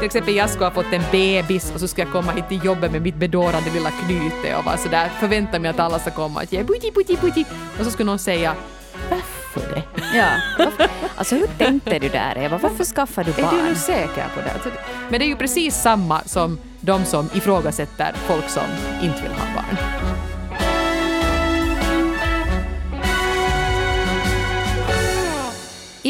till 0.00 0.06
exempel 0.06 0.34
jag 0.34 0.50
skulle 0.50 0.64
ha 0.64 0.70
fått 0.70 0.92
en 0.92 1.02
bebis 1.12 1.72
och 1.74 1.80
så 1.80 1.88
ska 1.88 2.02
jag 2.02 2.12
komma 2.12 2.32
hit 2.32 2.48
till 2.48 2.64
jobbet 2.64 2.92
med 2.92 3.02
mitt 3.02 3.14
bedårande 3.14 3.70
lilla 3.70 3.90
knyte 3.90 4.56
och 4.56 4.64
vara 4.64 4.76
sådär, 4.76 5.10
förvänta 5.20 5.58
mig 5.58 5.70
att 5.70 5.80
alla 5.80 5.98
ska 5.98 6.10
komma 6.10 6.40
och 6.40 6.52
ge 6.52 6.64
putti 6.64 6.92
putti 6.92 7.16
putti 7.16 7.44
och 7.78 7.84
så 7.84 7.90
skulle 7.90 8.06
någon 8.06 8.18
säga 8.18 8.54
varför 9.10 9.74
det? 9.74 9.82
Ja. 10.14 10.28
Alltså 11.16 11.34
hur 11.34 11.46
tänkte 11.46 11.98
du 11.98 12.08
där 12.08 12.38
Eva? 12.38 12.58
Varför 12.58 12.84
skaffade 12.84 13.32
du 13.32 13.42
barn? 13.42 13.54
Är 13.54 13.62
du 13.62 13.68
nu 13.68 13.74
säker 13.74 14.26
på 14.34 14.40
det? 14.40 14.52
Alltså, 14.52 14.70
men 15.08 15.20
det 15.20 15.24
är 15.26 15.28
ju 15.28 15.36
precis 15.36 15.74
samma 15.74 16.22
som 16.24 16.58
de 16.80 17.04
som 17.04 17.28
ifrågasätter 17.34 18.12
folk 18.26 18.48
som 18.48 18.64
inte 19.02 19.22
vill 19.22 19.32
ha 19.32 19.54
barn. 19.54 19.99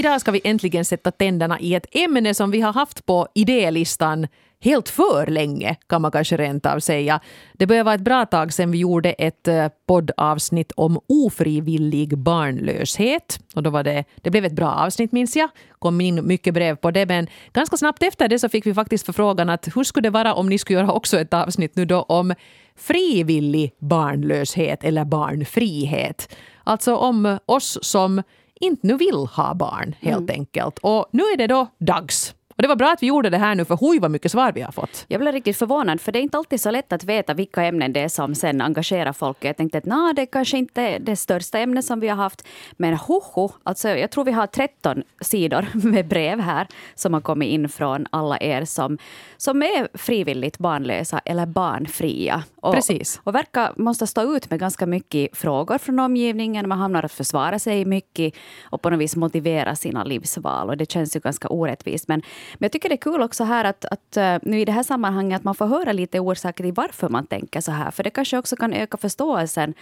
Idag 0.01 0.21
ska 0.21 0.31
vi 0.31 0.41
äntligen 0.45 0.85
sätta 0.85 1.11
tänderna 1.11 1.61
i 1.61 1.75
ett 1.75 1.87
ämne 1.97 2.35
som 2.35 2.51
vi 2.51 2.61
har 2.61 2.73
haft 2.73 3.07
på 3.07 3.29
idélistan 3.35 4.27
helt 4.61 4.89
för 4.89 5.27
länge, 5.27 5.77
kan 5.87 6.03
man 6.03 6.11
kanske 6.11 6.37
rent 6.37 6.67
av 6.67 6.79
säga. 6.81 7.21
Det 7.53 7.67
börjar 7.67 7.85
vara 7.85 7.95
ett 7.95 8.01
bra 8.01 8.27
tag 8.27 8.53
sedan 8.53 8.71
vi 8.71 8.79
gjorde 8.79 9.13
ett 9.13 9.49
eh, 9.49 9.69
poddavsnitt 9.87 10.73
om 10.77 11.01
ofrivillig 11.09 12.19
barnlöshet. 12.19 13.41
Och 13.55 13.63
då 13.63 13.71
var 13.71 13.83
det, 13.83 14.05
det 14.17 14.31
blev 14.31 14.45
ett 14.45 14.53
bra 14.53 14.71
avsnitt 14.71 15.13
minns 15.13 15.37
jag. 15.37 15.49
kom 15.79 16.01
in 16.01 16.27
mycket 16.27 16.55
brev 16.55 16.77
på 16.77 16.91
det. 16.91 17.07
Men 17.07 17.27
ganska 17.53 17.77
snabbt 17.77 18.03
efter 18.03 18.29
det 18.29 18.39
så 18.39 18.49
fick 18.49 18.67
vi 18.67 18.75
faktiskt 18.75 19.07
förfrågan 19.07 19.51
att 19.51 19.69
hur 19.77 19.85
skulle 19.85 20.07
det 20.07 20.11
vara 20.11 20.35
om 20.35 20.49
ni 20.49 20.59
skulle 20.59 20.79
göra 20.79 20.93
också 20.93 21.21
ett 21.21 21.35
avsnitt 21.35 21.77
nu 21.77 21.85
då 21.85 22.03
om 22.03 22.35
frivillig 22.77 23.73
barnlöshet 23.79 24.85
eller 24.85 25.05
barnfrihet. 25.05 26.37
Alltså 26.65 26.97
om 26.97 27.39
oss 27.47 27.79
som 27.83 28.23
inte 28.61 28.87
nu 28.87 28.97
vill 28.97 29.15
ha 29.15 29.55
barn 29.55 29.95
helt 30.01 30.31
mm. 30.31 30.41
enkelt. 30.41 30.79
Och 30.79 31.07
nu 31.13 31.23
är 31.23 31.37
det 31.37 31.47
då 31.47 31.67
dags. 31.79 32.35
Och 32.61 32.63
det 32.63 32.69
var 32.69 32.77
bra 32.77 32.93
att 32.93 33.03
vi 33.03 33.07
gjorde 33.07 33.31
det 33.31 33.39
här 33.39 33.55
nu, 33.55 33.65
för 33.65 33.75
hoj 33.75 33.99
vad 33.99 34.11
mycket 34.11 34.33
svar 34.33 34.53
vi 34.53 34.61
har 34.61 34.73
fått. 34.73 35.05
Jag 35.09 35.21
blev 35.21 35.33
riktigt 35.33 35.57
förvånad, 35.57 36.01
för 36.01 36.13
det 36.13 36.19
är 36.19 36.21
inte 36.21 36.39
alltid 36.39 36.61
så 36.61 36.71
lätt 36.71 36.93
att 36.93 37.05
veta 37.05 37.35
vilka 37.35 37.63
ämnen 37.63 37.93
det 37.93 38.01
är 38.01 38.09
som 38.09 38.35
sen 38.35 38.61
engagerar 38.61 39.13
folk. 39.13 39.45
Jag 39.45 39.57
tänkte 39.57 39.79
att 39.79 39.85
nah, 39.85 40.15
det 40.15 40.27
kanske 40.27 40.59
inte 40.59 40.83
är 40.83 40.99
det 40.99 41.17
största 41.17 41.59
ämnet 41.59 41.85
som 41.85 42.01
vi 42.01 42.09
har 42.09 42.17
haft. 42.17 42.47
Men 42.73 42.95
hoho, 42.95 43.51
alltså 43.63 43.89
jag 43.89 44.11
tror 44.11 44.25
vi 44.25 44.33
har 44.33 44.47
13 44.47 45.03
sidor 45.21 45.67
med 45.87 46.09
brev 46.09 46.41
här 46.41 46.67
som 46.95 47.15
har 47.15 47.21
kommit 47.21 47.49
in 47.49 47.69
från 47.69 48.07
alla 48.11 48.39
er 48.41 48.65
som, 48.65 48.99
som 49.37 49.63
är 49.63 49.99
frivilligt 49.99 50.59
barnlösa 50.59 51.21
eller 51.25 51.47
barnfria. 51.47 52.45
Och, 52.57 52.75
Precis. 52.75 53.21
Och 53.25 53.35
verkar 53.35 53.73
måste 53.77 54.07
stå 54.07 54.37
ut 54.37 54.51
med 54.51 54.61
ganska 54.61 54.87
mycket 54.87 55.37
frågor 55.37 55.79
från 55.79 55.99
omgivningen. 55.99 56.69
Man 56.69 56.79
hamnar 56.79 57.05
att 57.05 57.13
försvara 57.13 57.59
sig 57.59 57.85
mycket 57.85 58.35
och 58.63 58.83
på 58.83 58.91
något 58.91 59.01
vis 59.01 59.17
motivera 59.17 59.77
sina 59.77 60.05
livsval. 60.05 60.69
Och 60.69 60.77
det 60.77 60.91
känns 60.91 61.17
ju 61.17 61.21
ganska 61.21 61.49
orättvist. 61.49 62.09
Men 62.09 62.23
men 62.55 62.65
jag 62.65 62.73
tycker 62.73 62.89
det 62.89 62.95
är 62.95 62.97
kul 62.97 63.23
också 63.23 63.45
här 63.45 63.65
att, 63.65 63.85
att 63.85 64.17
eh, 64.17 64.37
nu 64.43 64.61
i 64.61 64.65
det 64.65 64.73
här 64.73 64.83
sammanhanget 64.83 65.37
att 65.37 65.45
man 65.45 65.55
får 65.55 65.67
höra 65.67 65.93
lite 65.93 66.21
orsaker 66.21 66.65
till 66.65 66.73
varför 66.73 67.09
man 67.09 67.27
tänker 67.27 67.61
så 67.61 67.73
här. 67.73 67.91
För 67.91 68.03
det 68.03 68.11
kanske 68.11 68.39
också 68.39 68.57
kan 68.57 68.73
öka 68.73 68.97
förståelsen 68.97 69.75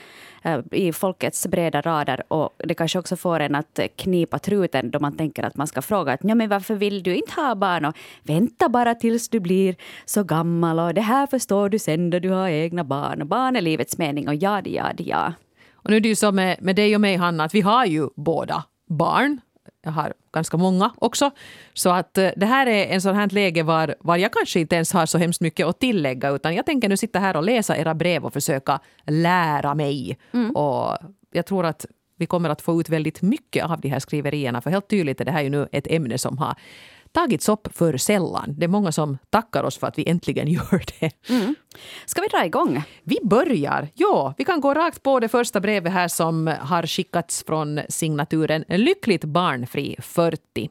eh, 0.43 0.61
i 0.73 0.93
folkets 0.93 1.47
breda 1.47 1.81
rader 1.81 2.23
och 2.29 2.51
det 2.59 2.75
kanske 2.75 2.99
också 2.99 3.17
får 3.17 3.41
en 3.41 3.55
att 3.55 3.81
knipa 3.97 4.39
truten 4.39 4.91
då 4.91 5.01
man 5.01 5.17
tänker 5.17 5.43
att 5.43 5.57
man 5.57 5.67
ska 5.67 5.83
fråga 5.83 6.13
att 6.13 6.21
ja, 6.23 6.35
men 6.35 6.49
varför 6.49 6.75
vill 6.75 7.03
du 7.03 7.15
inte 7.15 7.41
ha 7.41 7.55
barn? 7.55 7.85
Och 7.85 7.97
vänta 8.23 8.69
bara 8.69 8.95
tills 8.95 9.29
du 9.29 9.41
blir 9.41 9.77
så 10.05 10.25
gammal 10.25 10.79
och 10.79 10.95
det 10.95 11.01
här 11.01 11.27
förstår 11.27 11.69
du 11.69 11.79
sen 11.79 12.11
då 12.11 12.19
du 12.19 12.31
har 12.31 12.49
egna 12.49 12.85
barn. 12.85 13.23
Och 13.23 13.29
barn 13.29 13.57
är 13.57 13.61
livets 13.61 13.99
mening 13.99 14.29
och 14.29 14.35
ja, 14.35 14.63
ja, 14.65 14.93
ja. 14.99 15.33
Och 15.73 15.91
nu 15.91 15.97
är 15.97 16.01
det 16.01 16.09
ju 16.09 16.15
så 16.15 16.33
med, 16.33 16.57
med 16.61 16.77
dig 16.77 16.95
och 16.95 17.01
mig, 17.01 17.17
Hanna, 17.17 17.45
att 17.45 17.55
vi 17.55 17.61
har 17.61 17.85
ju 17.85 18.09
båda 18.17 18.65
barn. 18.89 19.41
Jag 19.89 19.93
har 19.93 20.13
ganska 20.33 20.57
många 20.57 20.91
också. 20.99 21.31
Så 21.75 21.91
att 21.91 22.19
eh, 22.19 22.31
det 22.37 22.47
här 22.47 22.67
är 22.67 22.87
en 22.87 23.03
sån 23.03 23.15
här 23.15 23.29
läge 23.29 23.63
var, 23.63 23.95
var 24.01 24.17
jag 24.17 24.33
kanske 24.33 24.61
inte 24.61 24.77
ens 24.77 24.93
har 24.93 25.07
så 25.07 25.19
hemskt 25.19 25.41
mycket 25.41 25.67
att 25.67 25.81
tillägga 25.81 26.31
utan 26.31 26.55
jag 26.55 26.67
tänker 26.67 26.89
nu 26.89 26.97
sitta 26.97 27.19
här 27.19 27.37
och 27.37 27.43
läsa 27.43 27.77
era 27.77 27.95
brev 27.95 28.25
och 28.25 28.33
försöka 28.33 28.81
lära 29.07 29.75
mig. 29.75 30.19
Mm. 30.33 30.51
Och 30.51 30.99
jag 31.33 31.47
tror 31.47 31.67
att 31.67 31.87
vi 32.17 32.27
kommer 32.27 32.51
att 32.51 32.63
få 32.63 32.81
ut 32.81 32.89
väldigt 32.89 33.23
mycket 33.23 33.65
av 33.65 33.81
de 33.81 33.89
här 33.89 33.99
skriverierna 33.99 34.61
för 34.61 34.71
helt 34.71 34.89
tydligt 34.89 35.21
är 35.21 35.25
det 35.25 35.33
här 35.33 35.43
ju 35.43 35.51
nu 35.51 35.69
ett 35.73 35.87
ämne 35.91 36.19
som 36.19 36.39
har 36.39 36.55
tagits 37.13 37.49
upp 37.49 37.69
för 37.77 37.97
sällan. 37.97 38.55
Det 38.59 38.65
är 38.65 38.69
många 38.69 38.93
som 38.93 39.19
tackar 39.31 39.65
oss 39.65 39.79
för 39.79 39.87
att 39.87 39.99
vi 39.99 40.09
äntligen 40.09 40.49
gör 40.53 40.83
det. 41.01 41.31
Mm. 41.31 41.55
Ska 42.07 42.21
vi 42.21 42.29
dra 42.29 42.45
igång? 42.47 42.83
Vi 43.05 43.19
börjar. 43.23 43.89
Ja, 43.95 44.35
vi 44.39 44.45
kan 44.45 44.61
gå 44.61 44.75
rakt 44.75 45.03
på 45.03 45.21
det 45.21 45.29
första 45.29 45.61
brevet 45.61 45.93
här 45.93 46.09
som 46.09 46.55
har 46.61 46.87
skickats 46.87 47.45
från 47.47 47.81
signaturen 47.89 48.65
Lyckligt 48.69 49.25
barnfri 49.25 49.97
40. 49.99 50.71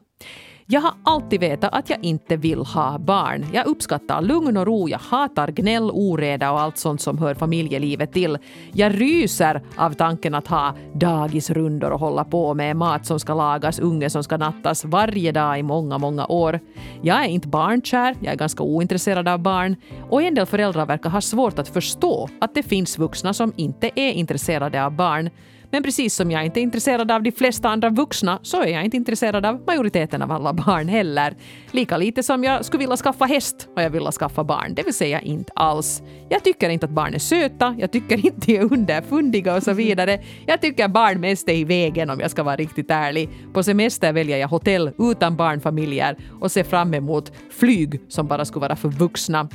Jag 0.70 0.80
har 0.80 0.94
alltid 1.02 1.40
vetat 1.40 1.74
att 1.74 1.90
jag 1.90 2.04
inte 2.04 2.36
vill 2.36 2.58
ha 2.58 2.98
barn. 2.98 3.46
Jag 3.52 3.66
uppskattar 3.66 4.22
lugn 4.22 4.56
och 4.56 4.66
ro, 4.66 4.88
jag 4.88 4.98
hatar 4.98 5.48
gnäll, 5.48 5.90
oreda 5.90 6.52
och 6.52 6.60
allt 6.60 6.78
sånt 6.78 7.00
som 7.00 7.18
hör 7.18 7.34
familjelivet 7.34 8.12
till. 8.12 8.38
Jag 8.72 9.00
ryser 9.00 9.62
av 9.76 9.92
tanken 9.92 10.34
att 10.34 10.46
ha 10.46 10.74
dagisrundor 10.94 11.90
och 11.90 12.00
hålla 12.00 12.24
på 12.24 12.54
med 12.54 12.76
mat 12.76 13.06
som 13.06 13.20
ska 13.20 13.34
lagas, 13.34 13.78
unge 13.78 14.10
som 14.10 14.24
ska 14.24 14.36
nattas 14.36 14.84
varje 14.84 15.32
dag 15.32 15.58
i 15.58 15.62
många, 15.62 15.98
många 15.98 16.26
år. 16.26 16.60
Jag 17.02 17.24
är 17.24 17.28
inte 17.28 17.48
barnkär, 17.48 18.16
jag 18.20 18.32
är 18.32 18.36
ganska 18.36 18.62
ointresserad 18.62 19.28
av 19.28 19.38
barn 19.38 19.76
och 20.10 20.22
en 20.22 20.34
del 20.34 20.46
föräldrar 20.46 20.86
verkar 20.86 21.10
ha 21.10 21.20
svårt 21.20 21.58
att 21.58 21.68
förstå 21.68 22.28
att 22.40 22.54
det 22.54 22.62
finns 22.62 22.98
vuxna 22.98 23.34
som 23.34 23.52
inte 23.56 23.90
är 23.94 24.12
intresserade 24.12 24.84
av 24.84 24.92
barn. 24.92 25.30
Men 25.70 25.82
precis 25.82 26.14
som 26.14 26.30
jag 26.30 26.44
inte 26.44 26.60
är 26.60 26.62
intresserad 26.62 27.10
av 27.10 27.22
de 27.22 27.32
flesta 27.32 27.68
andra 27.68 27.90
vuxna 27.90 28.38
så 28.42 28.62
är 28.62 28.66
jag 28.66 28.84
inte 28.84 28.96
intresserad 28.96 29.46
av 29.46 29.62
majoriteten 29.66 30.22
av 30.22 30.32
alla 30.32 30.52
barn 30.52 30.88
heller. 30.88 31.34
Lika 31.70 31.96
lite 31.96 32.22
som 32.22 32.44
jag 32.44 32.64
skulle 32.64 32.78
vilja 32.78 32.96
skaffa 32.96 33.24
häst 33.24 33.68
och 33.76 33.82
jag 33.82 33.90
vill 33.90 34.06
skaffa 34.06 34.44
barn, 34.44 34.74
det 34.74 34.82
vill 34.82 34.94
säga 34.94 35.20
inte 35.20 35.52
alls. 35.54 36.02
Jag 36.28 36.44
tycker 36.44 36.68
inte 36.68 36.86
att 36.86 36.92
barn 36.92 37.14
är 37.14 37.18
söta, 37.18 37.76
jag 37.78 37.92
tycker 37.92 38.26
inte 38.26 38.46
de 38.46 38.56
är 38.56 38.72
underfundiga 38.72 39.56
och 39.56 39.62
så 39.62 39.72
vidare. 39.72 40.20
Jag 40.46 40.60
tycker 40.60 40.88
barn 40.88 41.20
mest 41.20 41.48
är 41.48 41.54
i 41.54 41.64
vägen 41.64 42.10
om 42.10 42.20
jag 42.20 42.30
ska 42.30 42.42
vara 42.42 42.56
riktigt 42.56 42.90
ärlig. 42.90 43.28
På 43.52 43.62
semester 43.62 44.12
väljer 44.12 44.38
jag 44.38 44.48
hotell 44.48 44.90
utan 44.98 45.36
barnfamiljer 45.36 46.16
och 46.40 46.52
ser 46.52 46.64
fram 46.64 46.94
emot 46.94 47.32
flyg 47.50 48.00
som 48.08 48.26
bara 48.26 48.44
skulle 48.44 48.60
vara 48.60 48.76
för 48.76 48.88
vuxna. 48.88 49.48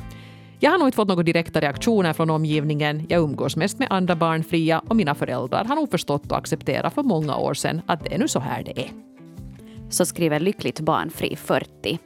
Jag 0.58 0.70
har 0.70 0.78
nog 0.78 0.88
inte 0.88 0.96
fått 0.96 1.08
några 1.08 1.22
direkta 1.22 1.60
reaktioner 1.60 2.12
från 2.12 2.30
omgivningen. 2.30 3.06
Jag 3.08 3.22
umgås 3.22 3.56
mest 3.56 3.78
med 3.78 3.88
andra 3.90 4.16
barnfria 4.16 4.82
och 4.88 4.96
mina 4.96 5.14
föräldrar 5.14 5.64
har 5.64 5.76
nog 5.76 5.90
förstått 5.90 6.32
och 6.32 6.38
accepterat 6.38 6.94
för 6.94 7.02
många 7.02 7.36
år 7.36 7.54
sedan 7.54 7.82
att 7.86 8.04
det 8.04 8.14
är 8.14 8.18
nu 8.18 8.28
så 8.28 8.40
här 8.40 8.62
det 8.62 8.80
är. 8.80 8.90
Så 9.90 10.06
skriver 10.06 10.40
Lyckligt 10.40 10.80
barnfri 10.80 11.36
40. 11.36 11.98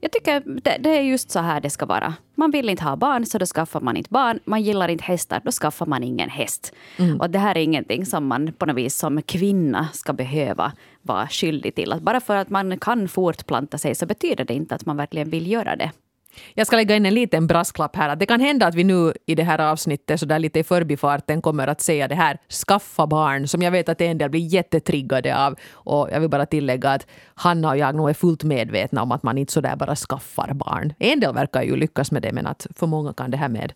Jag 0.00 0.12
tycker 0.12 0.42
det, 0.62 0.76
det, 0.80 0.98
är 0.98 1.02
just 1.02 1.30
så 1.30 1.38
här 1.38 1.60
det 1.60 1.70
ska 1.70 1.86
vara. 1.86 2.14
Man 2.34 2.50
vill 2.50 2.68
inte 2.68 2.84
ha 2.84 2.96
barn, 2.96 3.26
så 3.26 3.38
då 3.38 3.46
skaffar 3.46 3.80
man 3.80 3.96
inte 3.96 4.10
barn. 4.10 4.40
Man 4.44 4.62
gillar 4.62 4.88
inte 4.88 5.04
hästar, 5.04 5.40
då 5.44 5.50
skaffar 5.50 5.86
man 5.86 6.02
ingen 6.02 6.30
häst. 6.30 6.72
Mm. 6.96 7.20
Och 7.20 7.30
det 7.30 7.38
här 7.38 7.56
är 7.56 7.60
ingenting 7.60 8.06
som 8.06 8.26
man 8.26 8.52
på 8.52 8.66
något 8.66 8.76
vis 8.76 8.96
som 8.96 9.22
kvinna 9.22 9.88
ska 9.92 10.12
behöva 10.12 10.72
vara 11.02 11.28
skyldig 11.28 11.74
till. 11.74 11.92
Att 11.92 12.02
bara 12.02 12.20
för 12.20 12.36
att 12.36 12.50
man 12.50 12.78
kan 12.78 13.08
fortplanta 13.08 13.78
sig 13.78 13.94
så 13.94 14.06
betyder 14.06 14.44
det 14.44 14.54
inte 14.54 14.74
att 14.74 14.86
man 14.86 14.96
verkligen 14.96 15.30
vill 15.30 15.50
göra 15.50 15.76
det. 15.76 15.90
Jag 16.54 16.66
ska 16.66 16.76
lägga 16.76 16.96
in 16.96 17.06
en 17.06 17.14
liten 17.14 17.46
brasklapp 17.46 17.96
här. 17.96 18.08
Att 18.08 18.18
det 18.18 18.26
kan 18.26 18.40
hända 18.40 18.66
att 18.66 18.74
vi 18.74 18.84
nu 18.84 19.12
i 19.26 19.34
det 19.34 19.42
här 19.42 19.58
avsnittet 19.58 20.20
så 20.20 20.26
där 20.26 20.38
lite 20.38 20.58
i 20.58 20.64
förbifarten 20.64 21.42
kommer 21.42 21.66
att 21.68 21.80
säga 21.80 22.08
det 22.08 22.14
här 22.14 22.38
skaffa 22.66 23.06
barn 23.06 23.48
som 23.48 23.62
jag 23.62 23.70
vet 23.70 23.88
att 23.88 24.00
en 24.00 24.18
del 24.18 24.30
blir 24.30 24.40
jättetriggade 24.40 25.36
av. 25.36 25.54
Och 25.72 26.08
jag 26.12 26.20
vill 26.20 26.30
bara 26.30 26.46
tillägga 26.46 26.90
att 26.90 27.06
Hanna 27.34 27.68
och 27.68 27.76
jag 27.76 27.94
nog 27.94 28.10
är 28.10 28.14
fullt 28.14 28.44
medvetna 28.44 29.02
om 29.02 29.12
att 29.12 29.22
man 29.22 29.38
inte 29.38 29.52
så 29.52 29.60
där 29.60 29.76
bara 29.76 29.96
skaffar 29.96 30.54
barn. 30.54 30.92
En 30.98 31.20
del 31.20 31.34
verkar 31.34 31.62
ju 31.62 31.76
lyckas 31.76 32.12
med 32.12 32.22
det 32.22 32.32
men 32.32 32.46
att 32.46 32.66
för 32.76 32.86
många 32.86 33.12
kan 33.12 33.30
det 33.30 33.36
här 33.36 33.48
med 33.48 33.72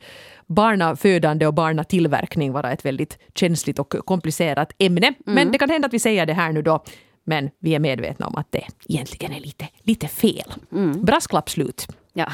barnafödande 0.46 1.46
och 1.46 1.54
barnatillverkning 1.54 2.52
vara 2.52 2.72
ett 2.72 2.84
väldigt 2.84 3.18
känsligt 3.34 3.78
och 3.78 3.94
komplicerat 4.04 4.72
ämne. 4.78 5.06
Mm. 5.06 5.16
Men 5.24 5.52
det 5.52 5.58
kan 5.58 5.70
hända 5.70 5.86
att 5.86 5.94
vi 5.94 5.98
säger 5.98 6.26
det 6.26 6.34
här 6.34 6.52
nu 6.52 6.62
då 6.62 6.84
men 7.26 7.50
vi 7.58 7.74
är 7.74 7.78
medvetna 7.78 8.26
om 8.26 8.36
att 8.36 8.52
det 8.52 8.64
egentligen 8.88 9.32
är 9.32 9.40
lite, 9.40 9.68
lite 9.82 10.08
fel. 10.08 10.54
Mm. 10.72 11.04
Brasklapp 11.04 11.50
slut. 11.50 11.88
Ja. 12.18 12.26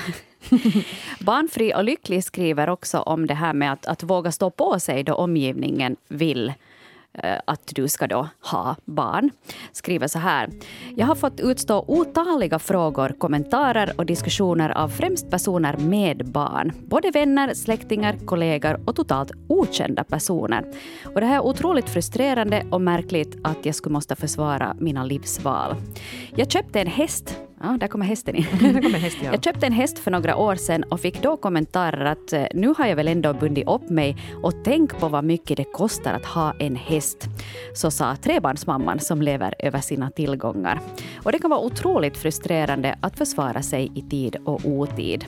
Barnfri 1.20 1.75
och 1.75 1.84
lycklig 1.84 2.25
skriver 2.25 2.69
också 2.69 2.99
om 2.99 3.26
det 3.26 3.34
här 3.34 3.52
med 3.52 3.73
att, 3.73 3.87
att 3.87 4.02
våga 4.02 4.32
stå 4.32 4.50
på 4.50 4.81
sig 4.81 5.05
då 5.05 5.14
omgivningen 5.14 5.96
vill 6.08 6.52
eh, 7.12 7.38
att 7.44 7.73
du 7.75 7.88
ska 7.88 8.06
då 8.06 8.29
ha 8.40 8.76
barn. 8.84 9.31
Skriver 9.73 10.06
så 10.06 10.19
här. 10.19 10.50
Jag 10.96 11.06
har 11.06 11.14
fått 11.14 11.40
utstå 11.40 11.84
otaliga 11.88 12.58
frågor, 12.58 13.14
kommentarer 13.19 13.93
och 13.96 14.06
diskussioner 14.06 14.70
av 14.70 14.88
främst 14.88 15.31
personer 15.31 15.76
med 15.76 16.26
barn. 16.26 16.73
Både 16.87 17.11
vänner, 17.11 17.55
släktingar, 17.55 18.17
kollegor 18.26 18.81
och 18.85 18.96
totalt 18.96 19.32
okända 19.49 20.05
personer. 20.05 20.64
Och 21.05 21.20
det 21.20 21.26
här 21.26 21.37
är 21.37 21.46
otroligt 21.46 21.90
frustrerande 21.90 22.67
och 22.70 22.81
märkligt 22.81 23.37
att 23.44 23.67
jag 23.67 23.75
skulle 23.75 23.93
måste 23.93 24.17
försvara 24.17 24.76
mina 24.78 25.05
livsval. 25.05 25.76
Jag 26.37 26.50
köpte 26.50 26.81
en 26.81 26.87
häst 26.87 27.38
Ja, 27.62 27.76
där 27.81 27.88
kommer 27.88 28.06
hästen 28.06 28.35
in. 28.35 28.47
Där 28.61 28.82
kommer 28.82 28.99
häst, 28.99 29.17
ja. 29.25 29.31
Jag 29.32 29.44
köpte 29.44 29.67
en 29.67 29.73
häst 29.73 29.99
för 29.99 30.11
några 30.11 30.37
år 30.37 30.55
sedan 30.56 30.85
och 30.85 31.00
fick 31.00 31.23
då 31.23 31.37
kommentarer 31.37 32.05
att 32.05 32.32
eh, 32.32 32.44
nu 32.55 32.75
har 32.79 32.87
jag 32.87 32.97
väl 32.97 33.09
ändå 33.09 33.35
bundit 33.35 33.69
upp 33.69 33.91
mig 33.91 34.17
och 34.43 34.53
tänk 34.64 34.99
på 34.99 35.09
vad 35.09 35.25
mycket 35.25 35.56
det 35.56 35.64
kostar 35.64 36.14
att 36.14 36.25
ha 36.25 36.55
en 36.59 36.76
häst. 36.76 37.29
Så 37.75 37.91
sa 37.91 38.17
trebarnsmamman 38.17 39.00
som 39.00 39.23
lever 39.23 39.55
över 39.59 39.81
sina 39.81 40.11
tillgångar. 40.11 40.81
Och 41.23 41.32
det 41.32 41.38
kan 41.38 41.50
vara 41.50 41.61
otroligt 41.61 42.17
frustrerande 42.17 42.99
att 43.00 43.19
försvara 43.19 43.62
sig 43.62 43.93
i 43.94 44.03
tid 44.03 44.37
och 44.44 44.61
otid. 44.64 45.25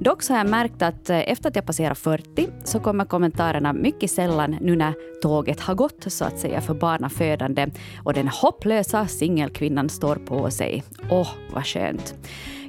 Dock 0.00 0.22
så 0.22 0.32
har 0.32 0.38
jag 0.38 0.50
märkt 0.50 0.82
att 0.82 1.10
eh, 1.10 1.30
efter 1.30 1.48
att 1.48 1.56
jag 1.56 1.66
passerar 1.66 1.94
40 1.94 2.48
så 2.64 2.80
kommer 2.80 3.04
kommentarerna 3.04 3.72
mycket 3.72 4.10
sällan 4.10 4.56
nu 4.60 4.76
när 4.76 4.94
tåget 5.22 5.60
har 5.60 5.74
gått 5.74 6.04
så 6.06 6.24
att 6.24 6.38
säga 6.38 6.60
för 6.60 6.74
barnafödande 6.74 7.66
och 8.04 8.14
den 8.14 8.28
hopplösa 8.28 9.06
singelkvinnan 9.06 9.88
står 9.88 10.16
på 10.16 10.50
sig. 10.50 10.84
Åh, 11.10 11.22
oh, 11.22 11.28
vad 11.52 11.66
skönt. 11.66 12.14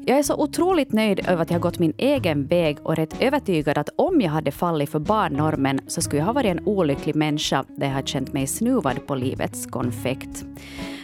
Jag 0.10 0.20
är 0.20 0.24
så 0.24 0.36
otroligt 0.36 0.92
nöjd 0.92 1.20
över 1.20 1.42
att 1.42 1.52
jag 1.52 1.62
gått 1.62 1.80
min 1.80 1.94
egen 1.98 2.48
väg 2.48 2.78
och 2.84 2.96
rätt 2.96 3.22
övertygad 3.22 3.78
att 3.78 3.90
om 3.96 4.22
jag 4.22 4.32
hade 4.32 4.52
fallit 4.52 4.90
för 4.90 5.00
barnnormen 5.00 5.80
så 5.88 6.02
skulle 6.02 6.20
jag 6.20 6.26
ha 6.26 6.34
varit 6.34 6.52
en 6.52 6.68
olycklig 6.68 7.16
människa 7.16 7.66
där 7.68 7.88
jag 7.88 7.94
hade 7.94 8.08
känt 8.08 8.34
mig 8.34 8.48
snuvad 8.48 9.08
på 9.08 9.16
livets 9.16 9.66
konfekt. 9.66 10.46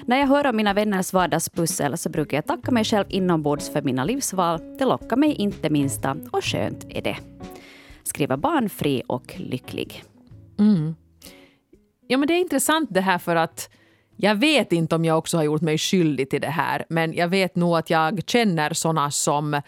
När 0.05 0.17
jag 0.17 0.27
hör 0.27 0.47
om 0.47 0.55
mina 0.55 0.73
vänners 0.73 1.13
vardagspussel 1.13 1.97
så 1.97 2.09
brukar 2.09 2.37
jag 2.37 2.45
tacka 2.45 2.71
mig 2.71 2.83
själv 2.83 3.05
inombords 3.09 3.69
för 3.69 3.81
mina 3.81 4.03
livsval. 4.03 4.59
Det 4.79 4.85
lockar 4.85 5.17
mig 5.17 5.33
inte 5.33 5.69
minsta 5.69 6.17
och 6.31 6.43
skönt 6.43 6.85
är 6.89 7.01
det. 7.01 7.17
Skriva 8.03 8.37
barnfri 8.37 9.03
och 9.07 9.33
lycklig. 9.37 10.03
Mm. 10.59 10.95
Ja, 12.07 12.17
men 12.17 12.27
det 12.27 12.33
är 12.33 12.41
intressant 12.41 12.89
det 12.91 13.01
här 13.01 13.17
för 13.17 13.35
att 13.35 13.69
jag 14.15 14.35
vet 14.35 14.71
inte 14.71 14.95
om 14.95 15.05
jag 15.05 15.17
också 15.17 15.37
har 15.37 15.43
gjort 15.43 15.61
mig 15.61 15.77
skyldig 15.77 16.29
till 16.29 16.41
det 16.41 16.47
här 16.47 16.85
men 16.89 17.13
jag 17.13 17.27
vet 17.27 17.55
nog 17.55 17.77
att 17.77 17.89
jag 17.89 18.21
känner 18.27 18.73
såna 18.73 19.11
som 19.11 19.61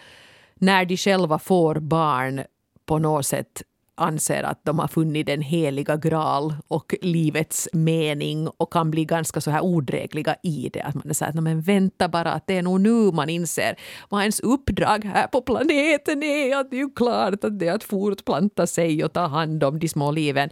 när 0.54 0.84
de 0.84 0.96
själva 0.96 1.38
får 1.38 1.74
barn 1.80 2.42
på 2.86 2.98
något 2.98 3.26
sätt 3.26 3.62
anser 3.98 4.42
att 4.42 4.64
de 4.64 4.78
har 4.78 4.88
funnit 4.88 5.26
den 5.26 5.42
heliga 5.42 5.96
graal 5.96 6.54
och 6.68 6.94
livets 7.02 7.68
mening 7.72 8.48
och 8.48 8.72
kan 8.72 8.90
bli 8.90 9.04
ganska 9.04 9.40
så 9.40 9.50
här 9.50 9.64
odrägliga 9.64 10.36
i 10.42 10.70
det. 10.72 10.82
Att 10.82 10.94
man 10.94 11.10
är 11.10 11.14
så 11.14 11.24
här, 11.24 11.32
men 11.32 11.60
vänta 11.60 12.08
bara, 12.08 12.32
att 12.32 12.46
det 12.46 12.56
är 12.56 12.62
nog 12.62 12.80
nu 12.80 13.12
man 13.12 13.28
inser 13.28 13.76
vad 14.08 14.20
ens 14.20 14.40
uppdrag 14.40 15.04
här 15.04 15.26
på 15.26 15.42
planeten 15.42 16.22
är. 16.22 16.56
Att 16.56 16.70
det 16.70 16.76
är 16.76 16.80
ju 16.80 16.90
klart 16.90 17.44
att 17.44 17.58
det 17.58 17.68
är 17.68 17.72
att 17.72 17.84
fortplanta 17.84 18.66
sig 18.66 19.04
och 19.04 19.12
ta 19.12 19.26
hand 19.26 19.64
om 19.64 19.78
de 19.78 19.88
små 19.88 20.10
liven. 20.10 20.50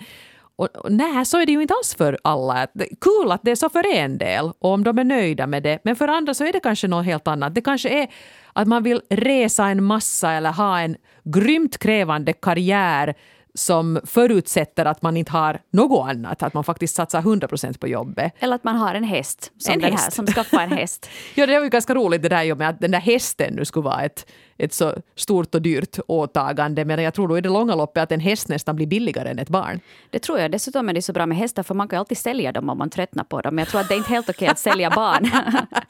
Och, 0.57 0.77
och 0.77 0.93
nej, 0.93 1.25
så 1.27 1.41
är 1.41 1.47
det 1.47 1.53
ju 1.53 1.63
inte 1.63 1.75
alls 1.75 1.95
för 1.95 2.19
alla. 2.25 2.67
Kul 3.01 3.33
att 3.33 3.41
det 3.45 3.51
är 3.51 3.57
så 3.57 3.69
för 3.69 3.95
en 3.95 4.19
del 4.19 4.53
och 4.59 4.71
om 4.71 4.85
de 4.85 4.99
är 4.99 5.05
nöjda 5.05 5.47
med 5.47 5.63
det. 5.63 5.79
Men 5.85 5.97
för 5.97 6.09
andra 6.09 6.35
så 6.35 6.45
är 6.45 6.53
det 6.53 6.61
kanske 6.61 6.89
något 6.89 7.05
helt 7.05 7.29
annat. 7.29 7.55
Det 7.55 7.61
kanske 7.61 7.89
är 7.89 8.09
att 8.53 8.69
man 8.69 8.83
vill 8.83 9.01
resa 9.11 9.67
en 9.67 9.85
massa 9.85 10.33
eller 10.33 10.53
ha 10.53 10.81
en 10.81 10.97
grymt 11.25 11.79
krävande 11.79 12.33
karriär 12.33 13.15
som 13.55 14.01
förutsätter 14.05 14.85
att 14.85 15.03
man 15.03 15.17
inte 15.17 15.33
har 15.33 15.61
något 15.71 16.09
annat, 16.09 16.43
att 16.43 16.55
man 16.55 16.65
faktiskt 16.65 16.95
satsar 16.95 17.19
100 17.19 17.49
procent 17.49 17.81
på 17.81 17.89
jobbet. 17.89 18.33
Eller 18.39 18.55
att 18.55 18.65
man 18.65 18.77
har 18.77 18.95
en 18.95 19.05
häst, 19.05 19.53
som 19.59 19.75
en 19.75 19.81
den 19.81 19.93
häst. 19.93 20.05
här, 20.05 20.11
som 20.11 20.27
skaffar 20.27 20.61
en 20.61 20.73
häst. 20.73 21.11
ja, 21.35 21.47
det 21.47 21.59
var 21.59 21.65
ju 21.65 21.71
ganska 21.71 21.95
roligt 21.95 22.23
det 22.23 22.29
där 22.29 22.55
med 22.55 22.69
att 22.69 22.81
den 22.81 22.91
där 22.91 23.01
hästen 23.01 23.55
nu 23.55 23.65
skulle 23.65 23.85
vara 23.85 24.03
ett, 24.03 24.27
ett 24.59 24.73
så 24.73 24.95
stort 25.15 25.55
och 25.55 25.63
dyrt 25.63 25.99
åtagande. 26.07 26.85
Men 26.85 27.03
jag 27.03 27.15
tror 27.15 27.29
då 27.29 27.39
i 27.39 27.41
det 27.41 27.49
långa 27.49 27.75
loppet 27.75 28.03
att 28.03 28.13
en 28.13 28.21
häst 28.21 28.49
nästan 28.49 28.77
blir 28.77 28.87
billigare 28.87 29.31
än 29.31 29.39
ett 29.39 29.49
barn. 29.49 29.81
Det 30.11 30.19
tror 30.19 30.39
jag. 30.39 30.51
Dessutom 30.51 30.89
är 30.89 30.93
det 30.93 31.03
så 31.03 31.13
bra 31.13 31.27
med 31.27 31.39
hästar 31.39 31.63
för 31.63 31.75
man 31.75 31.89
kan 31.89 31.99
alltid 31.99 32.19
sälja 32.19 32.53
dem 32.53 32.71
om 32.71 32.79
man 32.79 32.91
tröttnar 32.91 33.25
på 33.25 33.41
dem. 33.41 33.55
Men 33.55 33.63
jag 33.63 33.69
tror 33.69 33.81
att 33.81 33.89
det 33.89 33.95
är 33.95 33.99
inte 33.99 34.11
helt 34.11 34.29
okej 34.29 34.49
att 34.49 34.59
sälja 34.59 34.91
barn. 34.91 35.31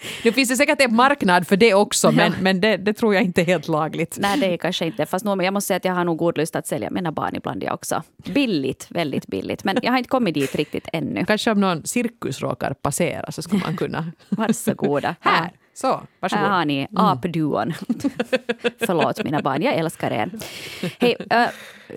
nu 0.25 0.33
finns 0.33 0.49
det 0.49 0.57
säkert 0.57 0.81
en 0.81 0.95
marknad 0.95 1.47
för 1.47 1.57
det 1.57 1.75
också 1.75 2.13
men, 2.13 2.33
ja. 2.33 2.39
men 2.41 2.61
det, 2.61 2.77
det, 2.77 2.93
tror 2.93 3.15
jag 3.15 3.23
inte 3.25 3.41
är 3.41 3.45
helt 3.45 3.69
lagligt. 3.69 4.17
Nej, 4.21 4.41
det 4.41 4.47
är 4.47 4.57
kanske 4.57 4.87
inte. 4.87 5.07
Fast 5.07 5.25
nog, 5.25 5.43
jag 5.43 5.55
måste 5.55 5.67
säga 5.67 5.77
att 5.77 5.85
jag 5.85 5.95
har 5.95 6.05
nog 6.05 6.19
god 6.19 6.39
lust 6.39 6.57
att 6.57 6.67
sälja 6.67 6.91
mina 6.91 7.13
barn 7.13 7.37
ibland 7.37 7.63
jag 7.63 7.75
också. 7.75 8.03
Billigt, 8.17 8.87
väldigt 8.89 9.27
billigt. 9.27 9.65
Men 9.65 9.79
jag 9.83 9.93
har 9.93 9.99
inte 9.99 10.09
kommit 10.09 10.35
dit 10.35 10.55
riktigt 10.55 10.89
ännu. 10.93 11.25
Kanske 11.25 11.51
om 11.51 11.61
någon 11.61 11.87
cirkus 11.87 12.41
råkar 12.41 12.75
passera 12.75 13.33
så 13.33 13.43
ska 13.43 13.57
man 13.57 13.77
kunna... 13.77 14.13
Varsågoda. 14.29 15.15
Här. 15.21 15.51
Så, 15.77 16.01
varsågod. 16.21 16.45
Här 16.45 16.51
har 16.51 16.65
ni 16.65 16.79
mm. 16.79 17.05
apduon. 17.05 17.73
Förlåt 18.87 19.25
mina 19.25 19.43
barn, 19.43 19.63
jag 19.63 19.75
älskar 19.75 20.11
er. 20.11 20.31
Hey, 20.99 21.15
uh, 21.15 21.49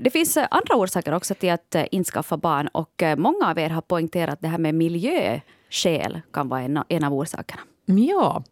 det 0.01 0.09
finns 0.09 0.37
andra 0.37 0.75
orsaker 0.75 1.13
också 1.13 1.33
till 1.33 1.51
att 1.51 1.75
uh, 1.75 1.83
inskaffa 1.91 2.37
barn 2.37 2.67
och 2.67 3.03
uh, 3.03 3.15
många 3.15 3.49
av 3.49 3.59
er 3.59 3.69
har 3.69 3.81
poängterat 3.81 4.33
att 4.33 4.41
det 4.41 4.47
här 4.47 4.57
med 4.57 4.75
miljöskäl 4.75 6.21
kan 6.33 6.49
vara 6.49 6.61
en, 6.61 6.83
en 6.89 7.03
av 7.03 7.13
orsakerna. 7.13 7.61
Ja. 7.85 8.43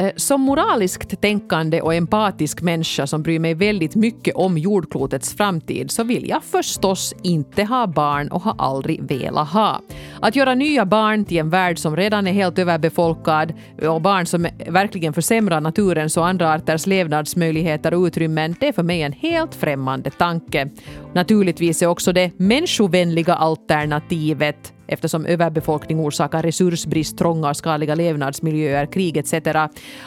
Eh, 0.00 0.12
som 0.16 0.40
moraliskt 0.40 1.20
tänkande 1.20 1.80
och 1.80 1.94
empatisk 1.94 2.62
människa 2.62 3.06
som 3.06 3.22
bryr 3.22 3.38
mig 3.38 3.54
väldigt 3.54 3.94
mycket 3.94 4.34
om 4.34 4.58
jordklotets 4.58 5.34
framtid 5.34 5.90
så 5.90 6.04
vill 6.04 6.28
jag 6.28 6.44
förstås 6.44 7.14
inte 7.22 7.64
ha 7.64 7.86
barn 7.86 8.28
och 8.28 8.42
har 8.42 8.54
aldrig 8.58 9.02
velat 9.02 9.48
ha. 9.48 9.80
Att 10.20 10.36
göra 10.36 10.54
nya 10.54 10.86
barn 10.86 11.24
till 11.24 11.36
en 11.38 11.50
värld 11.50 11.78
som 11.78 11.96
redan 11.96 12.26
är 12.26 12.32
helt 12.32 12.58
överbefolkad 12.58 13.54
och 13.82 14.02
barn 14.02 14.26
som 14.26 14.46
verkligen 14.68 15.12
försämrar 15.12 15.60
naturens 15.60 16.16
och 16.16 16.26
andra 16.26 16.54
arters 16.54 16.86
levnadsmöjligheter 16.86 17.94
och 17.94 18.04
utrymmen, 18.04 18.56
det 18.60 18.68
är 18.68 18.72
för 18.72 18.82
mig 18.82 19.02
en 19.02 19.12
helt 19.12 19.54
främmande 19.54 20.10
tanke. 20.10 20.70
Naturligtvis 21.14 21.82
är 21.82 21.86
också 21.86 22.12
det 22.12 22.30
människovänliga 22.38 23.34
alternativet 23.34 24.72
eftersom 24.88 25.26
överbefolkning 25.26 26.00
orsakar 26.00 26.42
resursbrist, 26.42 27.18
trånga 27.18 27.48
och 27.48 27.56
skadliga 27.56 27.94
levnadsmiljöer, 27.94 28.86
krig 28.86 29.16
etc. 29.16 29.34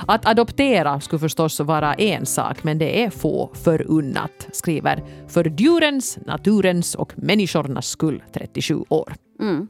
Att 0.07 0.25
adoptera 0.25 0.99
skulle 0.99 1.19
förstås 1.19 1.59
vara 1.59 1.93
en 1.93 2.25
sak, 2.25 2.63
men 2.63 2.77
det 2.77 3.03
är 3.03 3.09
få 3.09 3.49
förunnat, 3.53 4.47
skriver 4.51 5.03
för 5.27 5.53
djurens, 5.57 6.17
naturens 6.25 6.95
och 6.95 7.13
människornas 7.15 7.87
skull 7.87 8.23
37 8.33 8.83
år. 8.89 9.13
Mm. 9.39 9.67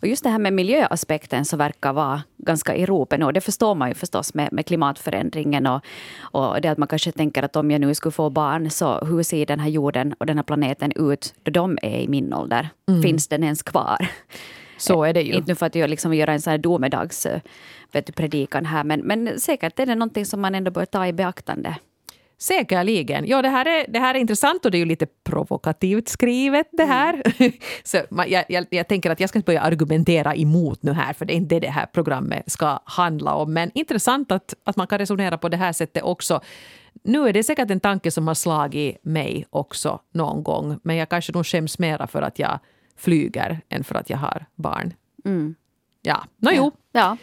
Och 0.00 0.08
just 0.08 0.22
det 0.22 0.30
här 0.30 0.38
med 0.38 0.52
miljöaspekten 0.52 1.44
så 1.44 1.56
verkar 1.56 1.92
vara 1.92 2.22
ganska 2.36 2.74
i 2.76 2.86
ropen. 2.86 3.22
Och 3.22 3.32
det 3.32 3.40
förstår 3.40 3.74
man 3.74 3.88
ju 3.88 3.94
förstås 3.94 4.34
med, 4.34 4.52
med 4.52 4.66
klimatförändringen. 4.66 5.66
Och, 5.66 5.80
och 6.20 6.60
det 6.60 6.68
att 6.68 6.78
man 6.78 6.88
kanske 6.88 7.12
tänker 7.12 7.42
att 7.42 7.56
om 7.56 7.70
jag 7.70 7.80
nu 7.80 7.94
skulle 7.94 8.12
få 8.12 8.30
barn, 8.30 8.70
så 8.70 8.98
hur 8.98 9.22
ser 9.22 9.46
den 9.46 9.60
här 9.60 9.68
jorden 9.68 10.14
och 10.18 10.26
den 10.26 10.38
här 10.38 10.44
planeten 10.44 10.92
ut 10.96 11.34
då 11.42 11.50
de 11.50 11.78
är 11.82 12.00
i 12.00 12.08
min 12.08 12.34
ålder? 12.34 12.68
Mm. 12.88 13.02
Finns 13.02 13.28
den 13.28 13.44
ens 13.44 13.62
kvar? 13.62 14.08
Så 14.78 15.04
är 15.04 15.14
det 15.14 15.22
ju. 15.22 15.32
Inte 15.32 15.54
för 15.54 15.66
att 15.66 15.74
jag 15.74 15.90
liksom 15.90 16.14
göra 16.14 16.32
en 16.32 16.40
sån 16.40 16.50
här 16.50 16.58
domedags 16.58 17.26
vet 17.92 18.06
du, 18.06 18.12
predikan 18.12 18.66
här, 18.66 18.84
men, 18.84 19.00
men 19.00 19.40
säkert 19.40 19.78
är 19.78 19.86
det 19.86 19.94
någonting 19.94 20.26
som 20.26 20.40
man 20.40 20.54
ändå 20.54 20.70
bör 20.70 20.84
ta 20.84 21.06
i 21.06 21.12
beaktande. 21.12 21.76
Säkerligen. 22.38 23.26
Ja, 23.26 23.42
det, 23.42 23.48
här 23.48 23.66
är, 23.66 23.86
det 23.88 23.98
här 23.98 24.14
är 24.14 24.18
intressant 24.18 24.64
och 24.64 24.70
det 24.70 24.76
är 24.76 24.80
ju 24.80 24.84
lite 24.84 25.06
provokativt 25.24 26.08
skrivet 26.08 26.68
det 26.72 26.84
här. 26.84 27.22
Mm. 27.38 27.52
Så 27.84 27.96
jag, 28.26 28.44
jag, 28.48 28.66
jag, 28.70 28.88
tänker 28.88 29.10
att 29.10 29.20
jag 29.20 29.28
ska 29.28 29.38
inte 29.38 29.46
börja 29.46 29.60
argumentera 29.60 30.34
emot 30.36 30.82
nu 30.82 30.92
här, 30.92 31.12
för 31.12 31.24
det 31.24 31.32
är 31.32 31.36
inte 31.36 31.54
det 31.54 31.60
det 31.60 31.70
här 31.70 31.86
programmet 31.86 32.52
ska 32.52 32.80
handla 32.84 33.34
om. 33.34 33.52
Men 33.52 33.70
intressant 33.74 34.32
att, 34.32 34.54
att 34.64 34.76
man 34.76 34.86
kan 34.86 34.98
resonera 34.98 35.38
på 35.38 35.48
det 35.48 35.56
här 35.56 35.72
sättet 35.72 36.02
också. 36.02 36.40
Nu 37.04 37.28
är 37.28 37.32
det 37.32 37.42
säkert 37.42 37.70
en 37.70 37.80
tanke 37.80 38.10
som 38.10 38.28
har 38.28 38.34
slagit 38.34 39.04
mig 39.04 39.46
också 39.50 40.00
någon 40.12 40.42
gång, 40.42 40.78
men 40.82 40.96
jag 40.96 41.08
kanske 41.08 41.32
nog 41.32 41.46
skäms 41.46 41.78
mera 41.78 42.06
för 42.06 42.22
att 42.22 42.38
jag 42.38 42.58
flyger 42.96 43.60
än 43.68 43.84
för 43.84 43.94
att 43.94 44.10
jag 44.10 44.18
har 44.18 44.46
barn. 44.54 44.94
Mm. 45.24 45.54
Ja, 46.02 46.24
nå 46.36 46.50
jo. 46.54 46.72
Ja. 46.92 47.00
ja. 47.00 47.16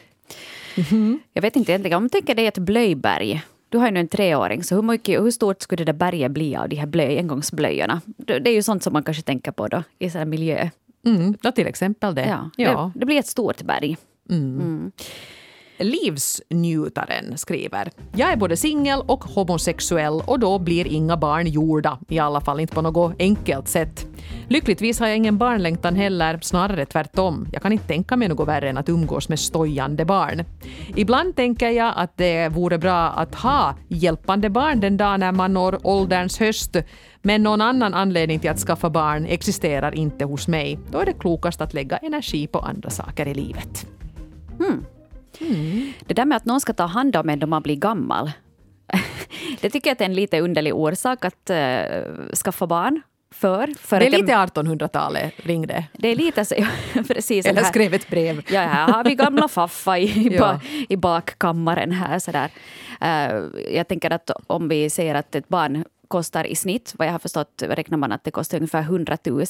Mm 0.75 0.87
-hmm. 0.89 1.19
Jag 1.33 1.41
vet 1.41 1.55
inte 1.55 1.71
egentligen, 1.71 1.97
om 1.97 2.03
man 2.03 2.09
tänker 2.09 2.35
dig 2.35 2.47
ett 2.47 2.57
blöjberg 2.57 3.41
du 3.73 3.77
har 3.77 3.85
ju 3.85 3.91
nu 3.91 3.99
en 3.99 4.07
treåring, 4.07 4.63
så 4.63 4.75
hur, 4.75 4.81
mycket, 4.81 5.21
hur 5.21 5.31
stort 5.31 5.61
skulle 5.61 5.83
det 5.83 5.91
där 5.91 5.99
berget 5.99 6.31
bli 6.31 6.55
av 6.55 6.69
de 6.69 6.75
här 6.75 6.85
blöj, 6.87 7.17
engångsblöjorna? 7.17 8.01
Det 8.17 8.49
är 8.49 8.53
ju 8.53 8.63
sånt 8.63 8.83
som 8.83 8.93
man 8.93 9.03
kanske 9.03 9.23
tänker 9.23 9.51
på 9.51 9.67
då, 9.67 9.83
i 9.99 10.09
sån 10.09 10.29
miljö. 10.29 10.69
Mm, 11.05 11.37
ja, 11.41 11.51
till 11.51 11.67
exempel 11.67 12.15
det. 12.15 12.25
Ja, 12.25 12.49
ja. 12.57 12.91
Det, 12.93 12.99
det 12.99 13.05
blir 13.05 13.19
ett 13.19 13.27
stort 13.27 13.61
berg. 13.61 13.97
Mm. 14.29 14.59
Mm. 14.61 14.91
Livsnjutaren 15.77 17.37
skriver 17.37 17.91
Jag 18.15 18.31
är 18.31 18.37
både 18.37 18.57
singel 18.57 19.01
och 19.07 19.23
homosexuell 19.23 20.21
och 20.25 20.39
då 20.39 20.59
blir 20.59 20.87
inga 20.87 21.17
barn 21.17 21.47
gjorda. 21.47 21.99
I 22.07 22.19
alla 22.19 22.41
fall 22.41 22.59
inte 22.59 22.73
på 22.73 22.81
något 22.81 23.15
enkelt 23.19 23.67
sätt. 23.67 24.07
Lyckligtvis 24.47 24.99
har 24.99 25.07
jag 25.07 25.17
ingen 25.17 25.37
barnlängtan 25.37 25.95
heller, 25.95 26.39
snarare 26.41 26.85
tvärtom. 26.85 27.47
Jag 27.53 27.61
kan 27.61 27.71
inte 27.71 27.87
tänka 27.87 28.17
mig 28.17 28.27
något 28.27 28.47
värre 28.47 28.69
än 28.69 28.77
att 28.77 28.89
umgås 28.89 29.29
med 29.29 29.39
stojande 29.39 30.05
barn. 30.05 30.43
Ibland 30.95 31.35
tänker 31.35 31.69
jag 31.69 31.93
att 31.95 32.17
det 32.17 32.49
vore 32.49 32.77
bra 32.77 33.09
att 33.09 33.35
ha 33.35 33.75
hjälpande 33.87 34.49
barn 34.49 34.79
den 34.79 34.97
dag 34.97 35.19
när 35.19 35.31
man 35.31 35.53
når 35.53 35.79
ålderns 35.83 36.39
höst. 36.39 36.75
Men 37.21 37.43
någon 37.43 37.61
annan 37.61 37.93
anledning 37.93 38.39
till 38.39 38.49
att 38.49 38.59
skaffa 38.59 38.89
barn 38.89 39.25
existerar 39.25 39.95
inte 39.95 40.25
hos 40.25 40.47
mig. 40.47 40.79
Då 40.91 40.99
är 40.99 41.05
det 41.05 41.13
klokast 41.13 41.61
att 41.61 41.73
lägga 41.73 41.97
energi 41.97 42.47
på 42.47 42.59
andra 42.59 42.89
saker 42.89 43.27
i 43.27 43.33
livet. 43.33 43.87
Hmm. 44.57 44.85
Mm. 45.39 45.93
Det 46.07 46.13
där 46.13 46.25
med 46.25 46.35
att 46.35 46.45
någon 46.45 46.61
ska 46.61 46.73
ta 46.73 46.85
hand 46.85 47.15
om 47.15 47.29
en 47.29 47.39
då 47.39 47.47
man 47.47 47.61
blir 47.61 47.75
gammal. 47.75 48.31
det 49.61 49.69
tycker 49.69 49.89
jag 49.89 50.01
är 50.01 50.05
en 50.05 50.13
lite 50.13 50.41
underlig 50.41 50.75
orsak 50.75 51.25
att 51.25 51.49
uh, 51.49 52.33
skaffa 52.43 52.67
barn 52.67 53.01
för. 53.33 53.73
för 53.79 53.99
det 53.99 54.05
är 54.05 54.11
lite 54.11 54.31
1800-talet 54.33 55.33
ringde. 55.37 55.83
Det 55.93 56.07
är 56.07 56.15
lite 56.15 56.45
så, 56.45 56.55
precis. 57.07 57.45
Eller 57.45 57.63
skrev 57.63 57.93
ett 57.93 58.09
brev. 58.09 58.41
Ja, 58.49 58.61
här 58.61 58.93
har 58.93 59.03
vi 59.03 59.15
gamla 59.15 59.47
Faffa 59.53 59.99
i, 59.99 60.35
Ja. 60.35 60.59
i 60.89 60.97
bakkammaren 60.97 61.91
här. 61.91 62.19
Sådär. 62.19 62.49
Uh, 63.01 63.49
jag 63.75 63.87
tänker 63.87 64.11
att 64.11 64.31
om 64.47 64.67
vi 64.69 64.89
säger 64.89 65.15
att 65.15 65.35
ett 65.35 65.47
barn 65.47 65.85
kostar 66.07 66.43
i 66.47 66.55
snitt, 66.55 66.93
vad 66.97 67.07
jag 67.07 67.11
har 67.11 67.19
förstått 67.19 67.63
räknar 67.67 67.97
man 67.97 68.11
att 68.11 68.23
det 68.23 68.31
kostar 68.31 68.57
ungefär 68.57 68.81
100 68.81 69.17
000. 69.25 69.45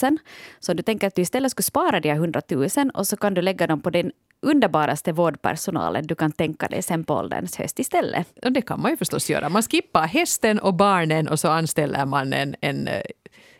Så 0.60 0.74
du 0.74 0.84
tänker 0.84 1.08
att 1.08 1.16
du 1.16 1.22
istället 1.22 1.52
skulle 1.52 1.64
spara 1.64 2.00
de 2.00 2.10
här 2.10 2.16
100 2.16 2.42
000 2.50 2.68
och 2.94 3.08
så 3.08 3.18
kan 3.18 3.34
du 3.34 3.42
lägga 3.42 3.68
dem 3.68 3.82
på 3.82 3.90
den 3.90 4.12
underbaraste 4.42 5.12
vårdpersonalen 5.12 6.08
du 6.08 6.16
kan 6.16 6.32
tänka 6.32 6.68
dig 6.68 6.82
sen 6.82 7.04
på 7.04 7.14
ålderns 7.14 7.58
höst 7.58 7.80
istället. 7.80 8.28
Och 8.46 8.52
det 8.52 8.62
kan 8.62 8.82
man 8.82 8.92
ju 8.92 8.98
förstås 8.98 9.30
göra. 9.30 9.50
Man 9.50 9.64
skippar 9.64 10.08
hästen 10.08 10.60
och 10.60 10.74
barnen 10.74 11.28
och 11.28 11.40
så 11.40 11.48
anställer 11.48 12.06
man 12.06 12.34
en, 12.34 12.56
en, 12.62 12.88
eh, 12.88 13.02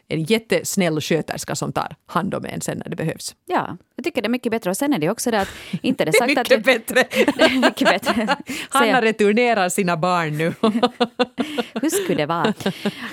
en 0.08 0.24
jättesnäll 0.24 1.02
sköterska 1.02 1.56
som 1.56 1.74
tar 1.74 1.96
hand 2.06 2.36
om 2.36 2.46
en 2.46 2.62
sen 2.62 2.78
när 2.78 2.90
det 2.90 2.96
behövs. 2.96 3.36
Ja, 3.46 3.78
jag 3.96 4.04
tycker 4.04 4.22
det 4.22 4.28
är 4.28 4.30
mycket 4.30 4.52
bättre. 4.52 4.70
Och 4.70 4.78
sen 4.78 4.94
är 4.94 5.00
det 5.00 5.10
också 5.10 5.32
det 5.32 5.42
att 5.42 5.50
inte 5.82 6.06
det 6.06 6.14
sagt 6.14 6.38
att... 6.38 6.50
mycket 6.50 6.66
bättre. 6.66 7.04
Det 7.38 7.44
är 7.44 7.62
mycket 7.62 7.88
bättre. 7.88 8.38
Hanna 8.70 9.02
returnerar 9.02 9.70
sina 9.70 9.98
barn 9.98 10.38
nu. 10.38 10.54
Hur 11.82 11.90
skulle 11.90 12.18
det 12.18 12.26
vara? 12.26 12.48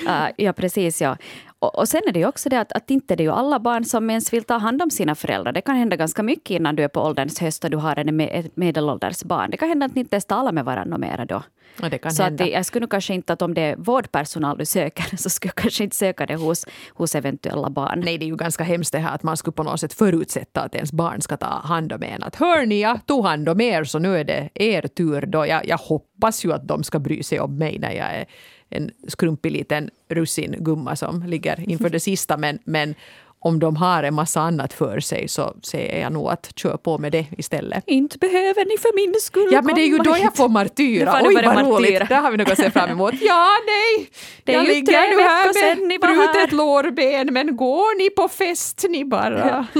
Uh, 0.06 0.28
ja, 0.37 0.52
precis. 0.52 1.00
Ja. 1.02 1.16
Och, 1.58 1.78
och 1.78 1.88
sen 1.88 2.00
är 2.08 2.12
det 2.12 2.18
ju 2.18 2.26
också 2.26 2.49
det 2.49 2.60
att, 2.60 2.72
att 2.72 2.90
inte 2.90 3.16
det 3.16 3.22
är 3.22 3.25
ju 3.25 3.32
alla 3.32 3.58
barn 3.60 3.84
som 3.84 4.10
ens 4.10 4.32
vill 4.32 4.44
ta 4.44 4.58
hand 4.58 4.82
om 4.82 4.90
sina 4.90 5.14
föräldrar. 5.14 5.52
Det 5.52 5.60
kan 5.60 5.76
hända 5.76 5.96
ganska 5.96 6.22
mycket 6.22 6.50
innan 6.50 6.76
du 6.76 6.84
är 6.84 6.88
på 6.88 7.00
ålderns 7.00 7.40
höst 7.40 7.64
och 7.64 7.70
du 7.70 7.76
har 7.76 7.96
en, 7.99 8.16
med- 8.16 8.30
ett 8.32 8.56
medelålders 8.56 9.22
barn. 9.22 9.50
Det 9.50 9.56
kan 9.56 9.68
hända 9.68 9.87
att 9.87 9.94
ni 9.94 10.00
inte 10.00 10.14
ens 10.16 10.25
talar 10.25 10.52
med 10.52 10.64
varandra 10.64 10.99
mera 10.99 11.25
då. 11.25 11.42
Det 11.90 11.99
kan 11.99 12.12
så 12.12 12.22
att 12.22 12.28
hända. 12.28 12.44
det, 12.44 12.50
jag 12.50 12.66
skulle 12.66 12.87
kanske 12.87 13.14
inte 13.14 13.32
att 13.32 13.42
om 13.42 13.54
det 13.54 13.60
är 13.60 13.76
vårdpersonal 13.76 14.58
du 14.58 14.64
söker 14.66 15.16
så 15.16 15.30
skulle 15.30 15.49
jag 15.49 15.62
kanske 15.62 15.84
inte 15.84 15.96
söka 15.96 16.26
det 16.26 16.34
hos, 16.37 16.66
hos 16.88 17.14
eventuella 17.14 17.70
barn. 17.70 18.00
Nej, 18.04 18.18
det 18.18 18.25
är 18.25 18.26
ju 18.26 18.37
ganska 18.37 18.64
hemskt 18.64 18.92
det 18.92 18.99
här 18.99 19.14
att 19.14 19.22
man 19.22 19.37
skulle 19.37 19.52
på 19.52 19.62
något 19.62 19.80
sätt 19.80 19.92
förutsätta 19.92 20.68
att 20.70 20.74
ens 20.74 20.92
barn 20.92 21.20
ska 21.20 21.36
ta 21.36 21.46
hand 21.46 21.92
om 21.92 22.02
en. 22.02 22.22
Att 22.22 22.36
hör 22.36 22.66
ni, 22.66 22.80
jag 22.80 23.06
tog 23.06 23.24
hand 23.24 23.48
om 23.48 23.60
er 23.60 23.84
så 23.84 23.98
nu 23.98 24.16
är 24.16 24.24
det 24.24 24.48
er 24.54 24.82
tur 24.82 25.26
då. 25.26 25.46
Jag, 25.46 25.66
jag 25.66 25.78
hoppas 25.78 26.44
ju 26.44 26.52
att 26.52 26.68
de 26.68 26.82
ska 26.82 26.98
bry 26.98 27.22
sig 27.22 27.40
om 27.40 27.58
mig 27.58 27.78
när 27.78 27.92
jag 27.92 28.06
är 28.14 28.26
en 28.68 28.90
skrumpig 29.08 29.52
liten 29.52 29.90
russingumma 30.08 30.96
som 30.96 31.22
ligger 31.22 31.70
inför 31.70 31.90
det 31.90 32.00
sista. 32.00 32.36
Men, 32.36 32.58
men 32.64 32.94
om 33.42 33.59
de 33.59 33.76
har 33.76 34.02
en 34.02 34.14
massa 34.14 34.40
annat 34.40 34.73
för 34.73 35.00
sig 35.00 35.28
så 35.28 35.56
säger 35.62 36.00
jag 36.00 36.12
nog 36.12 36.28
att 36.30 36.52
kör 36.56 36.76
på 36.76 36.99
med 36.99 37.12
det 37.12 37.26
istället. 37.38 37.85
Inte 37.87 38.18
behöver 38.18 38.64
ni 38.64 38.78
för 38.78 38.94
min 38.94 39.14
skull 39.20 39.49
Ja, 39.52 39.62
men 39.62 39.75
det 39.75 39.80
är 39.82 39.87
ju 39.87 39.99
då 39.99 40.12
hit. 40.12 40.25
jag 40.25 40.37
får 40.37 40.49
martyra. 40.49 41.20
Oj, 41.25 41.35
vad 41.35 41.44
roligt! 41.44 41.92
martyra. 41.92 42.04
Det 42.04 42.14
har 42.14 42.30
vi 42.30 42.37
något 42.37 42.50
att 42.50 42.59
se 42.59 42.70
fram 42.70 42.90
emot. 42.90 43.14
Ja, 43.20 43.49
nej! 43.66 44.11
Det 44.44 44.52
är 44.52 44.56
jag 44.56 44.66
ju 44.66 44.75
ligger 44.75 44.92
nu 44.92 45.23
här 45.23 45.87
med 45.88 46.00
brutet 46.00 46.52
lårben, 46.52 47.32
men 47.32 47.56
går 47.56 47.99
ni 47.99 48.11
på 48.11 48.28
fest 48.28 48.85
ni 48.88 49.04
bara? 49.04 49.66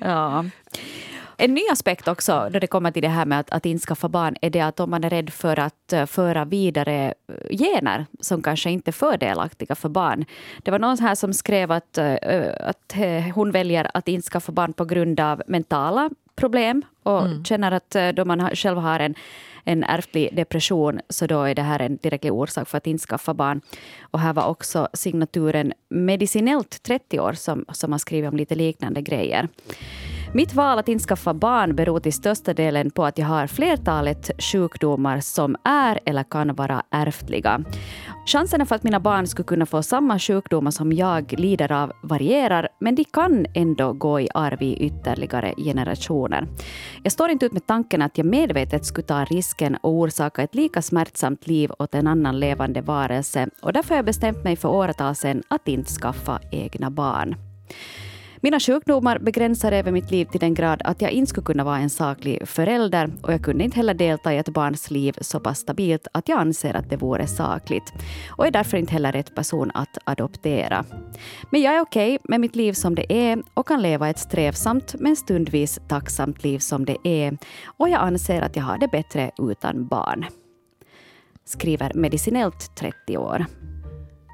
Ja. 0.00 0.44
En 1.36 1.54
ny 1.54 1.60
aspekt 1.72 2.08
också 2.08 2.48
när 2.48 2.60
det 2.60 2.66
kommer 2.66 2.90
till 2.90 3.02
det 3.02 3.08
här 3.08 3.24
med 3.24 3.40
att, 3.40 3.50
att 3.50 3.66
infskaffa 3.66 4.08
barn 4.08 4.36
är 4.40 4.50
det 4.50 4.60
att 4.60 4.80
om 4.80 4.90
man 4.90 5.04
är 5.04 5.10
rädd 5.10 5.30
för 5.30 5.58
att 5.58 5.92
eh, 5.92 6.06
föra 6.06 6.44
vidare 6.44 7.14
eh, 7.28 7.56
gener 7.56 8.06
som 8.20 8.42
kanske 8.42 8.70
inte 8.70 8.90
är 8.90 8.92
fördelaktiga 8.92 9.74
för 9.74 9.88
barn. 9.88 10.24
Det 10.62 10.70
var 10.70 10.78
någon 10.78 10.98
här 10.98 11.14
som 11.14 11.34
skrev 11.34 11.72
att, 11.72 11.98
eh, 11.98 12.52
att 12.60 12.94
hon 13.34 13.50
väljer 13.50 13.90
att 13.94 14.08
infskaffa 14.08 14.52
barn 14.52 14.72
på 14.72 14.84
grund 14.84 15.20
av 15.20 15.42
mentala 15.46 16.10
problem 16.34 16.82
och 17.02 17.26
känner 17.44 17.72
att 17.72 17.96
då 18.14 18.24
man 18.24 18.56
själv 18.56 18.78
har 18.78 19.00
en 19.00 19.14
en 19.64 19.84
ärftlig 19.84 20.36
depression, 20.36 21.00
så 21.08 21.26
då 21.26 21.42
är 21.42 21.54
det 21.54 21.62
här 21.62 21.80
en 21.80 21.98
tillräcklig 21.98 22.32
orsak 22.32 22.68
för 22.68 22.78
att 22.78 22.86
inte 22.86 23.06
skaffa 23.06 23.34
barn. 23.34 23.60
Och 24.00 24.20
här 24.20 24.32
var 24.32 24.46
också 24.46 24.88
signaturen 24.92 25.72
Medicinellt 25.88 26.82
30 26.82 27.20
år 27.20 27.32
som, 27.32 27.64
som 27.72 27.92
har 27.92 27.98
skrivit 27.98 28.30
om 28.30 28.36
lite 28.36 28.54
liknande 28.54 29.02
grejer. 29.02 29.48
Mitt 30.34 30.54
val 30.54 30.78
att 30.78 30.88
inte 30.88 31.04
skaffa 31.04 31.34
barn 31.34 31.76
beror 31.76 32.00
till 32.00 32.12
största 32.12 32.54
delen 32.54 32.90
på 32.90 33.04
att 33.04 33.18
jag 33.18 33.26
har 33.26 33.46
flertalet 33.46 34.30
sjukdomar 34.38 35.20
som 35.20 35.56
är 35.64 36.00
eller 36.06 36.24
kan 36.24 36.54
vara 36.54 36.82
ärftliga. 36.90 37.64
Chanserna 38.26 38.66
för 38.66 38.74
att 38.74 38.82
mina 38.82 39.00
barn 39.00 39.26
skulle 39.26 39.46
kunna 39.46 39.66
få 39.66 39.82
samma 39.82 40.18
sjukdomar 40.18 40.70
som 40.70 40.92
jag 40.92 41.34
lider 41.38 41.72
av 41.72 41.92
varierar, 42.02 42.68
men 42.80 42.94
de 42.94 43.04
kan 43.04 43.46
ändå 43.54 43.92
gå 43.92 44.20
i 44.20 44.28
arv 44.34 44.62
i 44.62 44.76
ytterligare 44.76 45.54
generationer. 45.56 46.48
Jag 47.02 47.12
står 47.12 47.30
inte 47.30 47.46
ut 47.46 47.52
med 47.52 47.66
tanken 47.66 48.02
att 48.02 48.18
jag 48.18 48.26
medvetet 48.26 48.86
skulle 48.86 49.06
ta 49.06 49.24
risken 49.24 49.76
och 49.76 49.90
orsaka 49.90 50.42
ett 50.42 50.54
lika 50.54 50.82
smärtsamt 50.82 51.46
liv 51.46 51.70
åt 51.78 51.94
en 51.94 52.06
annan 52.06 52.40
levande 52.40 52.80
varelse 52.80 53.48
och 53.62 53.72
därför 53.72 53.88
har 53.88 53.96
jag 53.96 54.04
bestämt 54.04 54.44
mig 54.44 54.56
för 54.56 54.68
åratal 54.68 55.14
sedan 55.14 55.42
att 55.48 55.68
inte 55.68 55.90
skaffa 55.90 56.40
egna 56.50 56.90
barn. 56.90 57.36
Mina 58.44 58.60
sjukdomar 58.60 59.18
begränsar 59.18 59.72
även 59.72 59.94
mitt 59.94 60.10
liv 60.10 60.24
till 60.24 60.40
den 60.40 60.54
grad 60.54 60.82
att 60.84 61.02
jag 61.02 61.10
inte 61.10 61.30
skulle 61.30 61.44
kunna 61.44 61.64
vara 61.64 61.78
en 61.78 61.90
saklig 61.90 62.48
förälder 62.48 63.10
och 63.22 63.32
jag 63.32 63.42
kunde 63.42 63.64
inte 63.64 63.76
heller 63.76 63.94
delta 63.94 64.34
i 64.34 64.38
ett 64.38 64.48
barns 64.48 64.90
liv 64.90 65.16
så 65.20 65.40
pass 65.40 65.58
stabilt 65.58 66.08
att 66.12 66.28
jag 66.28 66.38
anser 66.38 66.76
att 66.76 66.90
det 66.90 66.96
vore 66.96 67.26
sakligt 67.26 67.92
och 68.30 68.46
är 68.46 68.50
därför 68.50 68.76
inte 68.76 68.92
heller 68.92 69.12
rätt 69.12 69.34
person 69.34 69.70
att 69.74 69.98
adoptera. 70.04 70.84
Men 71.50 71.60
jag 71.60 71.74
är 71.74 71.80
okej 71.80 72.18
med 72.24 72.40
mitt 72.40 72.56
liv 72.56 72.72
som 72.72 72.94
det 72.94 73.12
är 73.12 73.42
och 73.54 73.68
kan 73.68 73.82
leva 73.82 74.08
ett 74.08 74.18
strävsamt 74.18 74.94
men 74.98 75.16
stundvis 75.16 75.80
tacksamt 75.88 76.44
liv 76.44 76.58
som 76.58 76.84
det 76.84 76.96
är 77.04 77.38
och 77.64 77.88
jag 77.88 78.00
anser 78.00 78.42
att 78.42 78.56
jag 78.56 78.62
har 78.62 78.78
det 78.78 78.88
bättre 78.88 79.30
utan 79.38 79.86
barn. 79.86 80.24
Skriver 81.44 81.92
medicinellt 81.94 82.76
30 82.76 83.16
år. 83.16 83.46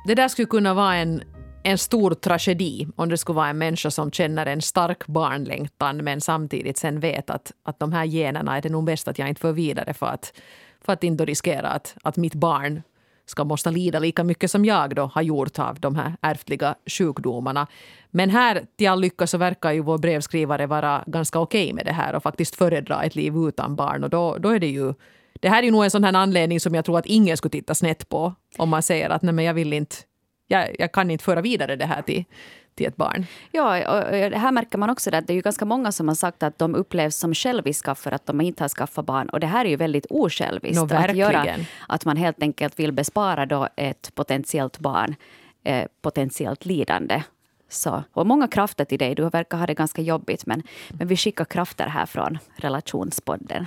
Det 0.06 0.14
där 0.14 0.28
skulle 0.28 0.46
kunna 0.46 0.74
vara 0.74 0.94
en, 0.94 1.22
en 1.62 1.78
stor 1.78 2.10
tragedi 2.14 2.86
om 2.96 3.08
det 3.08 3.18
skulle 3.18 3.36
vara 3.36 3.48
en 3.48 3.58
människa 3.58 3.90
som 3.90 4.10
känner 4.10 4.46
en 4.46 4.62
stark 4.62 5.06
barnlängtan 5.06 5.96
men 5.96 6.20
samtidigt 6.20 6.78
sen 6.78 7.00
vet 7.00 7.30
att, 7.30 7.52
att 7.62 7.78
de 7.78 7.92
här 7.92 8.04
generna 8.04 8.56
är 8.56 8.62
det 8.62 8.68
nog 8.68 8.84
bäst 8.84 9.08
att 9.08 9.18
jag 9.18 9.28
inte 9.28 9.40
för 9.40 9.52
vidare 9.52 9.94
för 9.94 10.06
att, 10.06 10.32
för 10.80 10.92
att 10.92 11.04
inte 11.04 11.24
riskera 11.24 11.68
att, 11.68 11.96
att 12.02 12.16
mitt 12.16 12.34
barn 12.34 12.82
ska 13.26 13.44
måste 13.44 13.70
lida 13.70 13.98
lika 13.98 14.24
mycket 14.24 14.50
som 14.50 14.64
jag 14.64 14.94
då 14.94 15.10
har 15.14 15.22
gjort 15.22 15.58
av 15.58 15.80
de 15.80 15.96
här 15.96 16.16
ärftliga 16.20 16.74
sjukdomarna. 16.86 17.66
Men 18.10 18.30
här 18.30 18.66
till 18.76 18.88
all 18.88 19.00
lycka 19.00 19.26
så 19.26 19.38
verkar 19.38 19.72
ju 19.72 19.80
vår 19.80 19.98
brevskrivare 19.98 20.66
vara 20.66 21.04
ganska 21.06 21.38
okej 21.38 21.72
med 21.72 21.86
det 21.86 21.92
här 21.92 22.14
och 22.14 22.22
faktiskt 22.22 22.56
föredra 22.56 23.02
ett 23.02 23.14
liv 23.14 23.36
utan 23.36 23.76
barn 23.76 24.04
och 24.04 24.10
då, 24.10 24.36
då 24.38 24.48
är 24.48 24.58
det 24.58 24.66
ju 24.66 24.94
det 25.40 25.48
här 25.48 25.58
är 25.58 25.62
ju 25.62 25.70
nog 25.70 25.84
en 25.84 25.90
sån 25.90 26.04
här 26.04 26.12
anledning 26.12 26.60
som 26.60 26.74
jag 26.74 26.84
tror 26.84 26.98
att 26.98 27.06
ingen 27.06 27.36
skulle 27.36 27.50
titta 27.50 27.74
snett 27.74 28.08
på 28.08 28.34
om 28.58 28.68
man 28.68 28.82
säger 28.82 29.10
att 29.10 29.22
nej 29.22 29.34
men 29.34 29.44
jag 29.44 29.54
vill 29.54 29.72
inte, 29.72 29.96
jag, 30.48 30.76
jag 30.78 30.92
kan 30.92 31.10
inte 31.10 31.24
föra 31.24 31.40
vidare 31.40 31.76
det 31.76 31.86
här 31.86 32.02
till, 32.02 32.24
till 32.74 32.86
ett 32.86 32.96
barn. 32.96 33.26
Ja, 33.52 33.98
och 33.98 34.16
här 34.16 34.52
märker 34.52 34.78
man 34.78 34.90
också 34.90 35.10
det 35.10 35.18
att 35.18 35.26
det 35.26 35.32
är 35.32 35.34
ju 35.34 35.40
ganska 35.40 35.64
många 35.64 35.92
som 35.92 36.08
har 36.08 36.14
sagt 36.14 36.42
att 36.42 36.58
de 36.58 36.74
upplevs 36.74 37.16
som 37.16 37.34
själviska 37.34 37.94
för 37.94 38.12
att 38.12 38.26
de 38.26 38.40
inte 38.40 38.64
har 38.64 38.68
skaffat 38.68 39.06
barn. 39.06 39.28
Och 39.28 39.40
det 39.40 39.46
här 39.46 39.64
är 39.64 39.68
ju 39.68 39.76
väldigt 39.76 40.06
osjälviskt 40.10 40.90
Nå, 40.90 40.96
att 40.96 41.16
göra. 41.16 41.56
Att 41.88 42.04
man 42.04 42.16
helt 42.16 42.42
enkelt 42.42 42.78
vill 42.78 42.92
bespara 42.92 43.46
då 43.46 43.68
ett 43.76 44.14
potentiellt 44.14 44.78
barn 44.78 45.14
eh, 45.64 45.86
potentiellt 46.02 46.64
lidande. 46.64 47.22
Så, 47.70 48.02
och 48.12 48.26
många 48.26 48.48
krafter 48.48 48.84
till 48.84 48.98
dig. 48.98 49.14
Du 49.14 49.28
verkar 49.28 49.58
ha 49.58 49.66
det 49.66 49.74
ganska 49.74 50.02
jobbigt 50.02 50.46
men, 50.46 50.62
men 50.88 51.08
vi 51.08 51.16
skickar 51.16 51.44
krafter 51.44 51.86
här 51.86 52.06
från 52.06 52.38
relationspodden. 52.56 53.66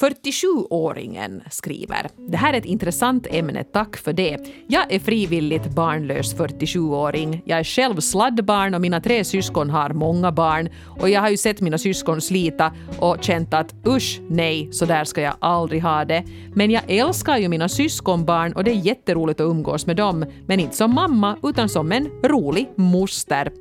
47-åringen 0.00 1.42
skriver. 1.50 2.08
Det 2.28 2.36
här 2.36 2.52
är 2.52 2.58
ett 2.58 2.64
intressant 2.64 3.26
ämne, 3.30 3.64
tack 3.64 3.96
för 3.96 4.12
det. 4.12 4.38
Jag 4.66 4.92
är 4.92 4.98
frivilligt 4.98 5.70
barnlös 5.70 6.36
47-åring. 6.36 7.42
Jag 7.44 7.58
är 7.58 7.64
själv 7.64 8.00
sladdbarn 8.00 8.74
och 8.74 8.80
mina 8.80 9.00
tre 9.00 9.24
syskon 9.24 9.70
har 9.70 9.90
många 9.90 10.32
barn. 10.32 10.68
Och 11.00 11.08
jag 11.08 11.20
har 11.20 11.28
ju 11.28 11.36
sett 11.36 11.60
mina 11.60 11.78
syskon 11.78 12.20
slita 12.20 12.72
och 12.98 13.16
känt 13.20 13.54
att 13.54 13.74
usch, 13.86 14.20
nej, 14.28 14.68
så 14.72 14.84
där 14.84 15.04
ska 15.04 15.20
jag 15.20 15.34
aldrig 15.40 15.82
ha 15.82 16.04
det. 16.04 16.24
Men 16.54 16.70
jag 16.70 16.82
älskar 16.88 17.36
ju 17.36 17.48
mina 17.48 17.68
syskonbarn 17.68 18.52
och 18.52 18.64
det 18.64 18.70
är 18.70 18.86
jätteroligt 18.86 19.40
att 19.40 19.50
umgås 19.50 19.86
med 19.86 19.96
dem. 19.96 20.24
Men 20.46 20.60
inte 20.60 20.76
som 20.76 20.94
mamma, 20.94 21.36
utan 21.42 21.68
som 21.68 21.92
en 21.92 22.06
rolig 22.24 22.68
moster. 22.76 23.52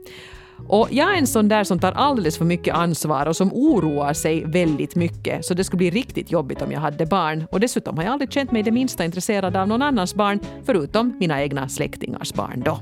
Och 0.68 0.88
jag 0.92 1.14
är 1.14 1.18
en 1.18 1.28
sån 1.28 1.48
där 1.48 1.64
som 1.64 1.80
tar 1.80 1.92
alldeles 1.92 2.38
för 2.38 2.46
mycket 2.46 2.76
ansvar 2.76 3.26
och 3.26 3.36
som 3.36 3.54
oroar 3.54 4.14
sig 4.14 4.46
väldigt 4.46 4.96
mycket, 4.96 5.46
så 5.46 5.54
det 5.54 5.64
skulle 5.64 5.78
bli 5.78 5.90
riktigt 5.90 6.32
jobbigt 6.32 6.62
om 6.62 6.72
jag 6.72 6.80
hade 6.80 7.06
barn. 7.06 7.48
Och 7.52 7.60
dessutom 7.60 7.98
har 7.98 8.04
jag 8.04 8.14
aldrig 8.14 8.34
känt 8.34 8.52
mig 8.52 8.64
det 8.64 8.72
minsta 8.72 9.06
intresserad 9.06 9.56
av 9.56 9.68
någon 9.68 9.82
annans 9.82 10.16
barn, 10.16 10.40
förutom 10.66 11.18
mina 11.20 11.42
egna 11.42 11.70
släktingars 11.70 12.34
barn 12.34 12.64
då. 12.66 12.80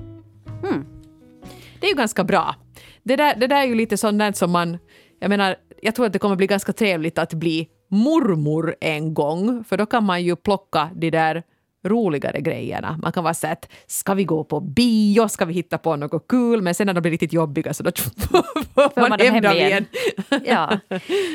Hmm. 0.67 0.85
Det 1.79 1.87
är 1.87 1.89
ju 1.89 1.97
ganska 1.97 2.23
bra. 2.23 2.55
Det 3.03 3.15
där, 3.15 3.35
det 3.35 3.47
där 3.47 3.61
är 3.61 3.65
ju 3.65 3.75
lite 3.75 3.97
sånt 3.97 4.19
där 4.19 4.31
som 4.31 4.51
man... 4.51 4.77
Jag 5.19 5.29
menar, 5.29 5.55
jag 5.81 5.95
tror 5.95 6.05
att 6.05 6.13
det 6.13 6.19
kommer 6.19 6.35
bli 6.35 6.47
ganska 6.47 6.73
trevligt 6.73 7.17
att 7.17 7.33
bli 7.33 7.67
mormor 7.91 8.75
en 8.81 9.13
gång, 9.13 9.63
för 9.63 9.77
då 9.77 9.85
kan 9.85 10.03
man 10.03 10.23
ju 10.23 10.35
plocka 10.35 10.89
de 10.95 11.09
där 11.09 11.43
roligare 11.85 12.41
grejerna. 12.41 12.99
Man 13.01 13.11
kan 13.11 13.23
vara 13.23 13.33
så 13.33 13.47
att 13.47 13.69
ska 13.87 14.13
vi 14.13 14.23
gå 14.23 14.43
på 14.43 14.59
bio, 14.59 15.27
ska 15.27 15.45
vi 15.45 15.53
hitta 15.53 15.77
på 15.77 15.95
något 15.95 16.27
kul, 16.27 16.61
men 16.61 16.75
sen 16.75 16.87
när 16.87 16.93
de 16.93 17.01
blir 17.01 17.11
riktigt 17.11 17.33
jobbiga 17.33 17.73
så 17.73 17.83
då 17.83 17.91
får 18.73 19.01
man, 19.01 19.09
man 19.09 19.19
hem 19.19 19.43
dem 19.43 19.53
igen. 19.53 19.85
ja. 20.45 20.79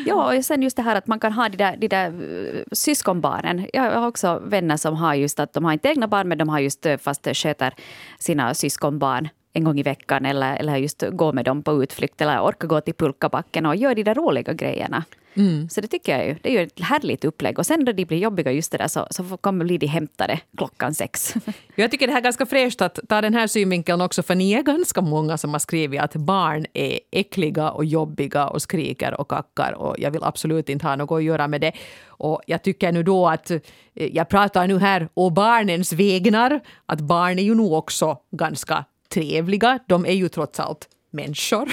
ja, 0.06 0.36
och 0.36 0.44
sen 0.44 0.62
just 0.62 0.76
det 0.76 0.82
här 0.82 0.96
att 0.96 1.06
man 1.06 1.20
kan 1.20 1.32
ha 1.32 1.48
de 1.48 1.56
där, 1.56 1.76
de 1.76 1.88
där 1.88 2.12
uh, 2.12 2.62
syskonbarnen. 2.72 3.66
Jag 3.72 3.90
har 3.90 4.08
också 4.08 4.42
vänner 4.44 4.76
som 4.76 4.96
har 4.96 5.14
just 5.14 5.40
att 5.40 5.52
de 5.52 5.64
har 5.64 5.72
inte 5.72 5.88
egna 5.88 6.08
barn 6.08 6.28
men 6.28 6.38
de 6.38 6.48
har 6.48 6.58
just 6.58 6.86
uh, 6.86 6.96
fast 6.96 7.28
sköter 7.36 7.74
sina 8.18 8.54
syskonbarn 8.54 9.28
en 9.52 9.64
gång 9.64 9.78
i 9.78 9.82
veckan 9.82 10.26
eller, 10.26 10.56
eller 10.56 10.76
just 10.76 11.04
gå 11.12 11.32
med 11.32 11.44
dem 11.44 11.62
på 11.62 11.82
utflykt 11.82 12.20
eller 12.20 12.42
orka 12.42 12.66
gå 12.66 12.80
till 12.80 12.94
pulkabacken 12.94 13.66
och 13.66 13.76
göra 13.76 13.94
de 13.94 14.02
där 14.02 14.14
roliga 14.14 14.52
grejerna. 14.52 15.04
Mm. 15.34 15.68
Så 15.68 15.80
det 15.80 15.88
tycker 15.88 16.18
jag 16.18 16.26
ju. 16.26 16.36
Det 16.42 16.48
är 16.48 16.52
ju 16.52 16.62
ett 16.62 16.80
härligt 16.80 17.24
upplägg. 17.24 17.58
Och 17.58 17.66
sen 17.66 17.80
när 17.80 17.92
de 17.92 18.04
blir 18.04 18.18
jobbiga 18.18 18.52
just 18.52 18.72
det 18.72 18.78
där 18.78 18.88
så, 18.88 19.06
så 19.10 19.36
kommer 19.36 19.64
bli 19.64 19.78
de 19.78 19.86
hämtade 19.86 20.40
klockan 20.56 20.94
sex. 20.94 21.34
Jag 21.74 21.90
tycker 21.90 22.06
det 22.06 22.12
här 22.12 22.20
är 22.20 22.24
ganska 22.24 22.46
fräscht 22.46 22.82
att 22.82 22.98
ta 23.08 23.20
den 23.20 23.34
här 23.34 23.46
synvinkeln 23.46 24.00
också 24.00 24.22
för 24.22 24.34
ni 24.34 24.52
är 24.52 24.62
ganska 24.62 25.00
många 25.00 25.38
som 25.38 25.52
har 25.52 25.58
skrivit 25.58 26.00
att 26.00 26.16
barn 26.16 26.66
är 26.74 27.00
äckliga 27.10 27.70
och 27.70 27.84
jobbiga 27.84 28.46
och 28.46 28.62
skriker 28.62 29.20
och 29.20 29.28
kackar 29.28 29.72
och 29.72 29.96
jag 29.98 30.10
vill 30.10 30.24
absolut 30.24 30.68
inte 30.68 30.86
ha 30.86 30.96
något 30.96 31.16
att 31.16 31.24
göra 31.24 31.48
med 31.48 31.60
det. 31.60 31.72
Och 32.06 32.42
jag 32.46 32.62
tycker 32.62 32.92
nu 32.92 33.02
då 33.02 33.28
att 33.28 33.50
eh, 33.50 33.60
jag 33.94 34.28
pratar 34.28 34.66
nu 34.66 34.78
här 34.78 35.08
å 35.14 35.30
barnens 35.30 35.92
vägnar 35.92 36.60
att 36.86 37.00
barn 37.00 37.38
är 37.38 37.42
ju 37.42 37.54
nog 37.54 37.72
också 37.72 38.18
ganska 38.30 38.84
trevliga. 39.14 39.78
De 39.86 40.06
är 40.06 40.12
ju 40.12 40.28
trots 40.28 40.60
allt 40.60 40.88
människor. 41.10 41.72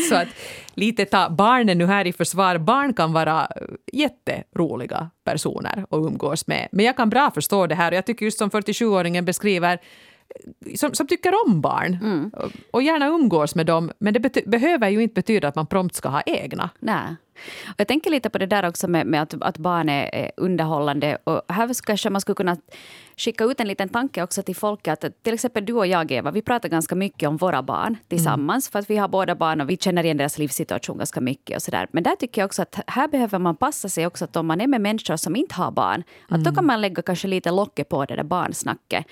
så 0.08 0.14
att 0.14 0.28
lite 0.74 1.04
ta 1.04 1.30
barnen 1.30 1.78
nu 1.78 1.86
här 1.86 2.06
i 2.06 2.12
försvar. 2.12 2.58
Barn 2.58 2.94
kan 2.94 3.12
vara 3.12 3.48
jätteroliga 3.92 5.10
personer 5.24 5.86
att 5.90 5.98
umgås 5.98 6.46
med. 6.46 6.68
Men 6.72 6.84
jag 6.84 6.96
kan 6.96 7.10
bra 7.10 7.30
förstå 7.30 7.66
det 7.66 7.74
här 7.74 7.92
och 7.92 7.96
jag 7.96 8.06
tycker 8.06 8.24
just 8.24 8.38
som 8.38 8.50
47-åringen 8.50 9.24
beskriver 9.24 9.80
som, 10.76 10.94
som 10.94 11.06
tycker 11.06 11.32
om 11.46 11.60
barn 11.60 11.98
mm. 12.02 12.30
och 12.70 12.82
gärna 12.82 13.06
umgås 13.06 13.54
med 13.54 13.66
dem. 13.66 13.92
Men 13.98 14.14
det 14.14 14.46
behöver 14.46 14.88
ju 14.88 15.02
inte 15.02 15.14
betyda 15.14 15.48
att 15.48 15.54
man 15.54 15.66
prompt 15.66 15.94
ska 15.94 16.08
ha 16.08 16.22
egna. 16.26 16.70
Nej. 16.78 17.16
Och 17.66 17.74
jag 17.76 17.88
tänker 17.88 18.10
lite 18.10 18.30
på 18.30 18.38
det 18.38 18.46
där 18.46 18.68
också 18.68 18.88
med, 18.88 19.06
med 19.06 19.22
att, 19.22 19.42
att 19.42 19.58
barn 19.58 19.88
är 19.88 20.30
underhållande. 20.36 21.18
Och 21.24 21.42
här 21.48 21.84
kanske 21.86 22.10
man 22.10 22.20
skulle 22.20 22.34
kunna 22.34 22.56
skicka 23.16 23.44
ut 23.44 23.60
en 23.60 23.68
liten 23.68 23.88
tanke 23.88 24.22
också 24.22 24.42
till 24.42 24.56
folket. 24.56 25.04
Att 25.04 25.22
till 25.22 25.34
exempel 25.34 25.66
du 25.66 25.72
och 25.72 25.86
jag, 25.86 26.12
Eva, 26.12 26.30
vi 26.30 26.42
pratar 26.42 26.68
ganska 26.68 26.94
mycket 26.94 27.28
om 27.28 27.36
våra 27.36 27.62
barn 27.62 27.96
tillsammans. 28.08 28.66
Mm. 28.66 28.72
För 28.72 28.78
att 28.78 28.90
vi 28.90 28.96
har 28.96 29.08
båda 29.08 29.34
barn 29.34 29.60
och 29.60 29.70
vi 29.70 29.76
känner 29.76 30.04
igen 30.04 30.16
deras 30.16 30.38
livssituation 30.38 30.98
ganska 30.98 31.20
mycket. 31.20 31.56
och 31.56 31.62
så 31.62 31.70
där. 31.70 31.88
Men 31.92 32.02
där 32.02 32.16
tycker 32.16 32.40
jag 32.40 32.46
också 32.46 32.62
att 32.62 32.78
här 32.86 33.08
behöver 33.08 33.38
man 33.38 33.56
passa 33.56 33.88
sig 33.88 34.06
också 34.06 34.24
att 34.24 34.36
om 34.36 34.46
man 34.46 34.60
är 34.60 34.66
med 34.66 34.80
människor 34.80 35.16
som 35.16 35.36
inte 35.36 35.54
har 35.54 35.70
barn, 35.70 36.02
att 36.24 36.30
mm. 36.30 36.42
då 36.42 36.52
kan 36.54 36.66
man 36.66 36.80
lägga 36.80 37.02
kanske 37.02 37.28
lite 37.28 37.50
locket 37.50 37.88
på 37.88 38.04
det 38.04 38.16
där 38.16 38.24
barnsnacket. 38.24 39.06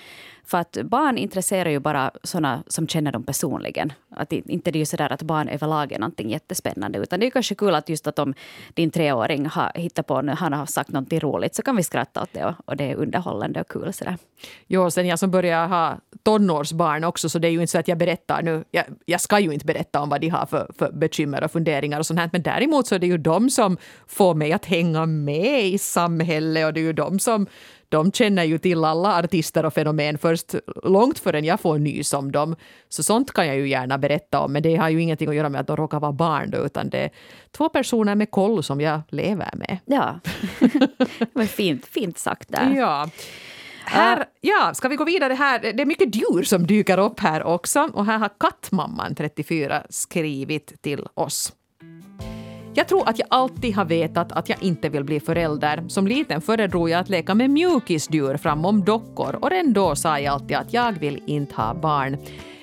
För 0.44 0.59
att 0.59 0.78
barn 0.85 1.18
intresserar 1.18 1.71
ju 1.71 1.78
bara 1.78 2.11
såna 2.23 2.62
som 2.66 2.88
känner 2.88 3.12
dem 3.12 3.23
personligen. 3.23 3.92
Att 4.11 4.32
inte 4.32 4.71
det 4.71 4.76
är 4.76 4.80
ju 4.80 4.87
sådär 4.87 5.12
att 5.12 5.23
barn 5.23 5.49
överlag 5.49 5.92
är 5.92 5.99
någonting 5.99 6.30
jättespännande. 6.30 6.99
Utan 6.99 7.21
det 7.21 7.26
är 7.26 7.30
kanske 7.30 7.54
kul 7.54 7.75
att 7.75 7.88
just 7.88 8.06
att 8.06 8.18
om 8.18 8.35
din 8.75 8.90
treåring 8.90 9.47
har 9.47 9.73
hittat 9.75 10.06
på, 10.06 10.14
han 10.14 10.52
har 10.52 10.66
sagt 10.66 10.92
någonting 10.92 11.21
roligt 11.21 11.54
så 11.54 11.62
kan 11.62 11.76
vi 11.76 11.82
skratta 11.82 12.23
åt 12.23 12.32
det 12.32 12.44
och, 12.44 12.54
och 12.64 12.76
det 12.76 12.90
är 12.90 12.94
underhållande 12.94 13.61
och 13.61 13.68
kul. 13.68 13.92
Sådär. 13.93 14.19
Jo, 14.67 14.91
sen 14.91 15.07
jag 15.07 15.19
som 15.19 15.31
börjar 15.31 15.69
ha 15.69 15.99
tonårsbarn 16.23 17.05
också 17.05 17.29
så 17.29 17.39
det 17.39 17.49
är 17.49 17.53
ju 17.53 17.61
inte 17.61 17.71
så 17.71 17.79
att 17.79 17.89
jag 17.89 17.99
berättar 17.99 18.43
nu. 18.43 18.65
Jag, 18.71 18.85
jag 19.07 19.21
ska 19.21 19.39
ju 19.39 19.53
inte 19.53 19.67
berätta 19.67 20.01
om 20.01 20.09
vad 20.09 20.21
de 20.21 20.29
har 20.29 20.47
för, 20.47 20.71
för 20.79 20.93
bekymmer 20.93 21.45
och 21.45 21.51
funderingar 21.51 21.99
och 21.99 22.07
sånt 22.07 22.21
här. 22.21 22.31
Men 22.33 22.43
däremot 22.43 22.87
så 22.87 22.95
är 22.95 22.99
det 22.99 23.07
ju 23.07 23.19
de 23.19 23.51
som 23.51 23.77
får 24.07 24.35
mig 24.35 24.53
att 24.53 24.65
hänga 24.65 25.07
med 25.07 25.65
i 25.67 25.79
samhället 25.79 26.67
och 26.67 26.73
det 26.73 26.81
är 26.81 26.85
ju 26.85 26.93
de 26.93 27.19
som 27.19 27.47
de 27.93 28.13
känner 28.13 28.45
ju 28.45 28.59
till 28.59 28.85
alla 28.85 29.19
artister 29.19 29.65
och 29.65 29.75
fenomen 29.75 30.19
först 30.19 30.55
långt 30.85 31.19
förrän 31.19 31.45
jag 31.45 31.61
får 31.61 31.79
nys 31.79 32.13
om 32.13 32.33
dem. 32.33 32.57
Så 32.89 33.03
sånt 33.03 33.33
kan 33.33 33.47
jag 33.47 33.57
ju 33.57 33.69
gärna 33.69 33.99
berätta 33.99 34.41
om, 34.41 34.53
men 34.53 34.63
det 34.63 34.77
har 34.77 34.89
ju 34.89 35.03
ingenting 35.03 35.29
att 35.29 35.35
göra 35.35 35.49
med 35.49 35.61
att 35.61 35.67
de 35.67 35.77
råkar 35.77 36.01
vara 36.01 36.13
barn 36.13 36.51
då, 36.51 36.59
utan 36.59 36.91
det 36.91 36.99
är 36.99 37.11
två 37.51 37.69
personer 37.69 38.15
med 38.15 38.31
koll 38.31 38.63
som 38.63 38.81
jag 38.81 39.01
lever 39.09 39.51
med. 39.55 39.79
Ja, 39.85 40.21
men 41.33 41.49
fint, 41.49 41.87
fint 41.87 42.19
sagt 42.19 42.49
där. 42.49 42.75
Ja. 42.77 43.11
Här, 43.85 44.25
ja, 44.41 44.73
ska 44.75 44.89
vi 44.89 44.97
gå 44.97 45.05
vidare 45.05 45.35
här? 45.35 45.61
Det 45.61 45.83
är 45.83 45.87
mycket 45.87 46.17
djur 46.17 46.43
som 46.43 46.67
dyker 46.67 46.99
upp 46.99 47.21
här 47.21 47.43
också. 47.43 47.91
Och 47.93 48.07
här 48.07 48.19
har 48.19 48.31
Kattmamman, 48.41 49.15
34, 49.15 49.83
skrivit 49.89 50.83
till 50.83 51.07
oss. 51.15 51.53
Jag 52.75 52.89
tror 52.89 53.09
att 53.09 53.19
jag 53.19 53.29
alltid 53.31 53.75
har 53.75 53.85
vetat 53.85 54.33
att 54.33 54.49
jag 54.49 54.62
inte 54.62 54.89
vill 54.89 55.05
bli 55.05 55.21
förälder. 55.21 55.85
Som 55.89 56.07
liten 56.07 56.41
föredrog 56.41 56.91
jag 56.91 57.01
att 57.01 57.09
leka 57.09 57.35
med 57.35 57.51
mjukisdjur 57.51 58.37
framom 58.37 58.85
dockor 58.85 59.39
och 59.41 59.51
redan 59.51 59.73
då 59.73 59.97
sa 59.97 60.19
jag 60.19 60.33
alltid 60.33 60.57
att 60.57 60.73
jag 60.73 60.93
vill 60.93 61.23
inte 61.27 61.55
ha 61.55 61.75
barn. 61.75 62.17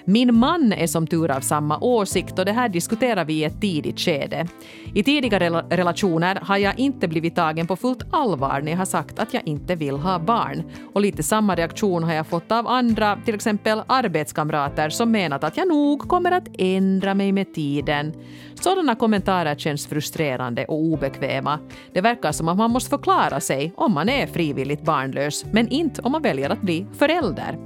Min 0.10 0.36
man 0.36 0.74
är 0.74 0.88
som 0.88 1.08
tur 1.08 1.32
av 1.32 1.40
samma 1.40 1.80
åsikt 1.80 2.40
och 2.40 2.46
det 2.46 2.52
här 2.52 2.70
diskuterar 2.70 3.26
vi 3.26 3.34
i 3.34 3.44
ett 3.44 3.62
tidigt 3.62 4.00
skede. 4.00 4.48
I 4.94 5.04
tidigare 5.04 5.50
relationer 5.50 6.40
har 6.42 6.58
jag 6.58 6.80
inte 6.80 7.08
blivit 7.08 7.36
tagen 7.36 7.68
på 7.68 7.76
fullt 7.76 8.04
allvar 8.12 8.62
när 8.62 8.72
jag 8.72 8.78
har 8.78 8.86
sagt 8.86 9.20
att 9.20 9.34
jag 9.34 9.48
inte 9.48 9.76
vill 9.76 9.96
ha 9.96 10.20
barn. 10.20 10.64
Och 10.94 11.02
lite 11.02 11.24
samma 11.24 11.56
reaktion 11.56 12.04
har 12.04 12.14
jag 12.14 12.28
fått 12.28 12.52
av 12.52 12.68
andra, 12.68 13.18
till 13.26 13.36
exempel 13.36 13.82
arbetskamrater 13.88 14.90
som 14.90 15.12
menat 15.12 15.44
att 15.44 15.58
jag 15.58 15.68
nog 15.68 16.00
kommer 16.00 16.32
att 16.32 16.48
ändra 16.58 17.14
mig 17.14 17.32
med 17.32 17.54
tiden. 17.54 18.14
Sådana 18.56 18.96
kommentarer 18.96 19.56
känns 19.56 19.88
frustrerande 19.88 20.66
och 20.66 20.80
obekväma. 20.80 21.60
Det 21.94 22.02
verkar 22.02 22.32
som 22.32 22.48
att 22.48 22.58
man 22.58 22.72
måste 22.72 22.90
förklara 22.90 23.40
sig 23.40 23.74
om 23.76 23.94
man 23.94 24.10
är 24.10 24.28
frivilligt 24.28 24.82
barnlös, 24.82 25.46
men 25.52 25.68
inte 25.68 26.02
om 26.02 26.12
man 26.12 26.22
väljer 26.22 26.50
att 26.50 26.62
bli 26.62 26.88
förälder. 26.98 27.58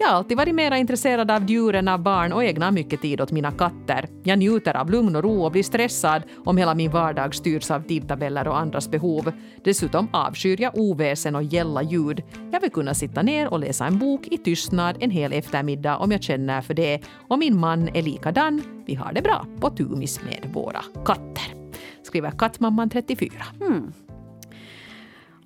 Jag 0.00 0.08
har 0.08 0.14
alltid 0.14 0.36
varit 0.36 0.54
mer 0.54 0.74
intresserad 0.74 1.30
av 1.30 1.50
djuren, 1.50 1.88
av 1.88 2.02
barn 2.02 2.32
och 2.32 2.44
ägnar 2.44 2.70
mycket 2.70 3.02
tid 3.02 3.20
åt 3.20 3.32
mina 3.32 3.52
katter. 3.52 4.08
Jag 4.22 4.38
njuter 4.38 4.76
av 4.76 4.90
lugn 4.90 5.16
och 5.16 5.22
ro 5.22 5.44
och 5.44 5.52
blir 5.52 5.62
stressad 5.62 6.22
om 6.44 6.56
hela 6.56 6.74
min 6.74 6.90
vardag 6.90 7.34
styrs 7.34 7.70
av 7.70 7.82
tidtabeller 7.82 8.48
och 8.48 8.58
andras 8.58 8.90
behov. 8.90 9.32
Dessutom 9.64 10.08
avskyr 10.12 10.60
jag 10.60 10.78
oväsen 10.78 11.36
och 11.36 11.42
gälla 11.42 11.82
ljud. 11.82 12.22
Jag 12.52 12.60
vill 12.60 12.70
kunna 12.70 12.94
sitta 12.94 13.22
ner 13.22 13.48
och 13.48 13.58
läsa 13.58 13.86
en 13.86 13.98
bok 13.98 14.26
i 14.26 14.38
tystnad 14.38 14.96
en 15.00 15.10
hel 15.10 15.32
eftermiddag 15.32 15.96
om 15.96 16.12
jag 16.12 16.22
känner 16.22 16.60
för 16.60 16.74
det. 16.74 17.00
Och 17.28 17.38
min 17.38 17.60
man 17.60 17.88
är 17.88 18.02
likadan. 18.02 18.62
Vi 18.86 18.94
har 18.94 19.12
det 19.12 19.22
bra 19.22 19.46
på 19.60 19.70
tumis 19.70 20.20
med 20.22 20.50
våra 20.52 20.82
katter. 21.04 21.54
Skriver 22.02 22.30
kattmamman 22.30 22.90
34. 22.90 23.30
Mm. 23.60 23.92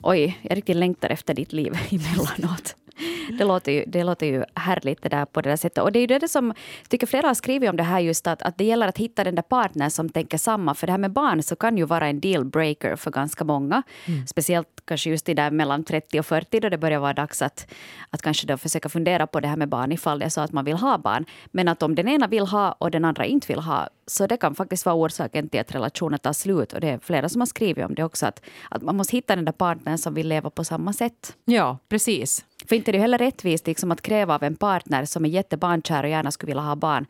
Oj, 0.02 0.38
jag 0.42 0.56
riktigt 0.56 0.76
längtar 0.76 1.10
efter 1.10 1.34
ditt 1.34 1.52
liv 1.52 1.72
emellanåt. 1.90 2.76
Det 3.38 3.44
låter, 3.44 3.72
ju, 3.72 3.84
det 3.86 4.04
låter 4.04 4.26
ju 4.26 4.44
härligt 4.54 5.02
det 5.02 5.08
där 5.08 5.24
på 5.24 5.40
det 5.40 5.50
där 5.50 5.56
sättet. 5.56 5.84
Och 5.84 5.92
det 5.92 5.98
är 5.98 6.00
ju 6.00 6.06
det 6.18 6.28
som, 6.28 6.54
tycker 6.88 7.06
flera 7.06 7.26
har 7.26 7.34
skrivit 7.34 7.70
om 7.70 7.76
det 7.76 7.82
här 7.82 8.00
just 8.00 8.26
att, 8.26 8.42
att 8.42 8.58
det 8.58 8.64
gäller 8.64 8.88
att 8.88 8.98
hitta 8.98 9.24
den 9.24 9.34
där 9.34 9.42
partnern 9.42 9.90
som 9.90 10.08
tänker 10.08 10.38
samma. 10.38 10.74
För 10.74 10.86
det 10.86 10.92
här 10.92 10.98
med 10.98 11.12
barn 11.12 11.42
så 11.42 11.56
kan 11.56 11.76
ju 11.76 11.84
vara 11.84 12.08
en 12.08 12.20
dealbreaker 12.20 12.96
för 12.96 13.10
ganska 13.10 13.44
många. 13.44 13.82
Mm. 14.06 14.26
Speciellt 14.26 14.68
kanske 14.84 15.10
just 15.10 15.28
i 15.28 15.34
där 15.34 15.50
mellan 15.50 15.84
30 15.84 16.20
och 16.20 16.26
40 16.26 16.60
då 16.60 16.68
det 16.68 16.78
börjar 16.78 16.98
vara 16.98 17.12
dags 17.12 17.42
att, 17.42 17.72
att 18.10 18.22
kanske 18.22 18.46
då 18.46 18.56
försöka 18.56 18.88
fundera 18.88 19.26
på 19.26 19.40
det 19.40 19.48
här 19.48 19.56
med 19.56 19.68
barn 19.68 19.92
ifall 19.92 20.18
det 20.18 20.24
är 20.24 20.28
så 20.28 20.40
att 20.40 20.52
man 20.52 20.64
vill 20.64 20.76
ha 20.76 20.98
barn. 20.98 21.24
Men 21.50 21.68
att 21.68 21.82
om 21.82 21.94
den 21.94 22.08
ena 22.08 22.26
vill 22.26 22.46
ha 22.46 22.72
och 22.72 22.90
den 22.90 23.04
andra 23.04 23.24
inte 23.24 23.46
vill 23.48 23.58
ha 23.58 23.88
så 24.06 24.26
det 24.26 24.36
kan 24.36 24.54
faktiskt 24.54 24.86
vara 24.86 24.96
orsaken 24.96 25.48
till 25.48 25.60
att 25.60 25.74
relationen 25.74 26.18
tar 26.18 26.32
slut. 26.32 26.72
Och 26.72 26.80
det 26.80 26.88
är 26.88 26.98
flera 26.98 27.28
som 27.28 27.40
har 27.40 27.46
skrivit 27.46 27.84
om 27.84 27.94
det 27.94 28.04
också. 28.04 28.26
Att, 28.26 28.42
att 28.70 28.82
man 28.82 28.96
måste 28.96 29.16
hitta 29.16 29.36
den 29.36 29.44
där 29.44 29.52
partnern 29.52 29.98
som 29.98 30.14
vill 30.14 30.28
leva 30.28 30.50
på 30.50 30.64
samma 30.64 30.92
sätt. 30.92 31.36
Ja, 31.44 31.78
precis. 31.88 32.44
För 32.68 32.76
inte 32.76 32.90
är 32.90 32.92
det 32.92 32.98
heller 32.98 33.18
rättvist 33.18 33.66
liksom, 33.66 33.90
att 33.90 34.02
kräva 34.02 34.34
av 34.34 34.42
en 34.42 34.56
partner 34.56 35.04
som 35.04 35.24
är 35.24 35.28
jättebarnkär 35.28 36.02
och 36.02 36.10
gärna 36.10 36.30
skulle 36.30 36.50
vilja 36.50 36.62
ha 36.62 36.76
barn 36.76 37.06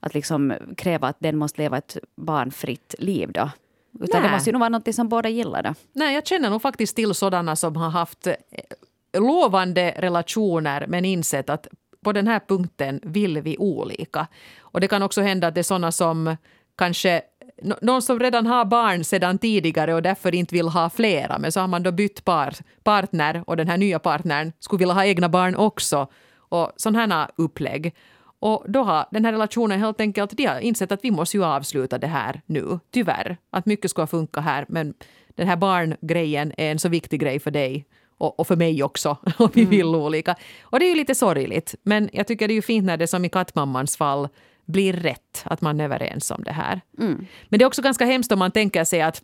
att 0.00 0.14
liksom 0.14 0.54
kräva 0.76 1.08
att 1.08 1.16
den 1.18 1.36
måste 1.36 1.62
leva 1.62 1.78
ett 1.78 1.96
barnfritt 2.16 2.94
liv. 2.98 3.32
Då. 3.32 3.50
Utan 4.00 4.20
Nej. 4.20 4.30
det 4.30 4.36
måste 4.36 4.50
ju 4.50 4.52
nog 4.52 4.60
vara 4.60 4.68
något 4.68 4.94
som 4.94 5.08
båda 5.08 5.28
gillar. 5.28 5.62
Då. 5.62 5.74
Nej, 5.92 6.14
jag 6.14 6.26
känner 6.26 6.50
nog 6.50 6.62
faktiskt 6.62 6.96
till 6.96 7.14
sådana 7.14 7.56
som 7.56 7.76
har 7.76 7.90
haft 7.90 8.26
eh, 8.26 8.34
lovande 9.18 9.94
relationer 9.96 10.86
men 10.88 11.04
insett 11.04 11.50
att 11.50 11.66
på 12.00 12.12
den 12.12 12.26
här 12.26 12.40
punkten 12.48 13.00
vill 13.02 13.40
vi 13.40 13.56
olika. 13.58 14.26
Och 14.60 14.80
det 14.80 14.88
kan 14.88 15.02
också 15.02 15.20
hända 15.20 15.46
att 15.46 15.54
det 15.54 15.60
är 15.60 15.62
sådana 15.62 15.92
som 15.92 16.36
kanske 16.76 17.22
någon 17.62 18.02
som 18.02 18.20
redan 18.20 18.46
har 18.46 18.64
barn 18.64 19.04
sedan 19.04 19.38
tidigare 19.38 19.94
och 19.94 20.02
därför 20.02 20.34
inte 20.34 20.54
vill 20.54 20.68
ha 20.68 20.90
flera, 20.90 21.38
men 21.38 21.52
så 21.52 21.60
har 21.60 21.68
man 21.68 21.82
då 21.82 21.92
bytt 21.92 22.24
par, 22.24 22.54
partner 22.82 23.44
och 23.46 23.56
den 23.56 23.68
här 23.68 23.78
nya 23.78 23.98
partnern 23.98 24.52
skulle 24.60 24.78
vilja 24.78 24.94
ha 24.94 25.04
egna 25.04 25.28
barn 25.28 25.56
också. 25.56 26.08
Och 26.50 26.72
sådana 26.76 27.14
här 27.14 27.28
upplägg. 27.36 27.94
Och 28.40 28.64
då 28.68 28.82
har 28.82 29.06
den 29.10 29.24
här 29.24 29.32
relationen 29.32 29.80
helt 29.80 30.00
enkelt 30.00 30.36
de 30.36 30.46
har 30.46 30.60
insett 30.60 30.92
att 30.92 31.04
vi 31.04 31.10
måste 31.10 31.36
ju 31.36 31.44
avsluta 31.44 31.98
det 31.98 32.06
här 32.06 32.40
nu, 32.46 32.78
tyvärr. 32.90 33.36
Att 33.50 33.66
mycket 33.66 33.90
ska 33.90 34.06
funka 34.06 34.40
här, 34.40 34.66
men 34.68 34.94
den 35.28 35.48
här 35.48 35.56
barngrejen 35.56 36.52
är 36.56 36.70
en 36.70 36.78
så 36.78 36.88
viktig 36.88 37.20
grej 37.20 37.40
för 37.40 37.50
dig 37.50 37.86
och, 38.18 38.40
och 38.40 38.46
för 38.46 38.56
mig 38.56 38.82
också, 38.82 39.16
och 39.38 39.56
vi 39.56 39.64
vill 39.64 39.88
mm. 39.88 40.00
olika. 40.00 40.36
Och 40.62 40.78
det 40.78 40.84
är 40.84 40.88
ju 40.88 40.94
lite 40.94 41.14
sorgligt, 41.14 41.74
men 41.82 42.10
jag 42.12 42.26
tycker 42.26 42.48
det 42.48 42.52
är 42.52 42.56
ju 42.56 42.62
fint 42.62 42.86
när 42.86 42.96
det 42.96 43.06
som 43.06 43.24
i 43.24 43.28
kattmammans 43.28 43.96
fall 43.96 44.28
blir 44.68 44.92
rätt, 44.92 45.42
att 45.44 45.60
man 45.60 45.80
är 45.80 45.84
överens 45.84 46.30
om 46.30 46.42
det 46.44 46.52
här. 46.52 46.80
Mm. 46.98 47.26
Men 47.48 47.58
det 47.58 47.64
är 47.64 47.66
också 47.66 47.82
ganska 47.82 48.04
hemskt 48.04 48.32
om 48.32 48.38
man 48.38 48.50
tänker 48.50 48.84
sig 48.84 49.02
att 49.02 49.22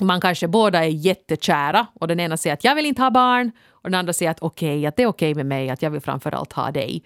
man 0.00 0.20
kanske 0.20 0.48
båda 0.48 0.84
är 0.84 0.88
jättekära 0.88 1.86
och 1.94 2.08
den 2.08 2.20
ena 2.20 2.36
säger 2.36 2.54
att 2.54 2.64
jag 2.64 2.74
vill 2.74 2.86
inte 2.86 3.02
ha 3.02 3.10
barn 3.10 3.52
och 3.70 3.90
den 3.90 3.98
andra 3.98 4.12
säger 4.12 4.30
att 4.30 4.42
okej, 4.42 4.78
okay, 4.78 4.86
att 4.86 4.96
det 4.96 5.02
är 5.02 5.06
okej 5.06 5.30
okay 5.32 5.34
med 5.34 5.46
mig, 5.46 5.70
att 5.70 5.82
jag 5.82 5.90
vill 5.90 6.00
framförallt 6.00 6.52
ha 6.52 6.70
dig. 6.70 7.02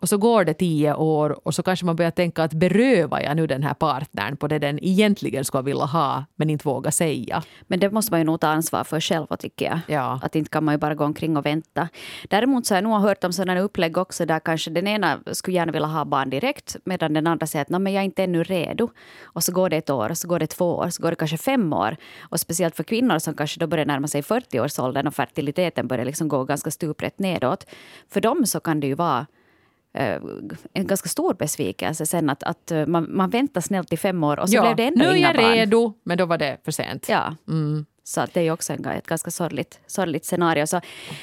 Och 0.00 0.08
så 0.08 0.18
går 0.18 0.44
det 0.44 0.54
tio 0.54 0.94
år 0.94 1.46
och 1.46 1.54
så 1.54 1.62
kanske 1.62 1.86
man 1.86 1.96
börjar 1.96 2.10
tänka 2.10 2.42
att 2.42 2.52
berövar 2.52 3.20
jag 3.20 3.36
nu 3.36 3.46
den 3.46 3.62
här 3.62 3.74
partnern 3.74 4.36
på 4.36 4.48
det 4.48 4.58
den 4.58 4.84
egentligen 4.84 5.44
skulle 5.44 5.62
vilja 5.62 5.84
ha 5.84 6.24
men 6.36 6.50
inte 6.50 6.68
våga 6.68 6.90
säga. 6.90 7.42
Men 7.66 7.80
det 7.80 7.90
måste 7.90 8.12
man 8.12 8.20
ju 8.20 8.24
nog 8.24 8.40
ta 8.40 8.46
ansvar 8.46 8.84
för 8.84 9.00
själv 9.00 9.26
tycker 9.38 9.64
jag. 9.66 9.80
Ja. 9.86 10.20
Att 10.22 10.36
inte 10.36 10.50
kan 10.50 10.64
man 10.64 10.74
ju 10.74 10.78
bara 10.78 10.94
gå 10.94 11.04
omkring 11.04 11.36
och 11.36 11.46
vänta. 11.46 11.88
Däremot 12.28 12.66
så 12.66 12.74
har 12.74 12.76
jag 12.76 12.84
nog 12.84 13.00
hört 13.00 13.24
om 13.24 13.32
sådana 13.32 13.60
upplägg 13.60 13.98
också 13.98 14.26
där 14.26 14.40
kanske 14.40 14.70
den 14.70 14.86
ena 14.86 15.18
skulle 15.32 15.56
gärna 15.56 15.72
vilja 15.72 15.88
ha 15.88 16.04
barn 16.04 16.30
direkt 16.30 16.76
medan 16.84 17.12
den 17.12 17.26
andra 17.26 17.46
säger 17.46 17.62
att 17.62 17.82
men 17.82 17.92
jag 17.92 18.00
är 18.00 18.04
inte 18.04 18.24
ännu 18.24 18.42
redo. 18.42 18.88
Och 19.24 19.44
så 19.44 19.52
går 19.52 19.70
det 19.70 19.76
ett 19.76 19.90
år, 19.90 20.14
så 20.14 20.28
går 20.28 20.38
det 20.38 20.46
två 20.46 20.76
år, 20.76 20.90
så 20.90 21.02
går 21.02 21.10
det 21.10 21.16
kanske 21.16 21.36
fem 21.36 21.72
år. 21.72 21.96
Och 22.20 22.40
speciellt 22.40 22.76
för 22.76 22.84
kvinnor 22.84 23.18
som 23.18 23.34
kanske 23.34 23.60
då 23.60 23.66
börjar 23.66 23.86
närma 23.86 24.08
sig 24.08 24.20
40-årsåldern 24.20 25.06
och 25.06 25.14
fertiliteten 25.14 25.88
börjar 25.88 26.04
liksom 26.04 26.28
gå 26.28 26.44
ganska 26.44 26.70
stuprätt 26.70 27.18
nedåt. 27.18 27.66
För 28.08 28.20
dem 28.20 28.46
så 28.46 28.60
kan 28.60 28.80
det 28.80 28.86
ju 28.86 28.94
vara 28.94 29.26
en 29.92 30.86
ganska 30.86 31.08
stor 31.08 31.34
besvikelse 31.34 32.06
sen 32.06 32.30
att, 32.30 32.42
att 32.42 32.70
eh, 32.70 32.86
man, 32.86 33.06
man 33.16 33.30
väntar 33.30 33.60
snällt 33.60 33.92
i 33.92 33.96
fem 33.96 34.24
år 34.24 34.38
och 34.38 34.48
så 34.48 34.56
ja, 34.56 34.62
blev 34.62 34.76
det 34.76 34.84
ändå 34.84 35.16
inga 35.16 35.26
barn. 35.28 35.36
Nu 35.36 35.42
är 35.42 35.48
jag 35.48 35.58
redo, 35.58 35.92
men 36.02 36.18
då 36.18 36.26
var 36.26 36.38
det 36.38 36.56
för 36.64 36.72
sent. 36.72 37.08
Ja. 37.08 37.36
Mm. 37.48 37.86
Så 38.04 38.26
det 38.32 38.40
är 38.40 38.50
också 38.50 38.72
en, 38.72 38.86
ett 38.86 39.06
ganska 39.06 39.30
sorgligt, 39.30 39.80
sorgligt 39.86 40.24
scenario. 40.24 40.66
Så 40.66 40.80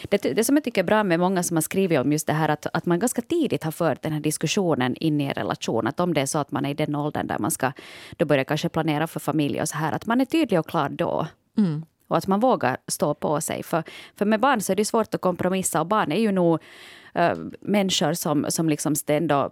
det, 0.10 0.18
det 0.18 0.44
som 0.44 0.56
jag 0.56 0.64
tycker 0.64 0.82
är 0.82 0.86
bra 0.86 1.04
med 1.04 1.20
många 1.20 1.44
som 1.44 1.58
har 1.58 1.62
skrivit 1.62 2.00
om 2.00 2.12
just 2.12 2.28
det 2.28 2.34
här 2.34 2.50
att, 2.50 2.68
att 2.74 2.86
man 2.86 3.00
ganska 3.00 3.22
tidigt 3.22 3.64
har 3.64 3.72
fört 3.72 4.02
den 4.02 4.14
här 4.14 4.20
diskussionen 4.20 4.96
in 4.96 5.22
i 5.22 5.24
en 5.24 5.34
relation. 5.34 5.88
Att 5.88 6.00
om 6.00 6.14
det 6.14 6.22
är 6.22 6.26
så 6.26 6.38
att 6.38 6.52
man 6.52 6.66
är 6.66 6.70
i 6.70 6.74
den 6.74 6.96
åldern 6.96 7.28
där 7.28 7.40
man 7.40 7.52
ska 7.52 7.72
då 8.18 8.26
börja 8.26 8.44
kanske 8.44 8.70
planera 8.70 9.08
för 9.08 9.20
familj 9.20 9.62
och 9.62 9.70
så 9.70 9.78
här. 9.78 9.92
Att 9.92 10.06
man 10.06 10.22
är 10.22 10.26
tydlig 10.26 10.60
och 10.60 10.68
klar 10.68 10.90
då. 10.90 11.28
Mm. 11.58 11.86
Och 12.08 12.18
att 12.18 12.28
man 12.28 12.40
vågar 12.40 12.78
stå 12.88 13.14
på 13.14 13.42
sig. 13.42 13.64
För, 13.64 13.84
för 14.16 14.26
med 14.26 14.40
barn 14.40 14.62
så 14.62 14.72
är 14.72 14.76
det 14.76 14.86
svårt 14.86 15.16
att 15.16 15.22
kompromissa. 15.22 15.82
Och 15.82 15.88
barn 15.88 16.12
är 16.12 16.20
ju 16.20 16.32
nog 16.32 16.60
Eh, 17.18 17.36
människor 17.62 18.14
som, 18.14 18.46
som 18.50 18.70
liksom 18.70 18.96
ändå 19.08 19.52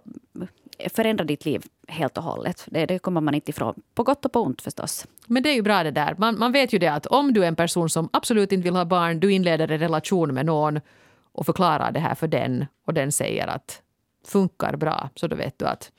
förändrar 0.90 1.24
ditt 1.24 1.44
liv 1.44 1.64
helt 1.88 2.18
och 2.18 2.24
hållet. 2.24 2.64
Det, 2.66 2.86
det 2.86 2.98
kommer 2.98 3.20
man 3.20 3.34
inte 3.34 3.50
ifrån. 3.50 3.74
På 3.94 4.02
gott 4.02 4.24
och 4.24 4.32
på 4.32 4.42
ont 4.42 4.62
förstås. 4.62 5.06
Men 5.26 5.42
det 5.42 5.48
är 5.48 5.54
ju 5.54 5.62
bra 5.62 5.82
det 5.82 5.90
där. 5.90 6.14
Man, 6.18 6.38
man 6.38 6.52
vet 6.52 6.72
ju 6.72 6.78
det 6.78 6.88
att 6.88 7.06
om 7.06 7.32
du 7.32 7.44
är 7.44 7.48
en 7.48 7.56
person 7.56 7.90
som 7.90 8.08
absolut 8.12 8.52
inte 8.52 8.64
vill 8.64 8.76
ha 8.76 8.84
barn, 8.84 9.20
du 9.20 9.32
inleder 9.32 9.70
en 9.70 9.78
relation 9.78 10.34
med 10.34 10.46
någon 10.46 10.80
och 11.32 11.46
förklarar 11.46 11.92
det 11.92 12.00
här 12.00 12.14
för 12.14 12.28
den 12.28 12.66
och 12.86 12.94
den 12.94 13.12
säger 13.12 13.46
att 13.46 13.82
funkar 14.26 14.76
bra, 14.76 15.10
så 15.14 15.26
då 15.26 15.36
vet 15.36 15.58
du 15.58 15.64
att 15.64 15.92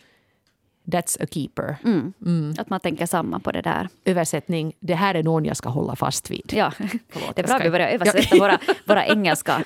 That's 0.91 1.23
a 1.23 1.25
keeper. 1.31 1.77
Mm. 1.83 2.13
Mm. 2.25 2.55
Att 2.57 2.69
man 2.69 2.79
tänker 2.79 3.05
samma 3.05 3.39
på 3.39 3.51
det 3.51 3.61
där. 3.61 3.89
Översättning, 4.05 4.73
det 4.79 4.95
här 4.95 5.15
är 5.15 5.23
någon 5.23 5.45
jag 5.45 5.57
ska 5.57 5.69
hålla 5.69 5.95
fast 5.95 6.31
vid. 6.31 6.53
Ja, 6.55 6.71
Förlåt, 7.09 7.35
det 7.35 7.41
är 7.41 7.47
bra 7.47 7.55
att 7.55 7.65
vi 7.65 7.69
börjar 7.69 7.87
översätta 7.87 8.35
ja. 8.35 8.39
våra, 8.39 8.59
våra 8.85 9.05
engelska 9.07 9.63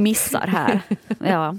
missar 0.00 0.46
här. 0.46 0.80
Ja. 1.18 1.56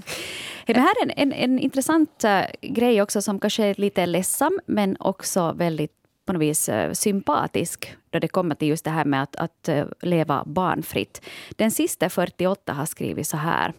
Det 0.66 0.80
här 0.80 0.94
är 1.00 1.02
en, 1.02 1.10
en, 1.10 1.32
en 1.32 1.58
intressant 1.58 2.24
uh, 2.24 2.70
grej 2.70 3.02
också 3.02 3.22
som 3.22 3.40
kanske 3.40 3.64
är 3.64 3.74
lite 3.74 4.06
ledsam 4.06 4.60
men 4.66 4.96
också 5.00 5.52
väldigt 5.52 5.92
på 6.26 6.32
något 6.32 6.42
vis 6.42 6.68
uh, 6.68 6.92
sympatisk 6.92 7.96
då 8.10 8.18
det 8.18 8.28
kommer 8.28 8.54
till 8.54 8.68
just 8.68 8.84
det 8.84 8.90
här 8.90 9.04
med 9.04 9.22
att, 9.22 9.36
att 9.36 9.68
uh, 9.68 9.84
leva 10.02 10.44
barnfritt. 10.46 11.22
Den 11.50 11.70
sista 11.70 12.08
48 12.10 12.72
har 12.72 12.86
skrivit 12.86 13.26
så 13.26 13.36
här. 13.36 13.72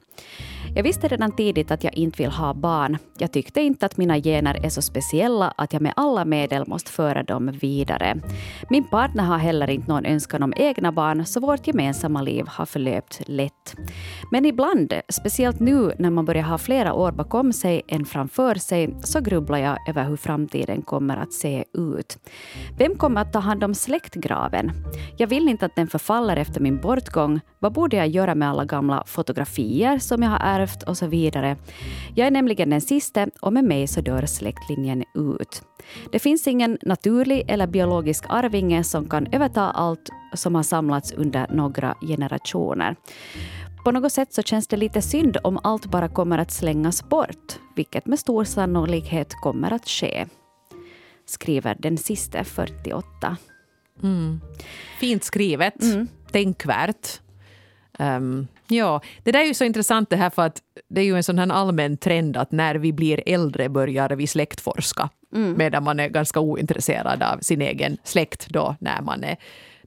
Jag 0.78 0.84
visste 0.84 1.08
redan 1.08 1.32
tidigt 1.32 1.72
att 1.72 1.84
jag 1.84 1.94
inte 1.94 2.24
vill 2.24 2.32
ha 2.32 2.54
barn. 2.54 2.98
Jag 3.18 3.32
tyckte 3.32 3.62
inte 3.62 3.86
att 3.86 3.98
mina 3.98 4.18
gener 4.18 4.66
är 4.66 4.70
så 4.70 4.82
speciella 4.82 5.54
att 5.58 5.74
jag 5.74 5.82
med 5.82 5.94
alla 5.96 6.26
medel 6.26 6.68
måste 6.68 6.92
föra 6.92 7.24
dem 7.24 7.52
vidare. 7.62 8.18
Min 8.70 8.84
partner 8.84 9.24
har 9.24 9.38
heller 9.38 9.70
inte 9.70 9.92
någon 9.92 10.06
önskan 10.06 10.44
om 10.44 10.54
egna 10.58 10.92
barn 10.92 11.26
så 11.26 11.40
vårt 11.40 11.68
gemensamma 11.68 12.22
liv 12.22 12.46
har 12.48 12.66
förlöpt 12.66 13.22
lätt. 13.26 13.76
Men 14.32 14.46
ibland, 14.46 14.94
speciellt 15.10 15.60
nu 15.60 15.92
när 16.00 16.10
man 16.10 16.26
börjar 16.26 16.44
ha 16.44 16.58
flera 16.58 16.94
år 16.94 17.12
bakom 17.12 17.54
sig 17.54 17.82
än 17.88 18.06
framför 18.06 18.56
sig, 18.56 18.96
så 19.04 19.22
grubblar 19.22 19.58
jag 19.58 19.90
över 19.90 20.04
hur 20.04 20.18
framtiden 20.18 20.82
kommer 20.82 21.18
att 21.18 21.34
se 21.34 21.64
ut. 21.74 22.18
Vem 22.78 22.96
kommer 22.96 23.22
att 23.22 23.34
ta 23.34 23.40
hand 23.40 23.64
om 23.64 23.74
släktgraven? 23.74 24.72
Jag 25.18 25.28
vill 25.28 25.50
inte 25.50 25.66
att 25.66 25.76
den 25.76 25.88
förfaller 25.88 26.38
efter 26.38 26.62
min 26.62 26.78
bortgång. 26.78 27.40
Vad 27.60 27.74
borde 27.74 27.98
jag 27.98 28.08
göra 28.08 28.36
med 28.36 28.50
alla 28.50 28.66
gamla 28.66 29.04
fotografier 29.06 30.00
som 30.00 30.24
jag 30.24 30.30
har 30.30 30.40
ärvt 30.40 30.67
och 30.84 30.98
så 30.98 31.08
vidare. 31.08 31.58
Jag 32.16 32.28
är 32.28 32.32
nämligen 32.32 32.70
den 32.70 32.82
sista 32.82 33.28
och 33.42 33.54
med 33.54 33.64
mig 33.64 33.88
så 33.88 34.02
dör 34.02 34.26
släktlinjen 34.26 35.04
ut. 35.16 35.62
Det 36.12 36.20
finns 36.20 36.48
ingen 36.48 36.78
naturlig 36.82 37.46
eller 37.48 37.68
biologisk 37.68 38.26
arvinge 38.30 38.84
som 38.84 39.10
kan 39.10 39.28
överta 39.32 39.62
allt 39.62 40.10
som 40.34 40.56
har 40.56 40.64
samlats 40.64 41.12
under 41.12 41.48
några 41.50 41.96
generationer. 42.02 42.96
På 43.84 43.92
något 43.92 44.14
sätt 44.14 44.34
så 44.34 44.42
känns 44.42 44.68
det 44.68 44.78
lite 44.78 45.02
synd 45.02 45.38
om 45.44 45.60
allt 45.64 45.86
bara 45.86 46.10
kommer 46.10 46.38
att 46.38 46.52
slängas 46.52 47.10
bort, 47.10 47.60
vilket 47.76 48.06
med 48.06 48.20
stor 48.20 48.44
sannolikhet 48.44 49.34
kommer 49.34 49.74
att 49.74 49.88
ske. 49.88 50.26
Skriver 51.26 51.76
den 51.80 51.98
sista 51.98 52.44
48. 52.44 53.38
Mm. 54.04 54.42
Fint 55.00 55.24
skrivet, 55.24 55.82
mm. 55.82 56.08
tänkvärt. 56.32 57.22
Um, 58.00 58.48
ja, 58.68 59.02
det 59.24 59.32
där 59.32 59.40
är 59.40 59.46
ju 59.46 59.54
så 59.54 59.64
intressant 59.64 60.10
det 60.10 60.16
här 60.16 60.30
för 60.30 60.42
att 60.42 60.62
det 60.90 61.02
är 61.02 61.06
ju 61.06 61.16
en 61.16 61.24
sån 61.24 61.40
här 61.40 61.50
allmän 61.50 61.98
trend 61.98 62.38
att 62.38 62.52
när 62.52 62.76
vi 62.76 62.94
blir 62.94 63.24
äldre 63.26 63.70
börjar 63.70 64.10
vi 64.10 64.28
släktforska. 64.28 65.10
Mm. 65.36 65.58
Medan 65.58 65.84
man 65.84 66.00
är 66.00 66.08
ganska 66.08 66.40
ointresserad 66.40 67.24
av 67.24 67.40
sin 67.40 67.62
egen 67.62 67.98
släkt 68.04 68.48
då 68.50 68.76
när 68.80 69.02
man 69.02 69.24
är, 69.24 69.38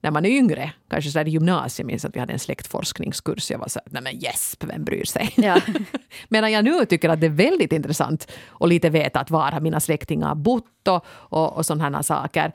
när 0.02 0.10
man 0.10 0.24
är 0.24 0.30
yngre. 0.30 0.72
Kanske 0.90 1.22
i 1.22 1.30
gymnasiet 1.30 1.86
minns 1.86 2.04
att 2.04 2.16
vi 2.16 2.20
hade 2.20 2.32
en 2.32 2.38
släktforskningskurs. 2.38 3.50
Jag 3.50 3.58
var 3.58 3.68
så 3.68 3.80
nej 3.86 4.02
men 4.02 4.14
yes, 4.14 4.56
vem 4.60 4.84
bryr 4.84 5.04
sig? 5.04 5.32
Ja. 5.36 5.60
Medan 6.28 6.52
jag 6.52 6.64
nu 6.64 6.84
tycker 6.84 7.08
att 7.08 7.20
det 7.20 7.26
är 7.26 7.30
väldigt 7.30 7.72
intressant 7.72 8.32
att 8.60 8.68
lite 8.68 8.90
veta 8.90 9.20
att 9.20 9.30
var 9.30 9.52
har 9.52 9.60
mina 9.60 9.80
släktingar 9.80 10.34
bott 10.34 10.88
och, 10.88 11.04
och, 11.08 11.56
och 11.56 11.66
sådana 11.66 12.02
saker 12.02 12.52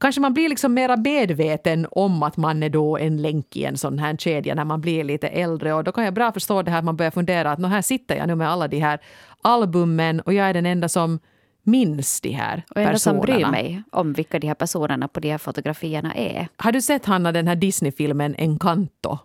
kanske 0.00 0.20
man 0.20 0.34
blir 0.34 0.48
liksom 0.48 0.74
mera 0.74 0.96
medveten 0.96 1.86
om 1.90 2.22
att 2.22 2.36
man 2.36 2.62
är 2.62 2.70
då 2.70 2.98
en 2.98 3.22
länk 3.22 3.56
i 3.56 3.64
en 3.64 3.76
sån 3.76 3.98
här 3.98 4.16
kedja 4.16 4.54
när 4.54 4.64
man 4.64 4.80
blir 4.80 5.04
lite 5.04 5.28
äldre. 5.28 5.74
Och 5.74 5.84
då 5.84 5.92
kan 5.92 6.04
jag 6.04 6.14
bra 6.14 6.32
förstå 6.32 6.62
det 6.62 6.70
här 6.70 6.78
att 6.78 6.84
man 6.84 6.96
börjar 6.96 7.10
fundera 7.10 7.52
att 7.52 7.68
här 7.68 7.82
sitter 7.82 8.16
jag 8.16 8.26
nu 8.26 8.34
med 8.34 8.50
alla 8.50 8.68
de 8.68 8.78
här 8.78 9.00
albumen 9.42 10.20
och 10.20 10.32
jag 10.32 10.48
är 10.48 10.54
den 10.54 10.66
enda 10.66 10.88
som 10.88 11.18
minns 11.62 12.20
de 12.20 12.30
här 12.30 12.62
och 12.68 12.74
personerna. 12.74 12.92
Och 12.92 13.00
som 13.00 13.20
bryr 13.20 13.46
mig 13.46 13.82
om 13.92 14.12
vilka 14.12 14.38
de 14.38 14.46
här 14.46 14.54
personerna 14.54 15.08
på 15.08 15.20
de 15.20 15.30
här 15.30 15.38
fotografierna 15.38 16.14
är. 16.14 16.48
Har 16.56 16.72
du 16.72 16.82
sett, 16.82 17.06
Hanna, 17.06 17.32
den 17.32 17.48
här 17.48 17.56
Disney-filmen 17.56 18.34
Encanto? 18.38 19.18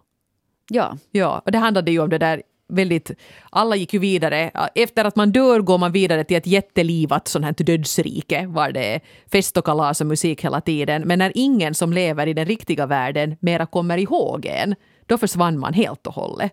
Ja. 0.69 0.97
Ja, 1.11 1.41
och 1.45 1.51
det 1.51 1.57
handlade 1.57 1.91
ju 1.91 1.99
om 1.99 2.09
det 2.09 2.17
där 2.17 2.41
väldigt... 2.67 3.11
Alla 3.49 3.75
gick 3.75 3.93
ju 3.93 3.99
vidare. 3.99 4.51
Efter 4.75 5.05
att 5.05 5.15
man 5.15 5.31
dör 5.31 5.59
går 5.59 5.77
man 5.77 5.91
vidare 5.91 6.23
till 6.23 6.37
ett 6.37 6.47
jättelivat 6.47 7.27
sånt 7.27 7.45
här 7.45 7.63
dödsrike 7.63 8.47
var 8.47 8.71
det 8.71 8.95
är 8.95 9.01
fest 9.31 9.57
och 9.57 9.65
kalas 9.65 10.01
och 10.01 10.07
musik 10.07 10.43
hela 10.43 10.61
tiden. 10.61 11.01
Men 11.01 11.19
när 11.19 11.31
ingen 11.35 11.73
som 11.73 11.93
lever 11.93 12.27
i 12.27 12.33
den 12.33 12.45
riktiga 12.45 12.85
världen 12.85 13.37
mera 13.39 13.65
kommer 13.65 13.97
ihåg 13.97 14.45
en, 14.45 14.75
då 15.05 15.17
försvann 15.17 15.59
man 15.59 15.73
helt 15.73 16.07
och 16.07 16.13
hållet. 16.13 16.51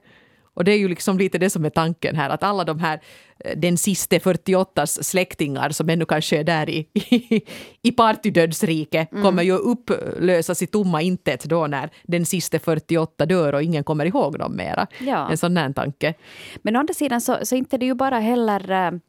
Och 0.54 0.64
det 0.64 0.72
är 0.72 0.78
ju 0.78 0.88
liksom 0.88 1.18
lite 1.18 1.38
det 1.38 1.50
som 1.50 1.64
är 1.64 1.70
tanken 1.70 2.16
här, 2.16 2.30
att 2.30 2.42
alla 2.42 2.64
de 2.64 2.78
här, 2.78 3.00
eh, 3.44 3.58
den 3.58 3.78
sista 3.78 4.20
48 4.20 4.86
släktingar 4.86 5.70
som 5.70 5.88
ännu 5.88 6.04
kanske 6.04 6.38
är 6.38 6.44
där 6.44 6.68
i, 6.70 6.88
i, 6.94 7.42
i 7.82 7.92
partydödsrike, 7.92 9.06
mm. 9.12 9.22
kommer 9.22 9.42
ju 9.42 9.52
upplösas 9.52 10.62
i 10.62 10.66
tomma 10.66 11.02
intet 11.02 11.44
då 11.44 11.66
när 11.66 11.90
den 12.02 12.26
sista 12.26 12.58
48 12.58 13.26
dör 13.26 13.52
och 13.52 13.62
ingen 13.62 13.84
kommer 13.84 14.06
ihåg 14.06 14.38
dem 14.38 14.56
mera. 14.56 14.86
Ja. 15.00 15.30
En 15.30 15.38
sån 15.38 15.56
här 15.56 15.72
tanke. 15.72 16.14
Men 16.62 16.76
å 16.76 16.78
andra 16.78 16.94
sidan 16.94 17.20
så, 17.20 17.38
så 17.42 17.54
inte 17.54 17.78
det 17.78 17.86
ju 17.86 17.94
bara 17.94 18.18
heller 18.18 19.00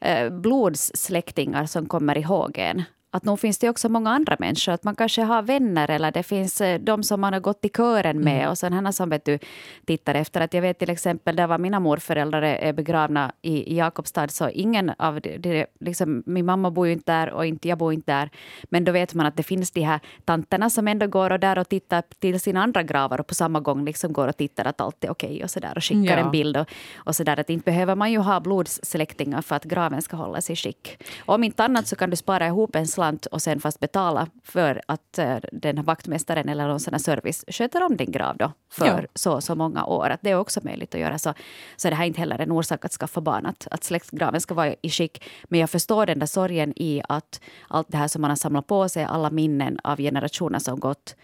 äh, 0.00 0.30
blodssläktingar 0.30 1.66
som 1.66 1.86
kommer 1.86 2.18
ihåg 2.18 2.58
en 2.58 2.82
att 3.10 3.24
nog 3.24 3.40
finns 3.40 3.58
det 3.58 3.70
också 3.70 3.88
många 3.88 4.10
andra 4.10 4.36
människor. 4.38 4.72
Att 4.72 4.84
man 4.84 4.96
kanske 4.96 5.22
har 5.22 5.42
vänner 5.42 5.90
eller 5.90 6.12
det 6.12 6.22
finns 6.22 6.60
eh, 6.60 6.80
de 6.80 7.02
som 7.02 7.20
man 7.20 7.32
har 7.32 7.40
gått 7.40 7.64
i 7.64 7.68
kören 7.68 8.20
med 8.20 8.38
mm. 8.38 8.50
och 8.50 8.58
sådana 8.58 8.92
som 8.92 9.10
vet 9.10 9.24
du, 9.24 9.38
tittar 9.84 10.14
efter. 10.14 10.40
Att 10.40 10.54
jag 10.54 10.62
vet 10.62 10.78
till 10.78 10.90
exempel 10.90 11.36
där 11.36 11.46
var 11.46 11.58
mina 11.58 11.80
morföräldrar 11.80 12.42
är 12.42 12.72
begravna 12.72 13.32
i, 13.42 13.72
i 13.72 13.76
Jakobstad 13.76 14.28
så 14.28 14.48
ingen 14.48 14.92
av 14.98 15.20
de, 15.20 15.66
liksom, 15.80 16.22
min 16.26 16.46
mamma 16.46 16.70
bor 16.70 16.86
ju 16.86 16.92
inte 16.92 17.12
där 17.12 17.30
och 17.30 17.46
inte 17.46 17.68
jag 17.68 17.78
bor 17.78 17.92
inte 17.92 18.12
där. 18.12 18.30
Men 18.64 18.84
då 18.84 18.92
vet 18.92 19.14
man 19.14 19.26
att 19.26 19.36
det 19.36 19.42
finns 19.42 19.70
de 19.70 19.80
här 19.80 20.00
tanterna 20.24 20.70
som 20.70 20.88
ändå 20.88 21.06
går 21.06 21.30
och 21.30 21.40
där 21.40 21.58
och 21.58 21.68
tittar 21.68 22.02
till 22.18 22.40
sina 22.40 22.62
andra 22.62 22.82
gravar 22.82 23.20
och 23.20 23.26
på 23.26 23.34
samma 23.34 23.60
gång 23.60 23.84
liksom 23.84 24.12
går 24.12 24.28
och 24.28 24.36
tittar 24.36 24.64
att 24.64 24.80
allt 24.80 25.04
är 25.04 25.10
okej 25.10 25.28
okay 25.28 25.42
och 25.42 25.50
så 25.50 25.60
där 25.60 25.76
och 25.76 25.84
skickar 25.84 26.18
ja. 26.18 26.24
en 26.24 26.30
bild 26.30 26.56
och, 26.56 26.68
och 26.96 27.16
så 27.16 27.24
där. 27.24 27.40
Att 27.40 27.50
inte 27.50 27.64
behöver 27.64 27.94
man 27.94 28.12
ju 28.12 28.18
ha 28.18 28.40
blodssläktingar 28.40 29.42
för 29.42 29.56
att 29.56 29.64
graven 29.64 30.02
ska 30.02 30.16
hållas 30.16 30.50
i 30.50 30.56
skick. 30.56 31.02
Och 31.26 31.34
om 31.34 31.44
inte 31.44 31.64
annat 31.64 31.86
så 31.86 31.96
kan 31.96 32.10
du 32.10 32.16
spara 32.16 32.46
ihop 32.46 32.76
en 32.76 32.86
slant 32.98 33.26
och 33.26 33.42
sen 33.42 33.60
fast 33.60 33.80
betala 33.80 34.26
för 34.44 34.82
att 34.86 35.18
uh, 35.18 35.36
den 35.52 35.76
här 35.76 35.84
vaktmästaren 35.84 36.48
eller 36.48 36.68
någon 36.68 36.80
sån 36.80 36.98
service 36.98 37.44
sköter 37.48 37.86
om 37.86 37.96
din 37.96 38.12
grav 38.12 38.36
då 38.36 38.52
för 38.70 39.02
ja. 39.02 39.08
så 39.14 39.40
så 39.40 39.54
många 39.54 39.84
år. 39.84 40.10
Att 40.10 40.20
det 40.22 40.30
är 40.30 40.38
också 40.38 40.60
möjligt 40.62 40.94
att 40.94 41.00
göra 41.00 41.18
så. 41.18 41.34
Så 41.76 41.90
det 41.90 41.94
här 41.94 42.04
är 42.04 42.06
inte 42.06 42.20
heller 42.20 42.38
en 42.38 42.52
orsak 42.52 42.84
att 42.84 42.92
skaffa 42.92 43.20
barn, 43.20 43.46
att, 43.46 43.66
att 43.70 43.84
släktgraven 43.84 44.40
ska 44.40 44.54
vara 44.54 44.74
i 44.82 44.90
skick. 44.90 45.24
Men 45.44 45.60
jag 45.60 45.70
förstår 45.70 46.06
den 46.06 46.18
där 46.18 46.26
sorgen 46.26 46.72
i 46.76 47.02
att 47.08 47.40
allt 47.68 47.88
det 47.90 47.98
här 47.98 48.08
som 48.08 48.22
man 48.22 48.30
har 48.30 48.36
samlat 48.36 48.66
på 48.66 48.88
sig, 48.88 49.04
alla 49.04 49.30
minnen 49.30 49.78
av 49.84 49.98
generationer 49.98 50.58
som 50.58 50.80
gått, 50.80 51.16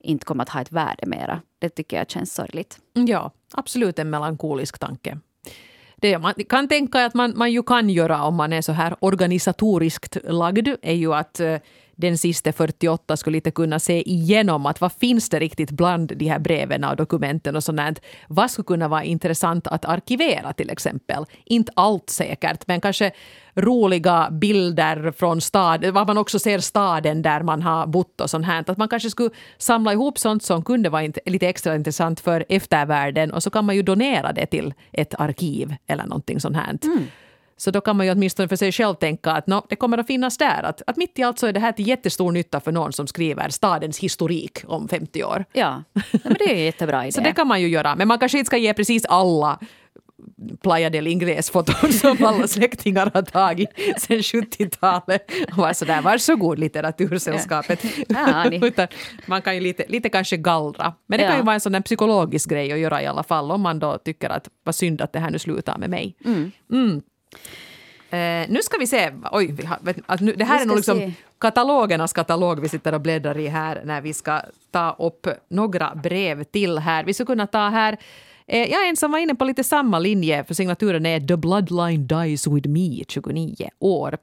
inte 0.00 0.24
kommer 0.24 0.42
att 0.42 0.48
ha 0.48 0.60
ett 0.60 0.72
värde 0.72 1.06
mera. 1.06 1.40
Det 1.58 1.68
tycker 1.68 1.96
jag 1.96 2.10
känns 2.10 2.34
sorgligt. 2.34 2.78
Ja, 2.92 3.30
absolut 3.54 3.98
en 3.98 4.10
melankolisk 4.10 4.78
tanke. 4.78 5.18
Det 6.02 6.18
man 6.18 6.34
kan 6.48 6.68
tänka 6.68 7.04
att 7.04 7.14
man, 7.14 7.32
man 7.36 7.52
ju 7.52 7.62
kan 7.62 7.90
göra 7.90 8.24
om 8.24 8.34
man 8.34 8.52
är 8.52 8.62
så 8.62 8.72
här 8.72 8.96
organisatoriskt 9.00 10.16
lagd 10.24 10.68
är 10.82 10.94
ju 10.94 11.14
att 11.14 11.40
eh, 11.40 11.56
den 12.02 12.18
sista 12.18 12.52
48 12.52 13.16
skulle 13.16 13.36
lite 13.36 13.50
kunna 13.50 13.78
se 13.78 14.10
igenom 14.10 14.66
att 14.66 14.80
vad 14.80 14.92
finns 14.92 15.28
det 15.28 15.38
riktigt 15.38 15.70
bland 15.70 16.16
de 16.16 16.28
här 16.28 16.38
breven 16.38 16.84
och 16.84 16.96
dokumenten 16.96 17.56
och 17.56 17.64
sånt. 17.64 18.00
Vad 18.28 18.50
skulle 18.50 18.66
kunna 18.66 18.88
vara 18.88 19.04
intressant 19.04 19.66
att 19.66 19.84
arkivera 19.84 20.52
till 20.52 20.70
exempel? 20.70 21.24
Inte 21.44 21.72
allt 21.76 22.10
säkert, 22.10 22.66
men 22.66 22.80
kanske 22.80 23.12
roliga 23.54 24.28
bilder 24.30 25.12
från 25.16 25.40
staden, 25.40 25.94
vad 25.94 26.06
man 26.06 26.18
också 26.18 26.38
ser 26.38 26.58
staden 26.58 27.22
där 27.22 27.42
man 27.42 27.62
har 27.62 27.86
bott 27.86 28.20
och 28.20 28.30
sånt 28.30 28.46
här. 28.46 28.64
Att 28.66 28.78
man 28.78 28.88
kanske 28.88 29.10
skulle 29.10 29.30
samla 29.58 29.92
ihop 29.92 30.18
sånt 30.18 30.42
som 30.42 30.64
kunde 30.64 30.88
vara 30.90 31.12
lite 31.26 31.48
extra 31.48 31.74
intressant 31.74 32.20
för 32.20 32.44
eftervärlden 32.48 33.32
och 33.32 33.42
så 33.42 33.50
kan 33.50 33.64
man 33.64 33.76
ju 33.76 33.82
donera 33.82 34.32
det 34.32 34.46
till 34.46 34.74
ett 34.92 35.14
arkiv 35.20 35.74
eller 35.86 36.04
någonting 36.04 36.40
sånt 36.40 36.56
här. 36.56 36.78
Mm. 36.84 37.06
Så 37.62 37.70
då 37.70 37.80
kan 37.80 37.96
man 37.96 38.06
ju 38.06 38.12
åtminstone 38.12 38.48
för 38.48 38.56
sig 38.56 38.72
själv 38.72 38.94
tänka 38.94 39.30
att 39.30 39.46
no, 39.46 39.66
det 39.68 39.76
kommer 39.76 39.98
att 39.98 40.06
finnas 40.06 40.38
där. 40.38 40.62
Att, 40.62 40.82
att 40.86 40.96
mitt 40.96 41.18
i 41.18 41.22
allt 41.22 41.38
så 41.38 41.46
är 41.46 41.52
det 41.52 41.60
här 41.60 41.72
till 41.72 41.88
jättestor 41.88 42.32
nytta 42.32 42.60
för 42.60 42.72
någon 42.72 42.92
som 42.92 43.06
skriver 43.06 43.48
stadens 43.48 43.98
historik 43.98 44.64
om 44.66 44.88
50 44.88 45.24
år. 45.24 45.44
Ja, 45.52 45.82
men 46.24 46.36
det 46.38 46.44
är 46.44 46.54
en 46.54 46.64
jättebra 46.64 47.02
idé. 47.04 47.12
Så 47.12 47.20
det 47.20 47.32
kan 47.32 47.46
man 47.46 47.60
ju 47.60 47.68
göra. 47.68 47.96
Men 47.96 48.08
man 48.08 48.18
kanske 48.18 48.38
inte 48.38 48.46
ska 48.46 48.56
ge 48.56 48.74
precis 48.74 49.04
alla 49.04 49.58
Playa 50.62 50.90
del 50.90 51.06
Ingres-foton 51.06 51.92
som 52.00 52.24
alla 52.24 52.48
släktingar 52.48 53.10
har 53.14 53.22
tagit 53.22 53.70
sen 53.98 54.18
70-talet. 54.18 55.30
Och 55.50 55.58
var 55.58 55.72
sådär, 55.72 56.02
varsågod 56.02 56.58
litteratursällskapet. 56.58 57.84
Ja, 58.08 58.50
man 59.26 59.42
kan 59.42 59.54
ju 59.54 59.60
lite, 59.60 59.84
lite 59.88 60.08
kanske 60.08 60.36
gallra. 60.36 60.94
Men 61.06 61.18
det 61.18 61.24
ja. 61.24 61.30
kan 61.30 61.38
ju 61.38 61.44
vara 61.44 61.54
en 61.54 61.60
sån 61.60 61.82
psykologisk 61.82 62.50
grej 62.50 62.72
att 62.72 62.78
göra 62.78 63.02
i 63.02 63.06
alla 63.06 63.22
fall 63.22 63.50
om 63.50 63.60
man 63.60 63.78
då 63.78 63.98
tycker 63.98 64.30
att 64.30 64.48
vad 64.64 64.74
synd 64.74 65.00
att 65.00 65.12
det 65.12 65.18
här 65.18 65.30
nu 65.30 65.38
slutar 65.38 65.78
med 65.78 65.90
mig. 65.90 66.16
Mm. 66.24 66.52
Mm. 66.72 67.02
Eh, 68.12 68.46
nu 68.48 68.62
ska 68.62 68.78
vi 68.78 68.86
se. 68.86 69.12
Oj, 69.32 69.52
vi 69.52 69.64
har, 69.64 69.78
alltså 70.06 70.24
nu, 70.24 70.32
det 70.32 70.44
här 70.44 70.62
är 70.62 70.66
nog 70.66 70.76
liksom 70.76 70.98
se. 70.98 71.12
katalogernas 71.40 72.12
katalog 72.12 72.60
vi 72.60 72.68
sitter 72.68 72.94
och 72.94 73.00
bläddrar 73.00 73.38
i 73.38 73.48
här 73.48 73.82
när 73.84 74.00
vi 74.00 74.14
ska 74.14 74.40
ta 74.70 74.96
upp 74.98 75.26
några 75.48 75.94
brev 75.94 76.44
till 76.44 76.78
här. 76.78 77.04
Vi 77.04 77.14
skulle 77.14 77.26
kunna 77.26 77.46
ta 77.46 77.68
här 77.68 77.96
eh, 78.46 78.70
jag 78.70 78.84
är 78.84 78.88
en 78.88 78.96
som 78.96 79.12
var 79.12 79.18
inne 79.18 79.34
på 79.34 79.44
lite 79.44 79.64
samma 79.64 79.98
linje, 79.98 80.44
för 80.44 80.54
signaturen 80.54 81.06
är 81.06 81.20
The 81.20 81.36
Bloodline 81.36 82.06
Dies 82.06 82.46
With 82.46 82.68
Me, 82.68 83.04
29 83.08 83.68
år. 83.78 84.18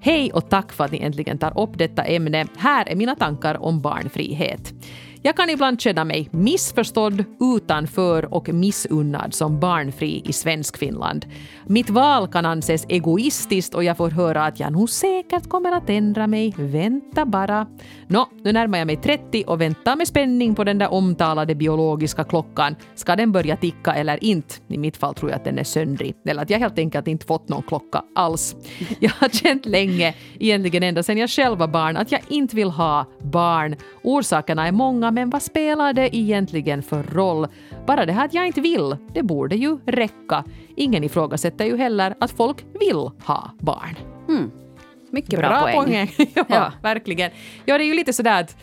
Hej 0.00 0.32
och 0.32 0.48
tack 0.48 0.72
för 0.72 0.84
att 0.84 0.92
ni 0.92 0.98
äntligen 0.98 1.38
tar 1.38 1.60
upp 1.60 1.78
detta 1.78 2.02
ämne. 2.02 2.46
Här 2.56 2.88
är 2.88 2.96
mina 2.96 3.16
tankar 3.16 3.62
om 3.62 3.80
barnfrihet. 3.80 4.72
Jag 5.22 5.36
kan 5.36 5.50
ibland 5.50 5.80
känna 5.80 6.04
mig 6.04 6.28
missförstådd, 6.32 7.24
utanför 7.56 8.34
och 8.34 8.48
missunnad 8.48 9.34
som 9.34 9.60
barnfri 9.60 10.22
i 10.24 10.32
Svenskfinland. 10.32 11.26
Mitt 11.66 11.90
val 11.90 12.28
kan 12.28 12.46
anses 12.46 12.86
egoistiskt 12.88 13.74
och 13.74 13.84
jag 13.84 13.96
får 13.96 14.10
höra 14.10 14.44
att 14.44 14.60
jag 14.60 14.72
nog 14.72 14.90
säkert 14.90 15.48
kommer 15.48 15.72
att 15.72 15.90
ändra 15.90 16.26
mig. 16.26 16.54
Vänta 16.56 17.26
bara. 17.26 17.66
Nå, 18.06 18.28
nu 18.44 18.52
närmar 18.52 18.78
jag 18.78 18.86
mig 18.86 18.96
30 18.96 19.44
och 19.46 19.60
väntar 19.60 19.96
med 19.96 20.08
spänning 20.08 20.54
på 20.54 20.64
den 20.64 20.78
där 20.78 20.92
omtalade 20.92 21.54
biologiska 21.54 22.24
klockan. 22.24 22.76
Ska 22.94 23.16
den 23.16 23.32
börja 23.32 23.56
ticka 23.56 23.94
eller 23.94 24.24
inte? 24.24 24.54
I 24.68 24.78
mitt 24.78 24.96
fall 24.96 25.14
tror 25.14 25.30
jag 25.30 25.38
att 25.38 25.44
den 25.44 25.58
är 25.58 25.64
söndrig. 25.64 26.14
Eller 26.24 26.42
att 26.42 26.50
jag 26.50 26.58
helt 26.58 26.78
enkelt 26.78 27.08
inte 27.08 27.26
fått 27.26 27.48
någon 27.48 27.62
klocka 27.62 28.02
alls. 28.14 28.56
Jag 29.00 29.10
har 29.10 29.28
känt 29.28 29.66
länge, 29.66 30.14
egentligen 30.38 30.82
ända 30.82 31.02
sedan 31.02 31.18
jag 31.18 31.30
själv 31.30 31.58
var 31.58 31.68
barn, 31.68 31.96
att 31.96 32.12
jag 32.12 32.20
inte 32.28 32.56
vill 32.56 32.70
ha 32.70 33.06
barn. 33.22 33.76
Orsakerna 34.02 34.66
är 34.66 34.72
många 34.72 35.09
men 35.10 35.30
vad 35.30 35.42
spelar 35.42 35.92
det 35.92 36.16
egentligen 36.16 36.82
för 36.82 37.02
roll? 37.02 37.46
Bara 37.86 38.06
det 38.06 38.12
här 38.12 38.24
att 38.24 38.34
jag 38.34 38.46
inte 38.46 38.60
vill, 38.60 38.96
det 39.14 39.22
borde 39.22 39.56
ju 39.56 39.78
räcka. 39.86 40.44
Ingen 40.76 41.04
ifrågasätter 41.04 41.64
ju 41.64 41.76
heller 41.76 42.14
att 42.20 42.30
folk 42.30 42.64
vill 42.80 43.10
ha 43.26 43.50
barn. 43.60 43.96
Mm. 44.28 44.50
Mycket 45.10 45.38
bra, 45.38 45.48
bra 45.48 45.60
poäng. 45.60 45.84
poäng. 45.84 46.10
ja, 46.34 46.44
ja, 46.48 46.72
verkligen. 46.82 47.30
Ja, 47.64 47.78
det 47.78 47.84
är 47.84 47.86
ju 47.86 47.94
lite 47.94 48.12
sådär 48.12 48.40
att 48.40 48.56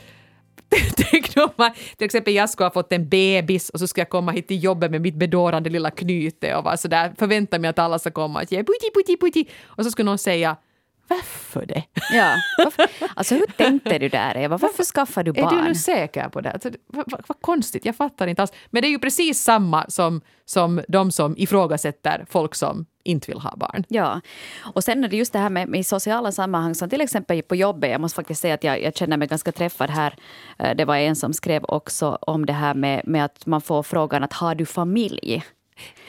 Tänk 1.12 1.36
då 1.36 1.50
man, 1.56 1.72
till 1.98 2.06
exempel 2.06 2.34
jag 2.34 2.50
skulle 2.50 2.66
ha 2.66 2.72
fått 2.72 2.94
en 2.94 3.10
bebis 3.10 3.70
och 3.70 3.80
så 3.80 3.88
ska 3.88 4.02
jag 4.02 4.10
komma 4.10 4.32
hit 4.32 4.48
till 4.48 4.64
jobbet 4.64 4.92
med 4.92 5.02
mitt 5.02 5.16
bedårande 5.16 5.70
lilla 5.70 5.92
knyte 5.92 6.56
och 6.56 6.64
vara 6.64 6.78
sådär, 6.78 7.14
förvänta 7.18 7.60
mig 7.60 7.70
att 7.70 7.80
alla 7.80 8.00
ska 8.00 8.12
komma 8.12 8.42
och 8.42 8.52
ge 8.52 8.58
putti, 8.58 8.92
putti, 8.94 9.18
putti. 9.18 9.50
Och 9.66 9.84
så 9.84 9.92
skulle 9.92 10.06
någon 10.06 10.18
säga 10.18 10.58
varför 11.08 11.66
det? 11.66 11.84
Ja. 12.12 12.36
Varför? 12.58 12.88
Alltså 13.16 13.36
hur 13.36 13.46
tänkte 13.46 13.98
du 13.98 14.10
där 14.10 14.38
Eva? 14.38 14.58
Varför 14.58 14.84
skaffade 14.84 15.32
du 15.32 15.42
barn? 15.42 15.58
Är 15.58 15.62
du 15.62 15.68
nu 15.68 15.76
säker 15.76 16.30
på 16.30 16.42
det? 16.42 16.52
Alltså, 16.52 16.70
vad, 16.88 17.12
vad, 17.12 17.24
vad, 17.28 17.42
konstigt, 17.42 17.86
jag 17.86 17.96
fattar 17.96 18.28
inte 18.28 18.42
alls. 18.42 18.54
Men 18.70 18.82
det 18.82 18.88
är 18.88 18.90
ju 18.90 19.00
precis 19.00 19.44
samma 19.44 19.86
som, 19.90 20.22
som 20.46 20.82
de 20.88 21.12
som 21.12 21.38
ifrågasätter 21.38 22.26
folk 22.30 22.56
som 22.56 22.86
inte 23.04 23.32
vill 23.32 23.40
ha 23.40 23.56
barn. 23.56 23.84
Ja, 23.88 24.22
och 24.74 24.84
sen 24.84 25.04
är 25.04 25.08
det 25.08 25.18
just 25.18 25.34
det 25.34 25.40
här 25.40 25.50
med, 25.50 25.68
med 25.68 25.86
sociala 25.86 26.32
sammanhang 26.32 26.76
som 26.76 26.90
till 26.90 27.02
exempel 27.02 27.42
på 27.42 27.56
jobbet. 27.56 27.92
Jag 27.92 28.02
måste 28.02 28.16
faktiskt 28.16 28.42
säga 28.42 28.54
att 28.54 28.64
jag, 28.64 28.82
jag 28.82 28.96
känner 28.96 29.18
mig 29.18 29.28
ganska 29.28 29.52
träffad 29.52 29.90
här. 29.90 30.16
Eh, 30.60 30.76
det 30.76 30.86
var 30.86 30.96
en 30.96 31.16
som 31.16 31.34
skrev 31.34 31.64
också 31.64 32.18
om 32.22 32.46
det 32.46 32.54
här 32.54 32.74
med, 32.74 33.02
med 33.08 33.26
att 33.26 33.46
man 33.46 33.62
får 33.62 33.84
frågan 33.84 34.24
att 34.24 34.34
har 34.34 34.56
du 34.56 34.66
familj? 34.66 35.44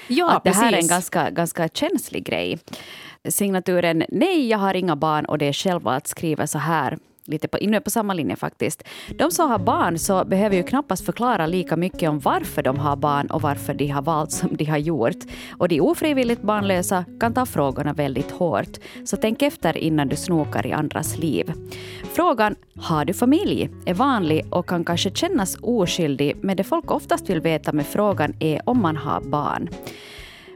Ja, 0.06 0.30
att 0.30 0.44
det 0.44 0.50
här 0.50 0.72
är 0.72 0.76
en 0.76 0.86
ganska, 0.86 1.30
ganska 1.30 1.68
känslig 1.68 2.24
grej. 2.24 2.58
Signaturen 3.28 4.04
Nej, 4.08 4.48
jag 4.48 4.58
har 4.58 4.74
inga 4.74 4.96
barn 4.96 5.24
och 5.24 5.38
det 5.38 5.46
är 5.46 5.52
självvalt 5.52 6.06
skriver 6.06 6.46
så 6.46 6.58
här 6.58 6.98
lite 7.28 7.48
på, 7.48 7.58
inne 7.58 7.80
på 7.80 7.90
samma 7.90 8.14
linje 8.14 8.36
faktiskt. 8.36 8.82
De 9.18 9.30
som 9.30 9.50
har 9.50 9.58
barn 9.58 9.98
så 9.98 10.24
behöver 10.24 10.56
ju 10.56 10.62
knappast 10.62 11.04
förklara 11.04 11.46
lika 11.46 11.76
mycket 11.76 12.10
om 12.10 12.18
varför 12.18 12.62
de 12.62 12.78
har 12.78 12.96
barn 12.96 13.26
och 13.26 13.42
varför 13.42 13.74
de 13.74 13.88
har 13.88 14.02
valt 14.02 14.32
som 14.32 14.56
de 14.56 14.64
har 14.64 14.78
gjort. 14.78 15.18
Och 15.58 15.68
de 15.68 15.80
ofrivilligt 15.80 16.42
barnlösa 16.42 17.04
kan 17.20 17.34
ta 17.34 17.46
frågorna 17.46 17.92
väldigt 17.92 18.30
hårt. 18.30 18.78
Så 19.04 19.16
tänk 19.16 19.42
efter 19.42 19.76
innan 19.76 20.08
du 20.08 20.16
snokar 20.16 20.66
i 20.66 20.72
andras 20.72 21.18
liv. 21.18 21.52
Frågan 22.12 22.56
”Har 22.76 23.04
du 23.04 23.14
familj?” 23.14 23.70
är 23.86 23.94
vanlig 23.94 24.46
och 24.50 24.68
kan 24.68 24.84
kanske 24.84 25.10
kännas 25.10 25.56
oskyldig 25.62 26.36
men 26.40 26.56
det 26.56 26.64
folk 26.64 26.90
oftast 26.90 27.30
vill 27.30 27.40
veta 27.40 27.72
med 27.72 27.86
frågan 27.86 28.34
är 28.40 28.60
om 28.64 28.82
man 28.82 28.96
har 28.96 29.20
barn. 29.20 29.68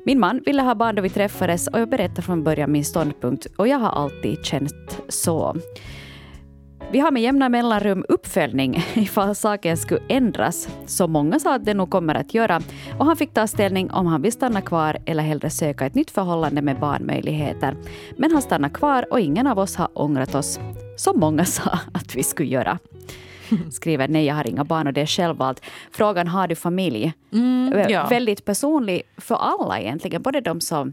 Min 0.04 0.20
man 0.20 0.42
ville 0.46 0.62
ha 0.62 0.74
barn 0.74 0.94
då 0.94 1.02
vi 1.02 1.10
träffades 1.10 1.68
och 1.68 1.80
jag 1.80 1.88
berättade 1.88 2.22
från 2.22 2.44
början 2.44 2.72
min 2.72 2.84
ståndpunkt 2.84 3.46
och 3.56 3.68
jag 3.68 3.78
har 3.78 3.90
alltid 3.90 4.44
känt 4.44 5.00
så. 5.08 5.56
Vi 6.92 6.98
har 6.98 7.10
med 7.10 7.22
jämna 7.22 7.48
mellanrum 7.48 8.04
uppföljning 8.08 8.84
ifall 8.94 9.34
saken 9.34 9.76
skulle 9.76 10.00
ändras, 10.08 10.68
så 10.86 11.08
många 11.08 11.38
sa 11.38 11.54
att 11.54 11.64
det 11.64 11.74
nog 11.74 11.90
kommer 11.90 12.14
att 12.14 12.34
göra, 12.34 12.60
och 12.98 13.06
han 13.06 13.16
fick 13.16 13.34
ta 13.34 13.46
ställning 13.46 13.90
om 13.90 14.06
han 14.06 14.22
vill 14.22 14.32
stanna 14.32 14.60
kvar 14.60 14.98
eller 15.06 15.22
hellre 15.22 15.50
söka 15.50 15.86
ett 15.86 15.94
nytt 15.94 16.10
förhållande 16.10 16.62
med 16.62 16.78
barnmöjligheter. 16.78 17.76
Men 18.16 18.32
han 18.32 18.42
stannar 18.42 18.68
kvar 18.68 19.06
och 19.10 19.20
ingen 19.20 19.46
av 19.46 19.58
oss 19.58 19.76
har 19.76 19.88
ångrat 19.94 20.34
oss, 20.34 20.60
som 20.96 21.20
många 21.20 21.44
sa 21.44 21.78
att 21.92 22.14
vi 22.16 22.22
skulle 22.22 22.48
göra. 22.48 22.78
skriver 23.70 24.08
nej, 24.08 24.26
jag 24.26 24.34
har 24.34 24.48
inga 24.48 24.64
barn 24.64 24.86
och 24.86 24.92
det 24.92 25.00
är 25.00 25.06
självvalt. 25.06 25.62
Frågan 25.90 26.28
har 26.28 26.48
du 26.48 26.54
familj? 26.54 27.12
Mm, 27.32 27.90
ja. 27.90 28.06
Väldigt 28.06 28.44
personlig 28.44 29.02
för 29.16 29.34
alla 29.34 29.80
egentligen. 29.80 30.22
Både 30.22 30.40
de 30.40 30.60
som, 30.60 30.92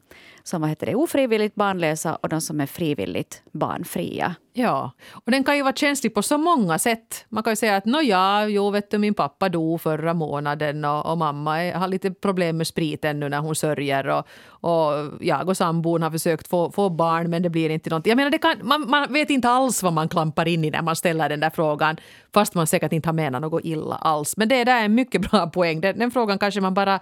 som 0.50 0.62
vad 0.62 0.70
heter 0.70 0.86
det, 0.86 0.96
ofrivilligt 0.96 1.56
barnlösa 1.56 2.16
och 2.16 2.30
de 2.30 2.42
som 2.42 2.62
är 2.62 2.66
frivilligt 2.66 3.44
barnfria. 3.52 4.36
Ja, 4.54 4.92
och 5.12 5.32
den 5.32 5.44
kan 5.44 5.58
ju 5.58 5.64
vara 5.64 5.76
känslig 5.76 6.14
på 6.14 6.22
så 6.22 6.38
många 6.38 6.80
sätt. 6.80 7.26
Man 7.30 7.44
kan 7.44 7.52
ju 7.52 7.56
säga 7.56 7.76
att 7.76 7.86
nåja, 7.86 8.48
jo 8.48 8.70
vet 8.70 8.92
du, 8.92 8.98
min 8.98 9.14
pappa 9.14 9.50
dog 9.50 9.82
förra 9.82 10.14
månaden 10.14 10.86
och, 10.86 11.06
och 11.06 11.18
mamma 11.18 11.64
är, 11.64 11.74
har 11.74 11.88
lite 11.88 12.12
problem 12.12 12.58
med 12.58 12.68
spriten 12.68 13.20
nu 13.20 13.30
när 13.30 13.40
hon 13.40 13.56
sörjer 13.56 14.08
och, 14.08 14.28
och 14.50 15.12
jag 15.22 15.50
och 15.50 15.58
sambon 15.58 16.02
har 16.02 16.12
försökt 16.12 16.48
få, 16.48 16.72
få 16.72 16.90
barn 16.90 17.30
men 17.30 17.42
det 17.42 17.50
blir 17.50 17.70
inte 17.70 17.90
någonting. 17.90 18.12
Jag 18.12 18.18
menar, 18.18 18.32
det 18.32 18.38
kan, 18.38 18.56
man, 18.62 18.90
man 18.90 19.14
vet 19.14 19.30
inte 19.30 19.50
alls 19.50 19.84
vad 19.84 19.94
man 19.94 20.10
klampar 20.10 20.48
in 20.48 20.66
i 20.66 20.72
när 20.72 20.82
man 20.82 20.96
ställer 20.96 21.30
den 21.30 21.40
där 21.40 21.50
frågan 21.50 21.98
fast 22.34 22.56
man 22.56 22.68
säkert 22.68 22.94
inte 22.94 23.08
har 23.10 23.14
menat 23.14 23.42
något 23.42 23.66
illa 23.66 23.96
alls. 23.96 24.38
Men 24.38 24.50
det 24.50 24.64
där 24.64 24.82
är 24.82 24.86
en 24.86 24.96
mycket 24.96 25.32
bra 25.32 25.50
poäng. 25.50 25.82
Den, 25.82 26.00
den 26.00 26.12
frågan 26.12 26.40
kanske 26.40 26.62
man 26.62 26.74
bara 26.74 27.00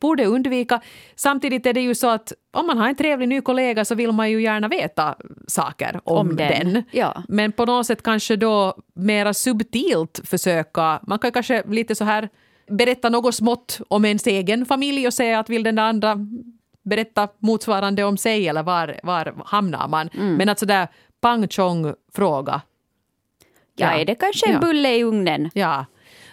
borde 0.00 0.24
undvika. 0.26 0.80
Samtidigt 1.16 1.66
är 1.66 1.72
det 1.72 1.80
ju 1.80 1.94
så 1.94 2.08
att 2.08 2.32
om 2.52 2.66
man 2.66 2.78
har 2.78 2.88
en 2.88 2.94
trevlig 2.94 3.28
ny 3.28 3.40
kollega 3.40 3.84
så 3.84 3.94
vill 3.94 4.12
man 4.12 4.30
ju 4.30 4.42
gärna 4.42 4.68
veta 4.68 5.14
saker 5.46 6.00
om, 6.04 6.16
om 6.16 6.36
den. 6.36 6.72
den. 6.72 6.82
Ja. 6.90 7.22
Men 7.28 7.52
på 7.52 7.64
något 7.64 7.86
sätt 7.86 8.02
kanske 8.02 8.36
då 8.36 8.76
mera 8.94 9.34
subtilt 9.34 10.20
försöka, 10.24 11.00
man 11.06 11.18
kan 11.18 11.32
kanske 11.32 11.62
lite 11.68 11.94
så 11.94 12.04
här 12.04 12.28
berätta 12.68 13.08
något 13.08 13.34
smått 13.34 13.80
om 13.88 14.04
ens 14.04 14.26
egen 14.26 14.66
familj 14.66 15.06
och 15.06 15.14
säga 15.14 15.38
att 15.38 15.50
vill 15.50 15.62
den 15.62 15.78
andra 15.78 16.16
berätta 16.82 17.28
motsvarande 17.38 18.04
om 18.04 18.16
sig 18.16 18.48
eller 18.48 18.62
var, 18.62 19.00
var 19.02 19.34
hamnar 19.44 19.88
man. 19.88 20.08
Mm. 20.08 20.34
Men 20.34 20.48
att 20.48 20.58
sådär 20.58 20.88
pang 21.20 21.48
chong 21.48 21.94
fråga. 22.14 22.60
Ja, 23.76 23.90
är 23.90 24.04
det 24.04 24.14
kanske 24.14 24.46
en 24.46 24.52
ja. 24.52 24.60
bulle 24.60 24.96
i 24.96 25.04
ugnen? 25.04 25.50
Ja. 25.54 25.84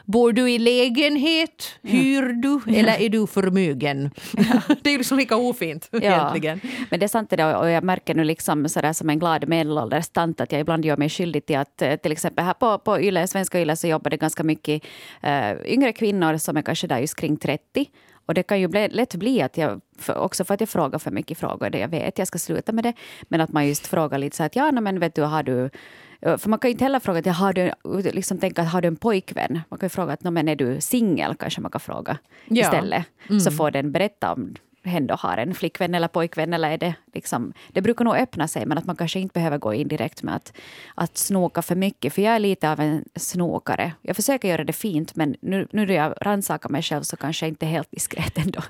Bor 0.05 0.33
du 0.33 0.51
i 0.51 0.59
lägenhet? 0.59 1.79
Hyr 1.81 2.21
du? 2.33 2.75
Eller 2.77 3.01
är 3.01 3.09
du 3.09 3.27
förmögen? 3.27 4.09
det 4.81 4.89
är 4.89 4.91
ju 4.91 4.97
liksom 4.97 5.17
lika 5.17 5.37
ofint 5.37 5.87
Ja. 5.91 5.99
egentligen. 5.99 6.59
Men 6.89 6.99
det 6.99 7.05
är 7.05 7.07
sant 7.07 7.29
det 7.29 7.35
där, 7.35 7.55
och 7.57 7.69
jag 7.69 7.83
märker 7.83 8.15
nu 8.15 8.23
liksom 8.23 8.69
sådär 8.69 8.93
som 8.93 9.09
en 9.09 9.19
glad 9.19 9.47
medelålders 9.47 10.09
tant 10.09 10.41
att 10.41 10.51
jag 10.51 10.61
ibland 10.61 10.85
gör 10.85 10.97
mig 10.97 11.09
skyldig 11.09 11.45
till 11.45 11.57
att 11.57 11.81
eh, 11.81 11.95
till 11.95 12.11
exempel 12.11 12.45
här 12.45 12.53
på, 12.53 12.77
på 12.79 13.01
Yle, 13.01 13.27
svenska 13.27 13.61
Yle 13.61 13.75
så 13.75 13.87
jobbar 13.87 14.09
det 14.09 14.17
ganska 14.17 14.43
mycket 14.43 14.83
eh, 15.21 15.51
yngre 15.65 15.93
kvinnor 15.93 16.37
som 16.37 16.57
är 16.57 16.61
kanske 16.61 16.87
där 16.87 16.99
just 16.99 17.15
kring 17.15 17.37
30. 17.37 17.89
Och 18.25 18.33
det 18.33 18.43
kan 18.43 18.59
ju 18.59 18.67
bli, 18.67 18.87
lätt 18.87 19.15
bli 19.15 19.41
att 19.41 19.57
jag, 19.57 19.81
för, 19.99 20.17
också 20.17 20.45
för 20.45 20.53
att 20.53 20.59
jag 20.59 20.69
frågar 20.69 20.99
för 20.99 21.11
mycket 21.11 21.37
frågor, 21.37 21.69
det 21.69 21.79
jag 21.79 21.87
vet, 21.87 22.17
jag 22.17 22.27
ska 22.27 22.39
sluta 22.39 22.71
med 22.71 22.83
det, 22.83 22.93
men 23.21 23.41
att 23.41 23.51
man 23.51 23.67
just 23.67 23.87
frågar 23.87 24.17
lite 24.17 24.35
så 24.35 24.43
att 24.43 24.55
ja, 24.55 24.71
men 24.71 24.99
vet 24.99 25.15
du, 25.15 25.21
har 25.21 25.43
du 25.43 25.69
för 26.23 26.49
man 26.49 26.59
kan 26.59 26.69
ju 26.69 26.71
inte 26.71 26.83
heller 26.83 26.99
fråga, 26.99 27.19
att, 27.19 27.37
har 27.37 27.53
du, 27.53 27.71
liksom 28.11 28.37
tänka 28.37 28.61
att 28.61 28.67
har 28.71 28.81
du 28.81 28.87
en 28.87 28.95
pojkvän? 28.95 29.61
Man 29.69 29.79
kan 29.79 29.85
ju 29.85 29.89
fråga 29.89 30.13
att 30.13 30.23
"Nå, 30.23 30.31
men 30.31 30.47
är 30.47 30.55
du 30.55 30.81
singel, 30.81 31.35
kanske 31.35 31.61
man 31.61 31.71
kan 31.71 31.81
fråga 31.81 32.17
Ja. 32.45 32.61
istället. 32.61 33.05
Så 33.43 33.51
får 33.51 33.71
den 33.71 33.91
berätta 33.91 34.33
om 34.33 34.55
hen 34.83 35.07
då 35.07 35.15
har 35.15 35.37
en 35.37 35.53
flickvän 35.53 35.95
eller 35.95 36.07
pojkvän. 36.07 36.53
Eller 36.53 36.71
är 36.71 36.77
det, 36.77 36.95
liksom, 37.13 37.53
det 37.71 37.81
brukar 37.81 38.05
nog 38.05 38.15
öppna 38.15 38.47
sig, 38.47 38.65
men 38.65 38.77
att 38.77 38.85
man 38.85 38.95
kanske 38.95 39.19
inte 39.19 39.33
behöver 39.33 39.57
gå 39.57 39.73
in 39.73 39.87
direkt 39.87 40.23
med 40.23 40.35
att, 40.35 40.53
att 40.95 41.17
snoka 41.17 41.61
för 41.61 41.75
mycket. 41.75 42.13
För 42.13 42.21
jag 42.21 42.35
är 42.35 42.39
lite 42.39 42.71
av 42.71 42.79
en 42.79 43.05
snokare. 43.15 43.91
Jag 44.01 44.15
försöker 44.15 44.47
göra 44.47 44.63
det 44.63 44.73
fint, 44.73 45.15
men 45.15 45.35
nu, 45.41 45.67
nu 45.71 45.85
när 45.85 45.93
jag 45.93 46.13
rannsakar 46.21 46.69
mig 46.69 46.81
själv 46.81 47.01
så 47.03 47.17
kanske 47.17 47.45
jag 47.45 47.51
inte 47.51 47.65
är 47.65 47.69
helt 47.69 47.91
diskret 47.91 48.37
ändå. 48.37 48.61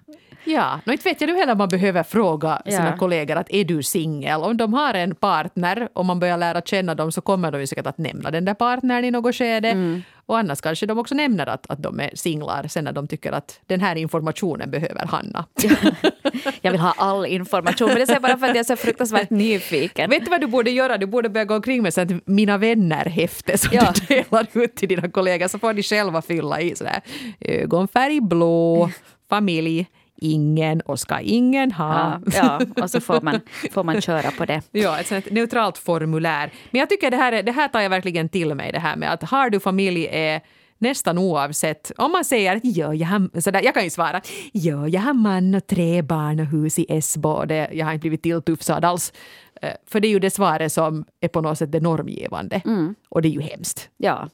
Ja, 0.45 0.79
no, 0.85 0.91
inte 0.91 1.09
vet 1.09 1.21
jag 1.21 1.27
nu 1.29 1.35
heller 1.35 1.51
om 1.51 1.57
man 1.57 1.69
behöver 1.69 2.03
fråga 2.03 2.61
sina 2.65 2.89
Ja. 2.89 2.97
kollegor 2.97 3.35
att 3.35 3.47
är 3.49 3.63
du 3.63 3.83
singel? 3.83 4.41
Om 4.41 4.57
de 4.57 4.73
har 4.73 4.93
en 4.93 5.15
partner 5.15 5.89
och 5.93 6.05
man 6.05 6.19
börjar 6.19 6.37
lära 6.37 6.61
känna 6.61 6.95
dem 6.95 7.11
så 7.11 7.21
kommer 7.21 7.51
de 7.51 7.61
ju 7.61 7.67
säkert 7.67 7.87
att 7.87 7.97
nämna 7.97 8.31
den 8.31 8.45
där 8.45 8.53
partnern 8.53 9.05
i 9.05 9.11
något 9.11 9.35
skede. 9.35 9.69
Mm. 9.69 10.01
Och 10.25 10.37
annars 10.37 10.61
kanske 10.61 10.85
de 10.85 10.97
också 10.99 11.15
nämner 11.15 11.45
att, 11.49 11.69
att 11.69 11.83
de 11.83 11.99
är 11.99 12.09
singlar 12.13 12.67
sen 12.67 12.83
när 12.83 12.91
de 12.91 13.07
tycker 13.07 13.31
att 13.31 13.59
den 13.67 13.81
här 13.81 13.95
informationen 13.95 14.71
behöver 14.71 15.05
Hanna. 15.05 15.45
Jag 16.61 16.71
vill 16.71 16.79
ha 16.81 16.93
all 16.97 17.25
information, 17.25 17.87
men 17.87 17.97
det 17.97 18.09
är 18.09 18.19
bara 18.19 18.37
för 18.37 18.45
att 18.47 18.55
jag 18.55 18.59
är 18.59 18.63
så 18.63 18.75
fruktansvärt 18.75 19.29
nyfiken. 19.29 20.09
Vet 20.09 20.25
du 20.25 20.29
vad 20.31 20.41
du 20.41 20.47
borde 20.47 20.71
göra? 20.71 20.97
Du 20.97 21.05
borde 21.05 21.29
börja 21.29 21.45
gå 21.45 21.55
omkring 21.55 21.81
med 21.83 21.93
sånt 21.93 22.27
Mina 22.27 22.57
vänner-häfte 22.57 23.57
som 23.57 23.69
Ja. 23.73 23.93
du 24.07 24.15
delar 24.15 24.47
ut 24.53 24.75
till 24.75 24.89
dina 24.89 25.09
kollegor 25.09 25.47
så 25.47 25.59
får 25.59 25.73
de 25.73 25.83
själva 25.83 26.21
fylla 26.21 26.61
i 26.61 26.75
sådär 26.75 27.01
ögonfärg 27.39 28.21
blå, 28.21 28.89
familj, 29.29 29.87
ingen 30.17 30.81
och 30.81 30.99
ska 30.99 31.19
ingen 31.19 31.71
ha. 31.71 32.21
Ja, 32.25 32.59
ja, 32.75 32.83
och 32.83 32.89
så 32.89 33.01
får 33.01 33.21
man, 33.21 33.39
får 33.71 33.83
man 33.83 34.01
köra 34.01 34.31
på 34.31 34.45
det. 34.45 34.61
Ja, 34.71 34.99
ett 34.99 35.07
sånt 35.07 35.31
neutralt 35.31 35.77
formulär. 35.77 36.51
Men 36.71 36.79
jag 36.79 36.89
tycker 36.89 37.11
det 37.11 37.17
här, 37.17 37.31
är- 37.31 37.43
det 37.43 37.51
här 37.51 37.67
tar 37.67 37.81
jag 37.81 37.89
verkligen 37.89 38.29
till 38.29 38.55
mig, 38.55 38.71
det 38.71 38.79
här 38.79 38.95
med 38.95 39.13
att 39.13 39.23
har 39.23 39.49
du 39.49 39.59
familj 39.59 40.07
är 40.11 40.41
nästan 40.77 41.17
oavsett. 41.17 41.91
Om 41.97 42.11
man 42.11 42.25
säger 42.25 42.55
att 42.55 42.61
ja, 42.65 42.93
jag, 42.93 43.07
har, 43.07 43.41
sådär, 43.41 43.61
jag 43.63 43.73
kan 43.73 43.83
ju 43.83 43.89
svara 43.89 44.21
ja, 44.51 44.87
jag 44.87 45.01
har 45.01 45.13
man 45.13 45.55
och 45.55 45.67
tre 45.67 46.01
barn 46.01 46.39
och 46.39 46.45
hus 46.45 46.79
i 46.79 46.85
Esbo 46.89 47.45
det, 47.45 47.69
jag 47.73 47.85
har 47.85 47.93
inte 47.93 48.01
blivit 48.01 48.23
tilltufsad 48.23 48.85
alls. 48.85 49.13
Eh, 49.61 49.69
För 49.87 49.99
det 49.99 50.07
är 50.07 50.09
ju 50.09 50.19
det 50.19 50.29
svaret 50.31 50.73
som 50.73 51.05
är 51.21 51.27
på 51.27 51.41
något 51.41 51.57
sätt 51.57 51.71
det 51.71 51.79
normgivande. 51.79 52.61
Och 53.09 53.21
det 53.21 53.27
är 53.27 53.31
ju 53.31 53.41
hemskt. 53.41 53.89
Ja. 53.97 54.29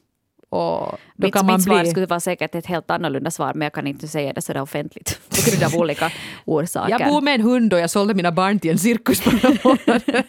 Och 0.50 0.98
då 1.16 1.26
Mitt, 1.26 1.34
kan 1.34 1.46
man 1.46 1.54
mitt 1.54 1.64
svar 1.64 1.80
bli... 1.80 1.90
skulle 1.90 2.06
vara 2.06 2.20
säkert 2.20 2.54
ett 2.54 2.66
helt 2.66 2.90
annorlunda 2.90 3.30
svar, 3.30 3.54
men 3.54 3.62
jag 3.62 3.72
kan 3.72 3.86
inte 3.86 4.08
säga 4.08 4.32
det 4.32 4.42
sådär 4.42 4.62
offentligt. 4.62 5.20
På 5.28 5.50
grund 5.50 5.62
av 5.62 5.80
olika 5.80 6.12
orsaker. 6.44 6.90
Jag 6.90 7.08
bor 7.12 7.20
med 7.20 7.34
en 7.34 7.40
hund 7.40 7.72
och 7.72 7.80
jag 7.80 7.90
sålde 7.90 8.14
mina 8.14 8.32
barn 8.32 8.58
till 8.58 8.70
en 8.70 8.78
cirkus 8.78 9.20
på 9.20 9.30
några 9.30 9.56
månader. 9.64 10.24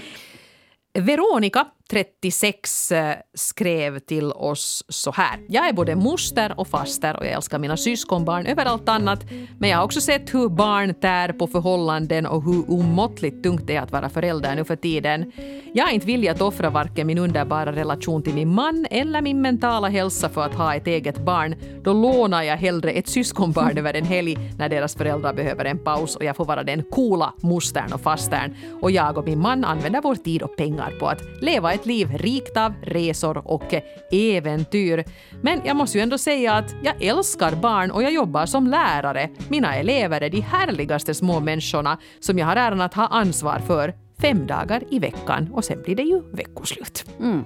Veronica, 0.98 1.66
36, 1.90 2.92
eh, 2.92 3.14
skrev 3.34 3.98
till 3.98 4.32
oss 4.32 4.84
så 4.88 5.12
här. 5.12 5.40
Jag 5.48 5.68
är 5.68 5.72
både 5.72 5.96
moster 5.96 6.54
och 6.56 6.68
faster 6.68 7.16
och 7.16 7.26
jag 7.26 7.32
älskar 7.32 7.58
mina 7.58 7.76
syskonbarn 7.76 8.46
över 8.46 8.64
allt 8.64 8.88
annat. 8.88 9.24
Men 9.58 9.70
jag 9.70 9.78
har 9.78 9.84
också 9.84 10.00
sett 10.00 10.34
hur 10.34 10.48
barn 10.48 10.94
tär 10.94 11.32
på 11.32 11.46
förhållanden 11.46 12.26
och 12.26 12.44
hur 12.44 12.70
omåttligt 12.70 13.42
tungt 13.42 13.66
det 13.66 13.76
är 13.76 13.80
att 13.80 13.92
vara 13.92 14.08
förälder 14.08 14.54
nu 14.54 14.64
för 14.64 14.76
tiden. 14.76 15.32
Jag 15.74 15.88
är 15.88 15.92
inte 15.92 16.06
villig 16.06 16.28
att 16.28 16.40
offra 16.40 16.70
varken 16.70 17.06
min 17.06 17.18
underbara 17.18 17.72
relation 17.72 18.22
till 18.22 18.34
min 18.34 18.54
man 18.54 18.86
eller 18.90 19.22
min 19.22 19.42
mentala 19.42 19.88
hälsa 19.88 20.28
för 20.28 20.44
att 20.44 20.54
ha 20.54 20.74
ett 20.74 20.86
eget 20.86 21.18
barn. 21.18 21.54
Då 21.82 21.92
lånar 21.92 22.42
jag 22.42 22.56
hellre 22.56 22.90
ett 22.90 23.08
syskonbarn 23.08 23.78
över 23.78 23.94
en 23.94 24.04
helg 24.04 24.38
när 24.58 24.68
deras 24.68 24.94
föräldrar 24.94 25.34
behöver 25.34 25.64
en 25.64 25.78
paus 25.78 26.16
och 26.16 26.24
jag 26.24 26.36
får 26.36 26.44
vara 26.44 26.62
den 26.62 26.82
coola 26.82 27.34
mostern 27.42 27.92
och 27.92 28.00
fastern. 28.00 28.56
Och 28.80 28.90
jag 28.90 29.18
och 29.18 29.24
min 29.24 29.40
man 29.40 29.64
använder 29.64 30.00
vår 30.00 30.14
tid 30.14 30.42
och 30.42 30.56
pengar 30.56 30.79
på 30.98 31.08
att 31.08 31.22
leva 31.40 31.72
ett 31.72 31.86
liv 31.86 32.08
rikt 32.16 32.56
av 32.56 32.74
resor 32.82 33.42
och 33.44 33.74
äventyr. 34.10 35.04
Men 35.42 35.60
jag 35.64 35.76
måste 35.76 35.98
ju 35.98 36.02
ändå 36.02 36.18
säga 36.18 36.52
att 36.54 36.74
jag 36.82 37.02
älskar 37.02 37.54
barn 37.54 37.90
och 37.90 38.02
jag 38.02 38.12
jobbar 38.12 38.46
som 38.46 38.66
lärare. 38.66 39.30
Mina 39.48 39.76
elever 39.76 40.20
är 40.20 40.30
de 40.30 40.40
härligaste 40.40 41.14
små 41.14 41.40
människorna 41.40 41.98
som 42.20 42.38
jag 42.38 42.46
har 42.46 42.56
äran 42.56 42.80
att 42.80 42.94
ha 42.94 43.06
ansvar 43.06 43.58
för 43.66 43.94
fem 44.20 44.46
dagar 44.46 44.82
i 44.90 44.98
veckan 44.98 45.52
och 45.52 45.64
sen 45.64 45.82
blir 45.82 45.96
det 45.96 46.02
ju 46.02 46.22
veckoslut. 46.32 47.04
Mm. 47.20 47.44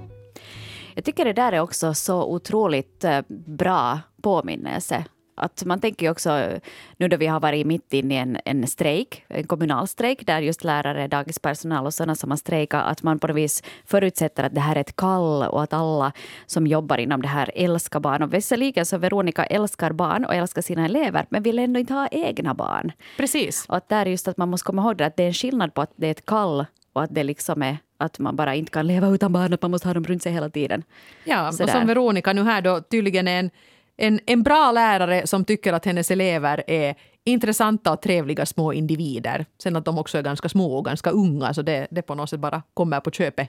Jag 0.95 1.05
tycker 1.05 1.25
det 1.25 1.33
där 1.33 1.53
är 1.53 1.61
också 1.61 1.95
så 1.95 2.25
otroligt 2.25 3.05
eh, 3.05 3.21
bra 3.47 4.01
påminnelse. 4.23 5.05
Att 5.35 5.65
man 5.65 5.81
tänker 5.81 6.07
ju 6.07 6.11
också, 6.11 6.59
nu 6.97 7.09
då 7.09 7.17
vi 7.17 7.27
har 7.27 7.41
varit 7.41 7.67
mitt 7.67 7.93
inne 7.93 8.15
i 8.15 8.19
en, 8.19 8.39
en 8.45 8.67
strejk, 8.67 9.25
en 9.29 9.47
kommunal 9.47 9.89
strejk, 9.89 10.27
där 10.27 10.41
just 10.41 10.65
lärare, 10.65 11.09
dagispersonal 11.09 11.87
och 11.87 11.95
sådana 11.95 12.15
som 12.15 12.31
har 12.31 12.37
strejkat, 12.37 12.85
att 12.87 13.03
man 13.03 13.19
på 13.19 13.27
något 13.27 13.37
vis 13.37 13.63
förutsätter 13.87 14.45
att 14.45 14.55
det 14.55 14.61
här 14.61 14.77
är 14.77 14.81
ett 14.81 14.97
kall 14.97 15.43
och 15.43 15.63
att 15.63 15.73
alla 15.73 16.13
som 16.47 16.67
jobbar 16.67 16.99
inom 16.99 17.23
det 17.23 17.29
här 17.29 17.51
älskar 17.55 18.01
barn. 18.01 18.23
Och 18.23 18.35
visserligen 18.35 18.87
så 18.87 18.99
Veronica 18.99 19.45
älskar 19.45 19.93
barn 19.93 20.25
och 20.25 20.35
älskar 20.35 20.63
sina 20.63 20.85
elever, 20.85 21.27
men 21.29 21.43
vill 21.43 21.59
ändå 21.59 21.81
inte 21.81 21.95
ha 21.95 22.09
egna 22.11 22.55
barn. 22.55 22.93
Precis. 23.17 23.65
Och 23.69 23.77
att 23.77 23.89
där 23.89 24.07
är 24.07 24.11
just 24.11 24.29
att 24.29 24.37
man 24.37 24.49
måste 24.49 24.67
komma 24.67 24.83
ihåg 24.83 24.97
det, 24.97 25.07
att 25.07 25.17
det 25.17 25.23
är 25.23 25.27
en 25.27 25.35
skillnad 25.35 25.75
på 25.75 25.81
att 25.83 25.93
det 25.97 26.07
är 26.07 26.11
ett 26.11 26.27
kall 26.27 26.67
och 26.93 27.03
att 27.03 27.15
det 27.15 27.23
liksom 27.23 27.63
är 27.63 27.79
att 27.99 28.19
man 28.19 28.37
bara 28.37 28.55
inte 28.55 28.71
kan 28.71 28.87
leva 28.87 29.09
utan 29.09 29.33
barn, 29.33 29.53
att 29.53 29.63
man 29.63 29.71
måste 29.71 29.89
ha 29.89 29.95
dem 29.95 30.05
runt 30.05 30.23
sig 30.23 30.33
hela 30.33 30.51
tiden. 30.51 30.83
Ja, 31.25 31.49
och 31.49 31.55
Sådär. 31.55 31.73
som 31.73 31.87
Veronica 31.87 32.33
nu 32.33 32.43
här 32.43 32.63
då 32.63 32.81
tydligen 32.81 33.29
är 33.29 33.39
en, 33.39 33.51
en, 33.97 34.21
en 34.27 34.43
bra 34.43 34.73
lärare 34.73 35.27
som 35.27 35.45
tycker 35.45 35.73
att 35.73 35.85
hennes 35.85 36.11
elever 36.11 36.65
är 36.67 36.95
intressanta 37.25 37.93
och 37.93 38.03
trevliga 38.03 38.47
små 38.47 38.73
individer. 38.73 39.47
Sen 39.63 39.77
att 39.77 39.85
de 39.85 39.99
också 39.99 40.19
är 40.19 40.23
ganska 40.23 40.49
små 40.49 40.77
och 40.77 40.85
ganska 40.85 41.11
unga 41.11 41.55
så 41.55 41.63
det, 41.63 41.87
det 41.91 42.03
på 42.03 42.15
något 42.15 42.31
sätt 42.31 42.41
bara 42.41 42.63
kommer 42.75 43.01
på 43.01 43.11
köpet. 43.11 43.49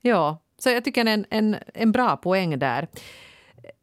Ja, 0.00 0.38
så 0.58 0.70
jag 0.70 0.84
tycker 0.84 1.04
en, 1.04 1.26
en, 1.30 1.56
en 1.74 1.92
bra 1.92 2.16
poäng 2.16 2.58
där. 2.58 2.88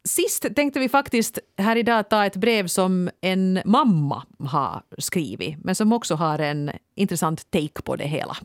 Sist 0.04 0.56
tänkte 0.56 0.80
vi 0.80 0.90
faktiskt 0.90 1.40
här 1.58 1.76
idag 1.76 2.10
ta 2.10 2.26
ett 2.26 2.36
brev 2.36 2.68
som 2.68 3.10
en 3.22 3.60
mamma 3.66 4.24
har 4.40 4.82
skrivit 4.98 5.58
men 5.64 5.76
som 5.76 5.94
också 5.94 6.16
har 6.16 6.40
en 6.40 6.72
intressant 6.96 7.52
take 7.52 7.82
på 7.84 7.96
det 7.96 8.08
hela. 8.08 8.38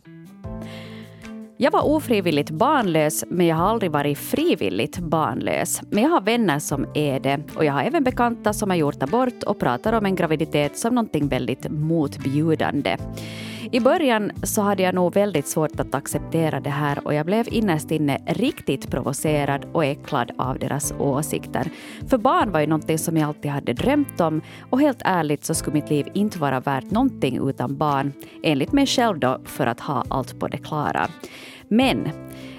Jag 1.58 1.70
var 1.70 1.86
ofrivilligt 1.86 2.50
barnlös, 2.50 3.24
men 3.28 3.46
jag 3.46 3.56
har 3.56 3.66
aldrig 3.66 3.90
varit 3.90 4.18
frivilligt 4.18 4.98
barnlös. 4.98 5.80
Men 5.90 6.02
jag 6.02 6.10
har 6.10 6.20
vänner 6.20 6.58
som 6.58 6.86
är 6.94 7.20
det 7.20 7.40
och 7.56 7.64
jag 7.64 7.72
har 7.72 7.82
även 7.82 8.04
bekanta 8.04 8.52
som 8.52 8.70
har 8.70 8.76
gjort 8.76 9.02
abort 9.02 9.42
och 9.42 9.58
pratar 9.58 9.92
om 9.92 10.06
en 10.06 10.16
graviditet 10.16 10.78
som 10.78 10.94
någonting 10.94 11.28
väldigt 11.28 11.70
motbjudande. 11.70 12.96
I 13.72 13.80
början 13.80 14.32
så 14.42 14.62
hade 14.62 14.82
jag 14.82 14.94
nog 14.94 15.14
väldigt 15.14 15.46
svårt 15.46 15.80
att 15.80 15.94
acceptera 15.94 16.60
det 16.60 16.70
här 16.70 17.06
och 17.06 17.14
jag 17.14 17.26
blev 17.26 17.46
innerst 17.50 17.90
inne 17.90 18.18
riktigt 18.26 18.90
provocerad 18.90 19.66
och 19.72 19.84
äcklad 19.84 20.30
av 20.38 20.58
deras 20.58 20.94
åsikter. 20.98 21.70
För 22.08 22.18
barn 22.18 22.52
var 22.52 22.60
ju 22.60 22.66
någonting 22.66 22.98
som 22.98 23.16
jag 23.16 23.28
alltid 23.28 23.50
hade 23.50 23.72
drömt 23.72 24.20
om 24.20 24.40
och 24.70 24.80
helt 24.80 25.02
ärligt 25.04 25.44
så 25.44 25.54
skulle 25.54 25.74
mitt 25.74 25.90
liv 25.90 26.08
inte 26.14 26.38
vara 26.38 26.60
värt 26.60 26.90
någonting 26.90 27.48
utan 27.48 27.76
barn, 27.76 28.12
enligt 28.42 28.72
mig 28.72 28.86
själv 28.86 29.18
då, 29.18 29.40
för 29.44 29.66
att 29.66 29.80
ha 29.80 30.04
allt 30.08 30.40
på 30.40 30.48
det 30.48 30.58
klara. 30.58 31.08
Men 31.68 32.08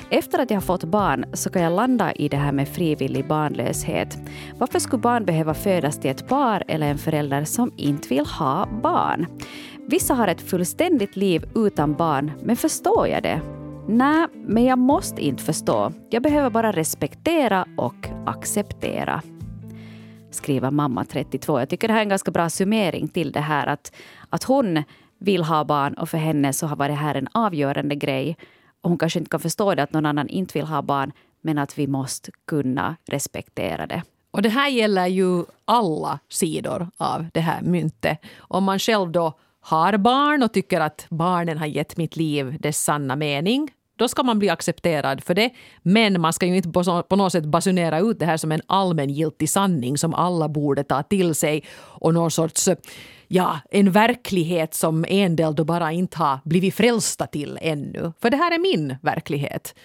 efter 0.10 0.40
att 0.40 0.50
jag 0.50 0.58
har 0.58 0.62
fått 0.62 0.84
barn 0.84 1.26
så 1.34 1.50
kan 1.50 1.62
jag 1.62 1.74
landa 1.74 2.12
i 2.12 2.30
det 2.30 2.38
här 2.38 2.52
med 2.52 2.68
frivillig 2.68 3.28
barnlöshet. 3.28 4.18
Varför 4.58 4.80
skulle 4.80 5.02
barn 5.02 5.26
behöva 5.26 5.54
födas 5.54 6.00
till 6.00 6.12
ett 6.12 6.28
par 6.28 6.64
eller 6.68 6.88
en 6.88 6.98
förälder 6.98 7.44
som 7.44 7.72
inte 7.78 8.08
vill 8.08 8.26
ha 8.26 8.70
barn? 8.84 9.26
Vissa 9.90 10.14
har 10.14 10.28
ett 10.28 10.42
fullständigt 10.42 11.16
liv 11.16 11.50
utan 11.56 11.94
barn, 11.94 12.32
men 12.44 12.56
förstår 12.56 13.08
jag 13.08 13.24
det? 13.24 13.42
Nej, 13.88 14.28
men 14.34 14.64
jag 14.64 14.80
måste 14.80 15.26
inte 15.26 15.44
förstå. 15.44 15.92
Jag 16.10 16.24
behöver 16.24 16.50
bara 16.50 16.72
respektera 16.72 17.66
och 17.78 18.10
acceptera. 18.26 19.22
Skriver 20.32 20.72
mamma 20.72 21.06
32. 21.06 21.60
Jag 21.60 21.70
tycker 21.70 21.88
det 21.88 21.94
här 21.94 22.00
är 22.00 22.04
en 22.04 22.10
ganska 22.10 22.32
bra 22.32 22.50
summering 22.50 23.08
till 23.08 23.32
det 23.32 23.40
här 23.40 23.68
att, 23.68 23.96
att 24.30 24.44
hon 24.44 24.84
vill 25.20 25.44
ha 25.44 25.64
barn 25.64 25.94
och 25.94 26.10
för 26.10 26.18
henne 26.18 26.54
så 26.54 26.68
har 26.68 26.88
det 26.88 26.94
här 26.94 27.16
en 27.16 27.28
avgörande 27.32 27.96
grej. 27.96 28.38
Och 28.88 28.92
hon 28.92 28.98
kanske 28.98 29.20
inte 29.20 29.30
kan 29.30 29.40
förstå 29.40 29.76
det 29.76 29.84
att 29.84 29.94
någon 29.94 30.06
annan 30.06 30.30
inte 30.30 30.54
vill 30.54 30.68
ha 30.68 30.82
barn, 30.82 31.12
men 31.42 31.58
att 31.58 31.78
vi 31.80 31.88
måste 31.88 32.32
kunna 32.48 32.96
respektera 33.06 33.88
det. 33.88 34.04
Och 34.32 34.42
det 34.42 34.50
här 34.50 34.70
gäller 34.70 35.08
ju 35.08 35.44
alla 35.66 36.20
sidor 36.30 36.88
av 36.98 37.26
det 37.34 37.40
här 37.40 37.62
myntet. 37.62 38.18
Om 38.38 38.64
man 38.64 38.80
själv 38.80 39.12
då 39.12 39.34
har 39.62 39.98
barn 39.98 40.44
och 40.44 40.54
tycker 40.54 40.82
att 40.82 41.06
barnen 41.10 41.58
har 41.58 41.66
gett 41.66 41.98
mitt 41.98 42.16
liv 42.16 42.58
dess 42.60 42.84
sanna 42.84 43.16
mening, 43.16 43.72
då 43.98 44.08
ska 44.08 44.24
man 44.24 44.40
bli 44.40 44.50
accepterad 44.50 45.24
för 45.24 45.34
det. 45.34 45.50
Men 45.82 46.22
man 46.22 46.34
ska 46.34 46.46
ju 46.46 46.58
inte 46.58 46.70
på, 46.70 47.04
på 47.04 47.16
något 47.16 47.32
sätt 47.32 47.46
basunera 47.46 48.00
ut 48.00 48.20
det 48.20 48.26
här 48.26 48.38
som 48.38 48.52
en 48.52 48.62
allmängiltig 48.68 49.50
sanning 49.50 49.98
som 49.98 50.14
alla 50.14 50.48
borde 50.50 50.84
ta 50.84 51.04
till 51.04 51.36
sig 51.36 51.64
och 52.02 52.14
någon 52.14 52.32
sorts 52.32 52.68
eh, 52.68 52.78
ja, 53.28 53.60
en 53.72 53.92
verklighet 53.92 54.74
som 54.74 55.06
en 55.08 55.36
del 55.36 55.56
då 55.56 55.64
bara 55.64 55.92
inte 55.92 56.18
har 56.18 56.40
blivit 56.46 56.76
frälsta 56.76 57.28
till 57.28 57.60
ännu. 57.62 58.14
För 58.22 58.30
det 58.30 58.38
här 58.38 58.52
är 58.52 58.60
min 58.60 58.96
verklighet. 59.02 59.76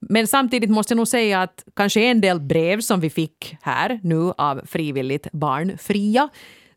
Men 0.00 0.26
samtidigt 0.26 0.70
måste 0.70 0.92
jag 0.92 0.96
nog 0.96 1.08
säga 1.08 1.42
att 1.42 1.64
kanske 1.76 2.00
en 2.00 2.20
del 2.20 2.40
brev 2.40 2.80
som 2.80 3.00
vi 3.00 3.10
fick 3.10 3.56
här 3.62 4.00
nu 4.02 4.32
av 4.36 4.60
frivilligt 4.66 5.32
barnfria 5.32 6.28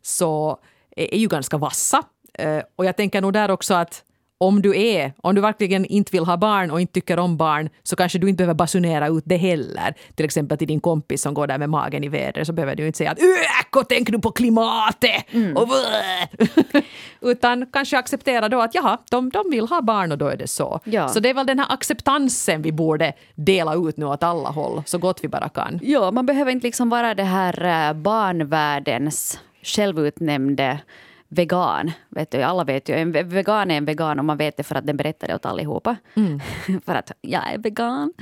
så 0.02 0.58
eh, 0.96 1.08
är 1.12 1.18
ju 1.18 1.28
ganska 1.28 1.56
vassa. 1.56 2.02
Eh, 2.34 2.62
och 2.76 2.84
jag 2.84 2.96
tänker 2.96 3.20
nog 3.20 3.32
där 3.32 3.50
också 3.50 3.74
att 3.74 4.04
om 4.38 4.62
du 4.62 4.80
är, 4.80 5.12
om 5.22 5.34
du 5.34 5.40
verkligen 5.40 5.84
inte 5.84 6.12
vill 6.12 6.24
ha 6.24 6.36
barn 6.36 6.70
och 6.70 6.80
inte 6.80 6.92
tycker 6.92 7.18
om 7.18 7.36
barn 7.36 7.68
så 7.82 7.96
kanske 7.96 8.18
du 8.18 8.28
inte 8.28 8.36
behöver 8.36 8.54
basunera 8.54 9.08
ut 9.08 9.24
det 9.26 9.36
heller. 9.36 9.94
Till 10.14 10.24
exempel 10.24 10.58
till 10.58 10.68
din 10.68 10.80
kompis 10.80 11.22
som 11.22 11.34
går 11.34 11.46
där 11.46 11.58
med 11.58 11.70
magen 11.70 12.04
i 12.04 12.08
vädret 12.08 12.46
så 12.46 12.52
behöver 12.52 12.76
du 12.76 12.86
inte 12.86 12.96
säga 12.96 13.10
att 13.10 13.18
ök 13.18 13.76
och 13.76 13.88
tänk 13.88 14.08
nu 14.10 14.18
på 14.18 14.30
klimatet! 14.30 15.24
Mm. 15.30 15.56
Och 15.56 15.68
Utan 17.30 17.66
kanske 17.72 17.98
acceptera 17.98 18.48
då 18.48 18.60
att 18.60 18.74
jaha, 18.74 18.98
de, 19.10 19.30
de 19.30 19.50
vill 19.50 19.66
ha 19.66 19.82
barn 19.82 20.12
och 20.12 20.18
då 20.18 20.26
är 20.26 20.36
det 20.36 20.48
så. 20.48 20.80
Ja. 20.84 21.08
Så 21.08 21.20
det 21.20 21.30
är 21.30 21.34
väl 21.34 21.46
den 21.46 21.58
här 21.58 21.66
acceptansen 21.72 22.62
vi 22.62 22.72
borde 22.72 23.12
dela 23.34 23.74
ut 23.74 23.96
nu 23.96 24.06
åt 24.06 24.22
alla 24.22 24.48
håll 24.48 24.82
så 24.86 24.98
gott 24.98 25.24
vi 25.24 25.28
bara 25.28 25.48
kan. 25.48 25.80
Ja, 25.82 26.10
man 26.10 26.26
behöver 26.26 26.52
inte 26.52 26.66
liksom 26.66 26.90
vara 26.90 27.14
det 27.14 27.22
här 27.22 27.88
eh, 27.88 27.92
barnvärldens 27.92 29.40
självutnämnde 29.62 30.78
vegan. 31.28 31.92
Vet 32.18 32.30
du, 32.30 32.42
alla 32.42 32.64
vet 32.64 32.88
ju, 32.88 32.94
en 32.94 33.12
vegan 33.12 33.70
är 33.70 33.76
en 33.76 33.84
vegan 33.84 34.18
och 34.18 34.24
man 34.24 34.36
vet 34.36 34.56
det 34.56 34.62
för 34.62 34.74
att 34.74 34.86
den 34.86 34.96
berättar 34.96 35.28
det 35.28 35.34
åt 35.34 35.46
allihopa. 35.46 35.96
Mm. 36.14 36.40
för 36.86 36.94
att 36.94 37.12
jag 37.20 37.52
är 37.52 37.58
vegan. 37.58 38.12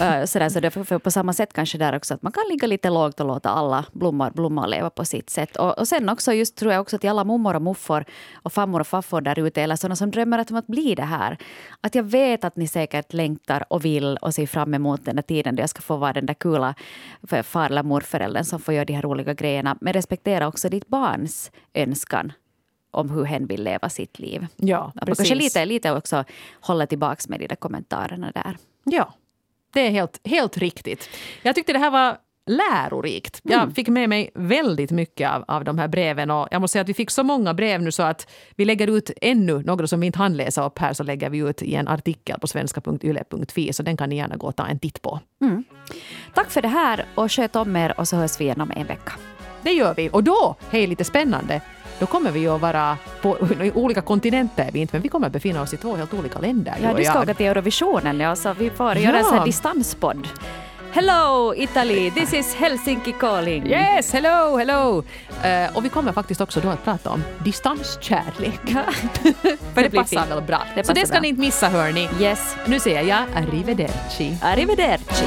uh, 0.00 0.24
sådär, 0.24 0.48
så 0.48 0.60
det 0.60 0.70
för 0.70 0.98
på 0.98 1.10
samma 1.10 1.32
sätt 1.32 1.52
kanske 1.52 1.78
där 1.78 1.96
också 1.96 2.14
att 2.14 2.22
man 2.22 2.32
kan 2.32 2.44
ligga 2.48 2.66
lite 2.66 2.90
lågt 2.90 3.20
och 3.20 3.26
låta 3.26 3.50
alla 3.50 3.84
blommor 3.92 4.30
blomma 4.30 4.62
och 4.62 4.68
leva 4.68 4.90
på 4.90 5.04
sitt 5.04 5.30
sätt. 5.30 5.56
Och, 5.56 5.78
och 5.78 5.88
sen 5.88 6.08
också 6.08 6.32
just 6.32 6.56
tror 6.56 6.72
jag 6.72 6.80
också 6.80 6.98
till 6.98 7.10
alla 7.10 7.24
mormor 7.24 7.56
och 7.56 7.62
muffor 7.62 8.04
och 8.34 8.52
farmor 8.52 8.80
och 8.80 8.86
farfar 8.86 9.20
där 9.20 9.38
ute 9.38 9.62
eller 9.62 9.76
sådana 9.76 9.96
som 9.96 10.10
drömmer 10.10 10.44
om 10.50 10.56
att 10.56 10.66
bli 10.66 10.94
det 10.94 11.02
här. 11.02 11.38
Att 11.80 11.94
jag 11.94 12.02
vet 12.02 12.44
att 12.44 12.56
ni 12.56 12.68
säkert 12.68 13.12
längtar 13.12 13.64
och 13.72 13.84
vill 13.84 14.16
och 14.16 14.34
ser 14.34 14.46
fram 14.46 14.74
emot 14.74 15.04
den 15.04 15.16
där 15.16 15.22
tiden 15.22 15.56
då 15.56 15.62
jag 15.62 15.70
ska 15.70 15.82
få 15.82 15.96
vara 15.96 16.12
den 16.12 16.26
där 16.26 16.34
kula 16.34 16.74
far 17.42 17.66
eller 17.66 17.82
morföräldern 17.82 18.44
som 18.44 18.60
får 18.60 18.74
göra 18.74 18.84
de 18.84 18.92
här 18.92 19.02
roliga 19.02 19.34
grejerna. 19.34 19.76
Men 19.80 19.92
respektera 19.92 20.48
också 20.48 20.68
ditt 20.68 20.88
barns 20.88 21.50
önskan 21.74 22.32
om 22.96 23.10
hur 23.10 23.24
hen 23.24 23.46
vill 23.46 23.64
leva 23.64 23.88
sitt 23.88 24.18
liv. 24.18 24.46
Ja, 24.56 24.92
precis. 25.00 25.16
Kanske 25.16 25.34
lite, 25.34 25.64
lite 25.64 25.92
också 25.92 26.24
hålla 26.60 26.86
tillbaka 26.86 27.22
med 27.28 27.40
de 27.40 27.46
där 27.46 27.56
kommentarerna 27.56 28.30
där. 28.30 28.56
Ja, 28.84 29.14
det 29.72 29.86
är 29.86 29.90
helt, 29.90 30.20
helt 30.24 30.58
riktigt. 30.58 31.10
Jag 31.42 31.54
tyckte 31.54 31.72
det 31.72 31.78
här 31.78 31.90
var 31.90 32.16
lärorikt. 32.46 33.40
Jag 33.42 33.62
mm. 33.62 33.74
fick 33.74 33.88
med 33.88 34.08
mig 34.08 34.30
väldigt 34.34 34.90
mycket 34.90 35.30
av, 35.30 35.44
av 35.48 35.64
de 35.64 35.78
här 35.78 35.88
breven 35.88 36.30
och 36.30 36.48
jag 36.50 36.60
måste 36.60 36.72
säga 36.72 36.82
att 36.82 36.88
vi 36.88 36.94
fick 36.94 37.10
så 37.10 37.22
många 37.22 37.54
brev 37.54 37.82
nu 37.82 37.92
så 37.92 38.02
att 38.02 38.30
vi 38.56 38.64
lägger 38.64 38.86
ut 38.88 39.10
ännu 39.20 39.62
några 39.62 39.86
som 39.86 40.00
vi 40.00 40.06
inte 40.06 40.18
hann 40.18 40.36
läsa 40.36 40.66
upp 40.66 40.78
här 40.78 40.92
så 40.92 41.02
lägger 41.02 41.30
vi 41.30 41.38
ut 41.38 41.62
i 41.62 41.74
en 41.74 41.88
artikel 41.88 42.40
på 42.40 42.46
svenska.yle.fi 42.46 43.72
så 43.72 43.82
den 43.82 43.96
kan 43.96 44.08
ni 44.08 44.16
gärna 44.16 44.36
gå 44.36 44.46
och 44.46 44.56
ta 44.56 44.66
en 44.66 44.78
titt 44.78 45.02
på. 45.02 45.20
Mm. 45.40 45.64
Tack 46.34 46.50
för 46.50 46.62
det 46.62 46.68
här 46.68 47.06
och 47.14 47.32
sköt 47.32 47.56
om 47.56 47.76
er 47.76 48.00
och 48.00 48.08
så 48.08 48.16
hörs 48.16 48.40
vi 48.40 48.44
igen 48.44 48.60
om 48.60 48.72
en 48.76 48.86
vecka. 48.86 49.12
Det 49.62 49.72
gör 49.72 49.94
vi 49.94 50.10
och 50.12 50.24
då, 50.24 50.56
hej 50.70 50.86
lite 50.86 51.04
spännande, 51.04 51.60
då 51.98 52.06
kommer 52.06 52.30
vi 52.30 52.48
att 52.48 52.60
vara 52.60 52.96
på 53.22 53.38
olika 53.74 54.00
kontinenter, 54.00 54.70
vi 54.72 54.80
inte, 54.80 54.94
men 54.94 55.02
vi 55.02 55.08
kommer 55.08 55.26
att 55.26 55.32
befinna 55.32 55.62
oss 55.62 55.74
i 55.74 55.76
två 55.76 55.96
helt 55.96 56.14
olika 56.14 56.38
länder. 56.38 56.74
Ja, 56.82 56.94
du 56.94 57.04
ska 57.04 57.22
åka 57.22 57.34
till 57.34 57.46
Eurovisionen, 57.46 58.20
ja, 58.20 58.36
så 58.36 58.52
vi 58.52 58.70
får 58.70 58.94
ja. 58.94 59.00
göra 59.00 59.18
en 59.18 59.24
sån 59.24 59.44
distanspodd. 59.44 60.28
Hello 60.96 61.54
Italy, 61.56 62.10
this 62.10 62.32
is 62.32 62.54
Helsinki 62.54 63.12
calling. 63.12 63.66
Yes, 63.66 64.12
hello, 64.12 64.56
hello. 64.56 65.04
Uh, 65.44 65.76
och 65.76 65.84
vi 65.84 65.88
kommer 65.88 66.12
faktiskt 66.12 66.40
också 66.40 66.60
då 66.60 66.68
att 66.68 66.84
prata 66.84 67.10
om 67.10 67.22
distanskärlek. 67.44 68.60
För 69.74 69.82
det, 69.82 69.82
det 69.88 69.90
passar 69.90 70.20
fint. 70.20 70.30
väl 70.30 70.42
bra. 70.42 70.62
Det 70.74 70.84
Så 70.84 70.92
det 70.92 71.06
ska 71.06 71.12
bra. 71.12 71.20
ni 71.20 71.28
inte 71.28 71.40
missa 71.40 71.68
hörni. 71.68 72.08
Yes. 72.20 72.56
Nu 72.66 72.80
säger 72.80 73.02
jag 73.02 73.24
arrivederci. 73.34 74.38
Arrivederci. 74.42 75.26